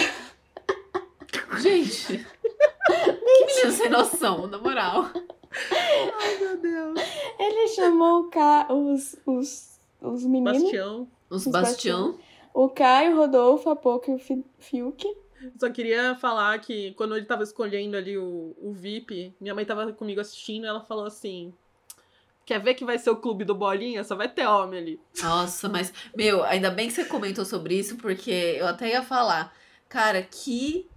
Gente, 1.60 2.18
que 2.18 3.12
menino 3.24 3.70
sem 3.72 3.88
noção, 3.88 4.46
na 4.46 4.58
moral. 4.58 5.10
Ai, 5.72 6.36
meu 6.38 6.56
Deus. 6.58 7.00
Ele 7.38 7.68
chamou 7.68 8.20
o 8.20 8.24
Ca... 8.30 8.66
os, 8.72 9.16
os, 9.26 9.78
os 10.00 10.24
meninos. 10.24 10.62
Bastião. 10.62 11.08
Os 11.28 11.46
Os 11.46 11.52
Bastião. 11.52 12.18
O 12.52 12.68
Caio, 12.68 13.14
o 13.14 13.16
Rodolfo, 13.16 13.70
a 13.70 13.76
Poca 13.76 14.10
e 14.10 14.14
o 14.14 14.18
Fi- 14.18 14.44
Fiuk. 14.58 15.06
Só 15.58 15.70
queria 15.70 16.14
falar 16.16 16.58
que 16.58 16.92
quando 16.94 17.16
ele 17.16 17.26
tava 17.26 17.42
escolhendo 17.42 17.96
ali 17.96 18.18
o, 18.18 18.54
o 18.58 18.72
VIP, 18.72 19.34
minha 19.40 19.54
mãe 19.54 19.64
tava 19.64 19.92
comigo 19.92 20.20
assistindo 20.20 20.64
e 20.64 20.68
ela 20.68 20.80
falou 20.80 21.06
assim: 21.06 21.52
Quer 22.44 22.60
ver 22.60 22.74
que 22.74 22.84
vai 22.84 22.98
ser 22.98 23.10
o 23.10 23.16
clube 23.16 23.44
do 23.44 23.54
Bolinha? 23.54 24.02
Só 24.02 24.16
vai 24.16 24.28
ter 24.28 24.46
homem 24.46 24.80
ali. 24.80 25.00
Nossa, 25.22 25.68
mas, 25.68 25.92
meu, 26.16 26.42
ainda 26.42 26.70
bem 26.70 26.88
que 26.88 26.94
você 26.94 27.04
comentou 27.04 27.44
sobre 27.44 27.78
isso, 27.78 27.96
porque 27.96 28.56
eu 28.58 28.66
até 28.66 28.90
ia 28.90 29.02
falar. 29.02 29.54
Cara, 29.88 30.22
que. 30.22 30.88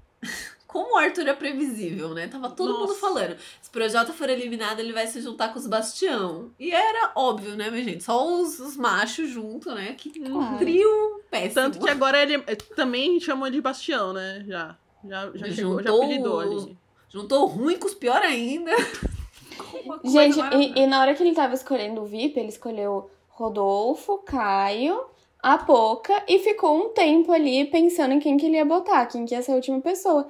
Como 0.73 0.95
o 0.95 0.97
Arthur 0.97 1.27
é 1.27 1.33
previsível, 1.33 2.09
né? 2.15 2.27
Tava 2.27 2.49
todo 2.49 2.73
mundo 2.73 2.87
Nossa. 2.87 2.99
falando. 2.99 3.37
Se 3.61 3.69
o 3.69 3.71
Projota 3.71 4.11
for 4.11 4.27
eliminado, 4.29 4.79
ele 4.79 4.91
vai 4.91 5.05
se 5.07 5.21
juntar 5.21 5.53
com 5.53 5.59
os 5.59 5.67
Bastião. 5.67 6.51
E 6.59 6.71
era 6.71 7.11
óbvio, 7.15 7.55
né, 7.55 7.69
minha 7.69 7.83
gente? 7.83 8.03
Só 8.03 8.25
os, 8.27 8.59
os 8.59 8.75
machos 8.75 9.29
junto, 9.29 9.71
né? 9.73 9.93
Que 9.97 10.09
Claro. 10.19 10.57
trio 10.57 11.21
péssimo. 11.29 11.53
Tanto 11.53 11.79
que 11.79 11.89
agora 11.89 12.21
ele 12.23 12.43
é- 12.47 12.55
também 12.75 13.19
chamou 13.19 13.49
de 13.49 13.61
Bastião, 13.61 14.11
né? 14.11 14.43
Já. 14.47 14.75
Já, 15.05 15.31
já 15.35 15.51
chegou, 15.51 15.81
já 15.83 15.89
Juntou 15.91 16.03
apelidou 16.03 16.37
os- 16.39 16.63
ali. 16.65 16.77
Juntou 17.09 17.45
ruim 17.45 17.77
com 17.77 17.85
os 17.87 17.93
pior 17.93 18.21
ainda. 18.21 18.71
Gente, 20.03 20.39
e, 20.55 20.79
e 20.81 20.87
na 20.87 20.99
hora 21.01 21.13
que 21.13 21.21
ele 21.23 21.33
tava 21.35 21.53
escolhendo 21.53 22.01
o 22.01 22.05
VIP, 22.05 22.39
ele 22.39 22.49
escolheu 22.49 23.09
Rodolfo, 23.29 24.17
Caio, 24.19 24.99
a 25.41 25.57
Poca 25.57 26.23
e 26.27 26.39
ficou 26.39 26.75
um 26.85 26.89
tempo 26.89 27.31
ali 27.31 27.65
pensando 27.65 28.13
em 28.13 28.19
quem 28.19 28.37
que 28.37 28.45
ele 28.45 28.55
ia 28.55 28.65
botar, 28.65 29.05
quem 29.07 29.25
que 29.25 29.35
ia 29.35 29.41
ser 29.41 29.51
a 29.51 29.55
última 29.55 29.81
pessoa. 29.81 30.27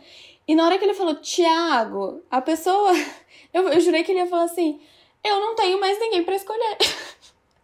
E 0.48 0.56
na 0.56 0.66
hora 0.66 0.78
que 0.78 0.84
ele 0.86 0.94
falou 0.94 1.16
Thiago, 1.16 2.22
a 2.30 2.42
pessoa. 2.42 2.92
Eu, 3.54 3.70
eu 3.70 3.80
jurei 3.80 4.04
que 4.04 4.12
ele 4.12 4.20
ia 4.20 4.26
falar 4.26 4.46
assim: 4.46 4.82
Eu 5.24 5.40
não 5.40 5.54
tenho 5.56 5.80
mais 5.80 6.00
ninguém 6.00 6.24
pra 6.24 6.34
escolher. 6.36 6.76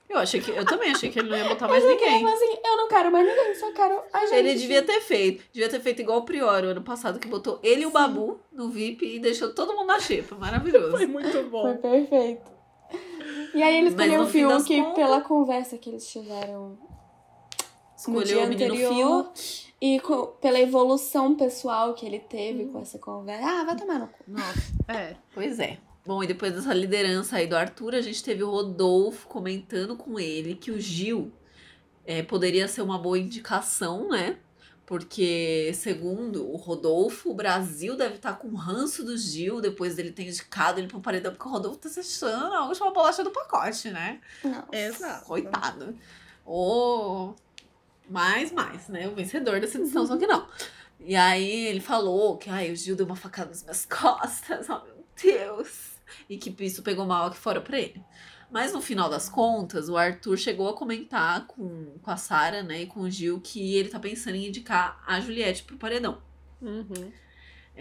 Eu 0.07 0.19
achei 0.19 0.39
que. 0.39 0.51
Eu 0.51 0.63
também 0.63 0.91
achei 0.91 1.09
que 1.09 1.17
ele 1.17 1.29
não 1.29 1.37
ia 1.37 1.49
botar 1.49 1.67
mais 1.67 1.83
Ele 1.83 1.93
ninguém. 1.95 2.21
falou 2.21 2.35
assim: 2.35 2.57
Eu 2.63 2.77
não 2.77 2.87
quero 2.87 3.11
mais 3.11 3.27
ninguém, 3.27 3.55
só 3.55 3.71
quero 3.71 3.99
a 4.13 4.19
gente. 4.27 4.35
Ele 4.35 4.53
devia 4.55 4.83
ter 4.83 5.01
feito. 5.01 5.43
Devia 5.51 5.67
ter 5.67 5.79
feito 5.79 6.01
igual 6.03 6.19
o 6.19 6.23
Prior, 6.25 6.63
o 6.63 6.67
ano 6.67 6.83
passado, 6.83 7.17
que 7.19 7.27
botou 7.27 7.59
ele 7.63 7.81
e 7.81 7.85
o 7.87 7.91
Babu 7.91 8.39
no 8.51 8.69
VIP 8.69 9.15
e 9.15 9.19
deixou 9.19 9.51
todo 9.51 9.73
mundo 9.75 9.87
na 9.87 9.99
xepa. 9.99 10.35
Maravilhoso. 10.35 10.91
Foi 10.91 11.07
muito 11.07 11.31
Foi 11.31 11.43
bom. 11.45 11.75
perfeito. 11.77 12.51
E 13.55 13.63
aí 13.63 13.77
ele 13.77 13.89
Mas 13.89 13.99
escolheu 13.99 14.21
o 14.21 14.27
Fiuk 14.27 14.51
contas- 14.77 14.93
pela 14.95 15.21
conversa 15.21 15.75
que 15.77 15.89
eles 15.89 16.07
tiveram 16.07 16.77
Escolheu 17.99 18.23
dia 18.23 18.45
o 18.45 18.47
menino 18.47 18.73
anterior. 18.73 19.23
Fiuk. 19.33 19.69
E 19.81 19.99
co- 20.01 20.27
pela 20.41 20.59
evolução 20.59 21.35
pessoal 21.35 21.93
que 21.93 22.05
ele 22.05 22.19
teve 22.19 22.65
com 22.65 22.79
essa 22.81 22.97
conversa. 22.99 23.45
Ah, 23.45 23.63
vai 23.63 23.75
tomar 23.75 23.99
no 23.99 24.07
cu. 24.07 24.23
Nossa. 24.27 24.59
É. 24.87 25.15
Pois 25.33 25.59
é. 25.59 25.77
Bom, 26.05 26.23
e 26.23 26.27
depois 26.27 26.53
dessa 26.53 26.73
liderança 26.73 27.37
aí 27.37 27.47
do 27.47 27.55
Arthur, 27.55 27.95
a 27.95 28.01
gente 28.01 28.23
teve 28.23 28.43
o 28.43 28.49
Rodolfo 28.49 29.27
comentando 29.27 29.95
com 29.95 30.19
ele 30.19 30.55
que 30.55 30.71
o 30.71 30.79
Gil 30.79 31.31
é, 32.05 32.23
poderia 32.23 32.67
ser 32.67 32.81
uma 32.81 32.97
boa 32.97 33.17
indicação, 33.19 34.09
né? 34.09 34.37
Porque, 34.85 35.71
segundo 35.75 36.49
o 36.51 36.55
Rodolfo, 36.57 37.29
o 37.29 37.33
Brasil 37.35 37.95
deve 37.95 38.15
estar 38.15 38.33
com 38.33 38.49
ranço 38.55 39.05
do 39.05 39.15
Gil 39.15 39.61
depois 39.61 39.95
dele 39.95 40.11
ter 40.11 40.23
indicado 40.27 40.79
ele 40.79 40.87
pro 40.87 40.99
paredão, 40.99 41.31
porque 41.31 41.47
o 41.47 41.51
Rodolfo 41.51 41.77
tá 41.77 41.87
se 41.89 41.99
achando 41.99 42.53
a 42.55 42.65
última 42.67 42.91
bolacha 42.91 43.23
do 43.23 43.29
pacote, 43.29 43.91
né? 43.91 44.19
Não. 44.43 44.63
Exato. 44.71 45.25
Coitado. 45.25 45.95
Ô, 46.43 47.35
mais, 48.09 48.51
mais, 48.51 48.87
né? 48.87 49.07
O 49.07 49.15
vencedor 49.15 49.59
dessa 49.59 49.77
edição, 49.77 50.05
só 50.05 50.17
que 50.17 50.27
não. 50.27 50.47
E 50.99 51.15
aí 51.15 51.67
ele 51.67 51.79
falou 51.79 52.37
que 52.37 52.49
ai, 52.49 52.71
o 52.71 52.75
Gil 52.75 52.95
deu 52.95 53.05
uma 53.05 53.15
facada 53.15 53.49
nas 53.49 53.63
minhas 53.63 53.85
costas, 53.87 54.67
oh 54.69 54.83
meu 54.83 55.05
Deus. 55.21 55.97
E 56.29 56.37
que 56.37 56.53
isso 56.63 56.81
pegou 56.81 57.05
mal 57.05 57.27
aqui 57.27 57.37
fora 57.37 57.61
pra 57.61 57.79
ele. 57.79 58.03
Mas 58.51 58.73
no 58.73 58.81
final 58.81 59.09
das 59.09 59.29
contas, 59.29 59.89
o 59.89 59.97
Arthur 59.97 60.37
chegou 60.37 60.67
a 60.69 60.73
comentar 60.73 61.45
com, 61.45 61.97
com 62.01 62.11
a 62.11 62.17
Sara, 62.17 62.63
né, 62.63 62.81
e 62.81 62.87
com 62.87 63.01
o 63.01 63.09
Gil, 63.09 63.39
que 63.39 63.75
ele 63.75 63.89
tá 63.89 63.99
pensando 63.99 64.35
em 64.35 64.47
indicar 64.47 65.01
a 65.05 65.19
Juliette 65.19 65.63
pro 65.63 65.77
paredão. 65.77 66.19
Uhum. 66.59 67.11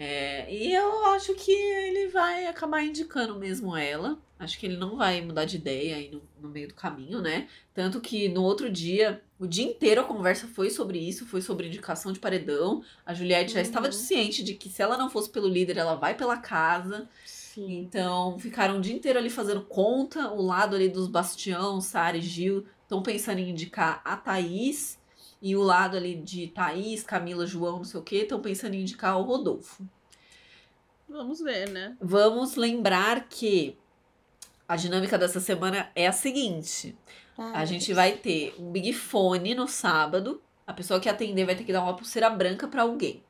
É, 0.01 0.49
e 0.49 0.73
eu 0.73 1.05
acho 1.07 1.35
que 1.35 1.51
ele 1.51 2.07
vai 2.07 2.47
acabar 2.47 2.81
indicando 2.81 3.35
mesmo 3.37 3.75
ela. 3.75 4.17
Acho 4.39 4.57
que 4.57 4.65
ele 4.65 4.77
não 4.77 4.95
vai 4.95 5.19
mudar 5.19 5.43
de 5.43 5.57
ideia 5.57 5.97
aí 5.97 6.09
no, 6.09 6.21
no 6.41 6.47
meio 6.47 6.69
do 6.69 6.73
caminho, 6.73 7.21
né? 7.21 7.49
Tanto 7.73 7.99
que 7.99 8.29
no 8.29 8.41
outro 8.43 8.69
dia, 8.69 9.21
o 9.37 9.45
dia 9.45 9.65
inteiro 9.65 9.99
a 9.99 10.05
conversa 10.05 10.47
foi 10.47 10.69
sobre 10.69 10.97
isso, 10.97 11.25
foi 11.25 11.41
sobre 11.41 11.67
indicação 11.67 12.13
de 12.13 12.19
paredão. 12.19 12.81
A 13.05 13.13
Juliette 13.13 13.51
já 13.51 13.59
estava 13.61 13.87
Uhum. 13.87 13.91
ciente 13.91 14.41
de 14.41 14.53
que 14.53 14.69
se 14.69 14.81
ela 14.81 14.97
não 14.97 15.09
fosse 15.09 15.29
pelo 15.29 15.49
líder, 15.49 15.75
ela 15.75 15.95
vai 15.95 16.15
pela 16.15 16.37
casa. 16.37 17.09
Sim. 17.25 17.79
Então 17.81 18.39
ficaram 18.39 18.77
o 18.77 18.81
dia 18.81 18.95
inteiro 18.95 19.19
ali 19.19 19.29
fazendo 19.29 19.61
conta. 19.63 20.31
O 20.31 20.41
lado 20.41 20.77
ali 20.77 20.87
dos 20.87 21.07
Bastião, 21.07 21.81
Sara 21.81 22.15
e 22.15 22.21
Gil 22.21 22.65
estão 22.83 23.03
pensando 23.03 23.39
em 23.39 23.49
indicar 23.49 24.01
a 24.05 24.15
Thaís. 24.15 24.98
E 25.41 25.55
o 25.55 25.61
lado 25.61 25.95
ali 25.95 26.15
de 26.15 26.47
Thaís, 26.47 27.03
Camila, 27.03 27.45
João, 27.45 27.77
não 27.77 27.83
sei 27.85 27.99
o 27.99 28.03
quê, 28.03 28.17
estão 28.17 28.41
pensando 28.41 28.73
em 28.73 28.81
indicar 28.81 29.17
o 29.17 29.23
Rodolfo. 29.23 29.87
Vamos 31.07 31.39
ver, 31.39 31.69
né? 31.69 31.95
Vamos 31.99 32.55
lembrar 32.55 33.27
que 33.29 33.77
a 34.67 34.75
dinâmica 34.75 35.17
dessa 35.17 35.39
semana 35.39 35.89
é 35.95 36.07
a 36.07 36.11
seguinte: 36.11 36.95
Ai, 37.37 37.51
a 37.55 37.65
gente 37.65 37.93
vai 37.93 38.11
ter 38.13 38.53
um 38.59 38.71
Big 38.71 38.93
Fone 38.93 39.55
no 39.55 39.67
sábado. 39.67 40.41
A 40.67 40.73
pessoa 40.73 40.99
que 40.99 41.09
atender 41.09 41.45
vai 41.45 41.55
ter 41.55 41.63
que 41.63 41.73
dar 41.73 41.81
uma 41.81 41.95
pulseira 41.95 42.29
branca 42.29 42.67
para 42.67 42.83
alguém. 42.83 43.23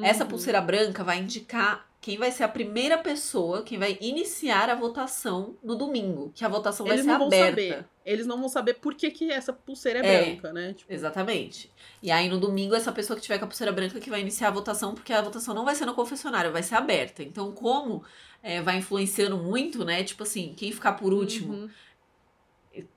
Essa 0.00 0.22
Uhum. 0.24 0.30
pulseira 0.30 0.60
branca 0.60 1.02
vai 1.02 1.18
indicar 1.18 1.88
quem 2.04 2.18
vai 2.18 2.30
ser 2.30 2.44
a 2.44 2.48
primeira 2.48 2.98
pessoa, 2.98 3.62
quem 3.62 3.78
vai 3.78 3.96
iniciar 3.98 4.68
a 4.68 4.74
votação 4.74 5.56
no 5.64 5.74
domingo. 5.74 6.30
Que 6.34 6.44
a 6.44 6.48
votação 6.48 6.84
Eles 6.86 6.98
vai 6.98 7.04
ser 7.06 7.10
não 7.12 7.18
vão 7.18 7.26
aberta. 7.28 7.50
saber. 7.50 7.86
Eles 8.04 8.26
não 8.26 8.38
vão 8.38 8.48
saber 8.50 8.74
por 8.74 8.94
que, 8.94 9.10
que 9.10 9.32
essa 9.32 9.54
pulseira 9.54 10.00
é, 10.00 10.06
É. 10.06 10.24
branca, 10.26 10.52
né? 10.52 10.74
Tipo, 10.74 10.92
Exatamente. 10.92 11.72
E 12.02 12.10
aí 12.10 12.28
no 12.28 12.38
domingo, 12.38 12.74
essa 12.74 12.92
pessoa 12.92 13.16
que 13.16 13.22
tiver 13.22 13.38
com 13.38 13.46
a 13.46 13.48
pulseira 13.48 13.72
branca 13.72 13.98
que 14.00 14.10
vai 14.10 14.20
iniciar 14.20 14.48
a 14.48 14.50
votação, 14.50 14.94
porque 14.94 15.14
a 15.14 15.22
votação 15.22 15.54
não 15.54 15.64
vai 15.64 15.74
ser 15.74 15.86
no 15.86 15.94
confessionário, 15.94 16.52
vai 16.52 16.62
ser 16.62 16.74
aberta. 16.74 17.22
Então, 17.22 17.52
como 17.52 18.04
é, 18.42 18.60
vai 18.60 18.76
influenciando 18.76 19.38
muito, 19.38 19.82
né? 19.82 20.04
Tipo 20.04 20.24
assim, 20.24 20.52
quem 20.54 20.70
ficar 20.72 20.92
por 20.92 21.10
último, 21.10 21.54
uhum. 21.54 21.70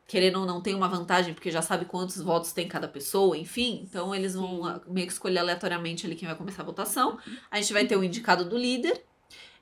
Querendo 0.07 0.39
ou 0.39 0.45
não, 0.45 0.61
tem 0.61 0.73
uma 0.73 0.87
vantagem, 0.87 1.33
porque 1.33 1.51
já 1.51 1.61
sabe 1.61 1.85
quantos 1.85 2.21
votos 2.21 2.51
tem 2.53 2.67
cada 2.67 2.87
pessoa, 2.87 3.37
enfim. 3.37 3.81
Então, 3.89 4.13
eles 4.15 4.33
vão 4.35 4.63
Sim. 4.63 4.81
meio 4.87 5.07
que 5.07 5.13
escolher 5.13 5.39
aleatoriamente 5.39 6.05
ali 6.05 6.15
quem 6.15 6.27
vai 6.27 6.37
começar 6.37 6.61
a 6.61 6.65
votação. 6.65 7.17
A 7.51 7.59
gente 7.59 7.73
vai 7.73 7.85
ter 7.85 7.95
o 7.97 8.03
indicado 8.03 8.45
do 8.47 8.57
líder. 8.57 9.03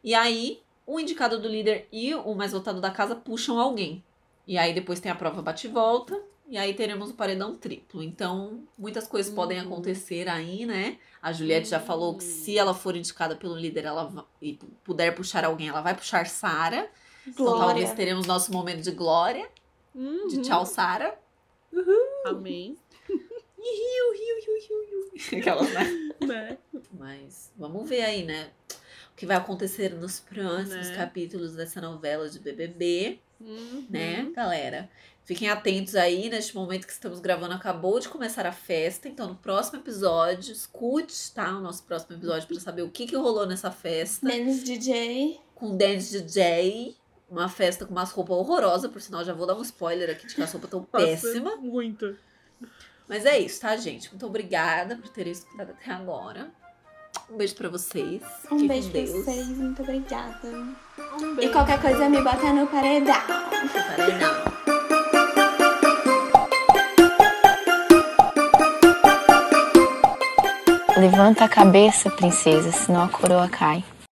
E 0.04 0.14
aí, 0.14 0.62
o 0.86 1.00
indicado 1.00 1.40
do 1.40 1.48
líder 1.48 1.88
e 1.92 2.14
o 2.14 2.36
mais 2.36 2.52
votado 2.52 2.80
da 2.80 2.92
casa 2.92 3.16
puxam 3.16 3.60
alguém. 3.60 4.04
E 4.48 4.58
aí, 4.58 4.74
depois 4.74 5.00
tem 5.00 5.12
a 5.12 5.16
prova 5.16 5.42
bate-volta. 5.42 6.20
E 6.48 6.60
aí 6.60 6.76
teremos 6.76 7.10
o 7.10 7.16
paredão 7.16 7.56
triplo. 7.56 8.04
Então, 8.04 8.60
muitas 8.78 9.08
coisas 9.08 9.34
podem 9.34 9.60
Uhum. 9.60 9.66
acontecer 9.66 10.30
aí, 10.30 10.64
né? 10.64 11.00
A 11.20 11.34
Juliette 11.34 11.70
já 11.70 11.80
falou 11.80 12.16
que 12.16 12.24
se 12.24 12.56
ela 12.56 12.72
for 12.72 12.96
indicada 12.96 13.36
pelo 13.36 13.56
líder 13.58 13.86
ela 13.86 14.28
e 14.40 14.54
pu- 14.54 14.68
puder 14.84 15.16
puxar 15.16 15.44
alguém, 15.44 15.70
ela 15.70 15.82
vai 15.82 15.96
puxar 15.96 16.28
Sara. 16.28 16.88
Então, 17.28 17.58
talvez 17.58 17.92
teremos 17.94 18.28
nosso 18.28 18.52
momento 18.54 18.84
de 18.84 18.92
glória. 18.92 19.50
Uhum. 19.96 20.28
De 20.28 20.42
tchau, 20.42 20.66
Sara. 20.66 21.18
Amém. 22.26 22.78
Aquelas, 25.40 25.74
né? 25.74 26.10
né? 26.28 26.58
Mas 26.92 27.52
vamos 27.58 27.88
ver 27.90 28.02
aí, 28.02 28.24
né? 28.24 28.52
O 29.12 29.16
que 29.16 29.26
vai 29.26 29.38
acontecer 29.38 29.94
nos 29.94 30.20
próximos 30.20 30.90
Né? 30.90 30.96
capítulos 30.96 31.54
dessa 31.56 31.80
novela 31.82 32.30
de 32.30 32.38
BBB, 32.40 33.20
Uhum. 33.40 33.86
né, 33.90 34.30
galera? 34.36 34.90
Fiquem 35.24 35.50
atentos 35.50 35.96
aí, 35.96 36.30
neste 36.30 36.54
momento 36.56 36.86
que 36.86 36.94
estamos 36.94 37.20
gravando, 37.20 37.54
acabou 37.56 38.00
de 38.00 38.08
começar 38.08 38.46
a 38.46 38.52
festa. 38.52 39.08
Então, 39.08 39.28
no 39.30 39.36
próximo 39.36 39.80
episódio, 39.80 40.52
escute, 40.54 41.32
tá? 41.34 41.58
O 41.58 41.62
nosso 41.62 41.84
próximo 41.84 42.16
episódio 42.16 42.48
para 42.48 42.60
saber 42.60 42.84
o 42.84 42.90
que, 42.92 43.08
que 43.08 43.16
rolou 43.16 43.48
nessa 43.48 43.72
festa. 43.72 44.26
Menos 44.28 44.64
DJ. 44.64 45.40
Com 45.56 45.72
o 45.72 45.78
Dance 45.78 46.22
DJ. 46.22 46.96
Uma 47.30 47.50
festa 47.50 47.86
com 47.86 47.92
umas 47.92 48.12
roupas 48.12 48.38
horrorosas, 48.38 48.90
por 48.92 49.02
sinal, 49.02 49.24
já 49.24 49.34
vou 49.34 49.48
dar 49.48 49.56
um 49.56 49.62
spoiler 49.62 50.10
aqui 50.10 50.28
de 50.28 50.36
que 50.36 50.42
as 50.42 50.52
roupas 50.52 50.70
tão 50.70 50.80
Nossa, 50.92 51.06
péssimas. 51.06 51.60
Muito. 51.60 52.18
Mas 53.08 53.26
é 53.26 53.38
isso, 53.40 53.62
tá, 53.62 53.76
gente? 53.78 54.10
Muito 54.10 54.26
obrigada 54.26 54.96
por 54.96 55.10
terem 55.10 55.32
escutado 55.32 55.72
até 55.72 55.92
agora. 55.92 56.50
Um 57.30 57.38
beijo 57.38 57.56
pra 57.56 57.70
vocês. 57.70 58.22
Um 58.52 58.60
Fiquem 58.60 58.68
beijo 58.68 58.92
pra 58.92 59.02
Deus. 59.02 59.12
vocês, 59.26 59.48
muito 59.48 59.82
obrigada. 59.82 60.48
Um 60.48 61.34
E 61.34 61.36
beijo. 61.36 61.52
qualquer 61.52 61.82
coisa 61.82 62.08
me 62.10 62.22
bota 62.22 62.54
no 62.54 62.68
paredão. 62.68 63.16
Paredão. 63.88 64.56
Levanta 70.98 71.44
a 71.46 71.50
cabeça, 71.50 72.10
princesa, 72.10 72.72
senão 72.72 73.04
a 73.04 73.10
coroa 73.10 73.50
cai. 73.50 73.84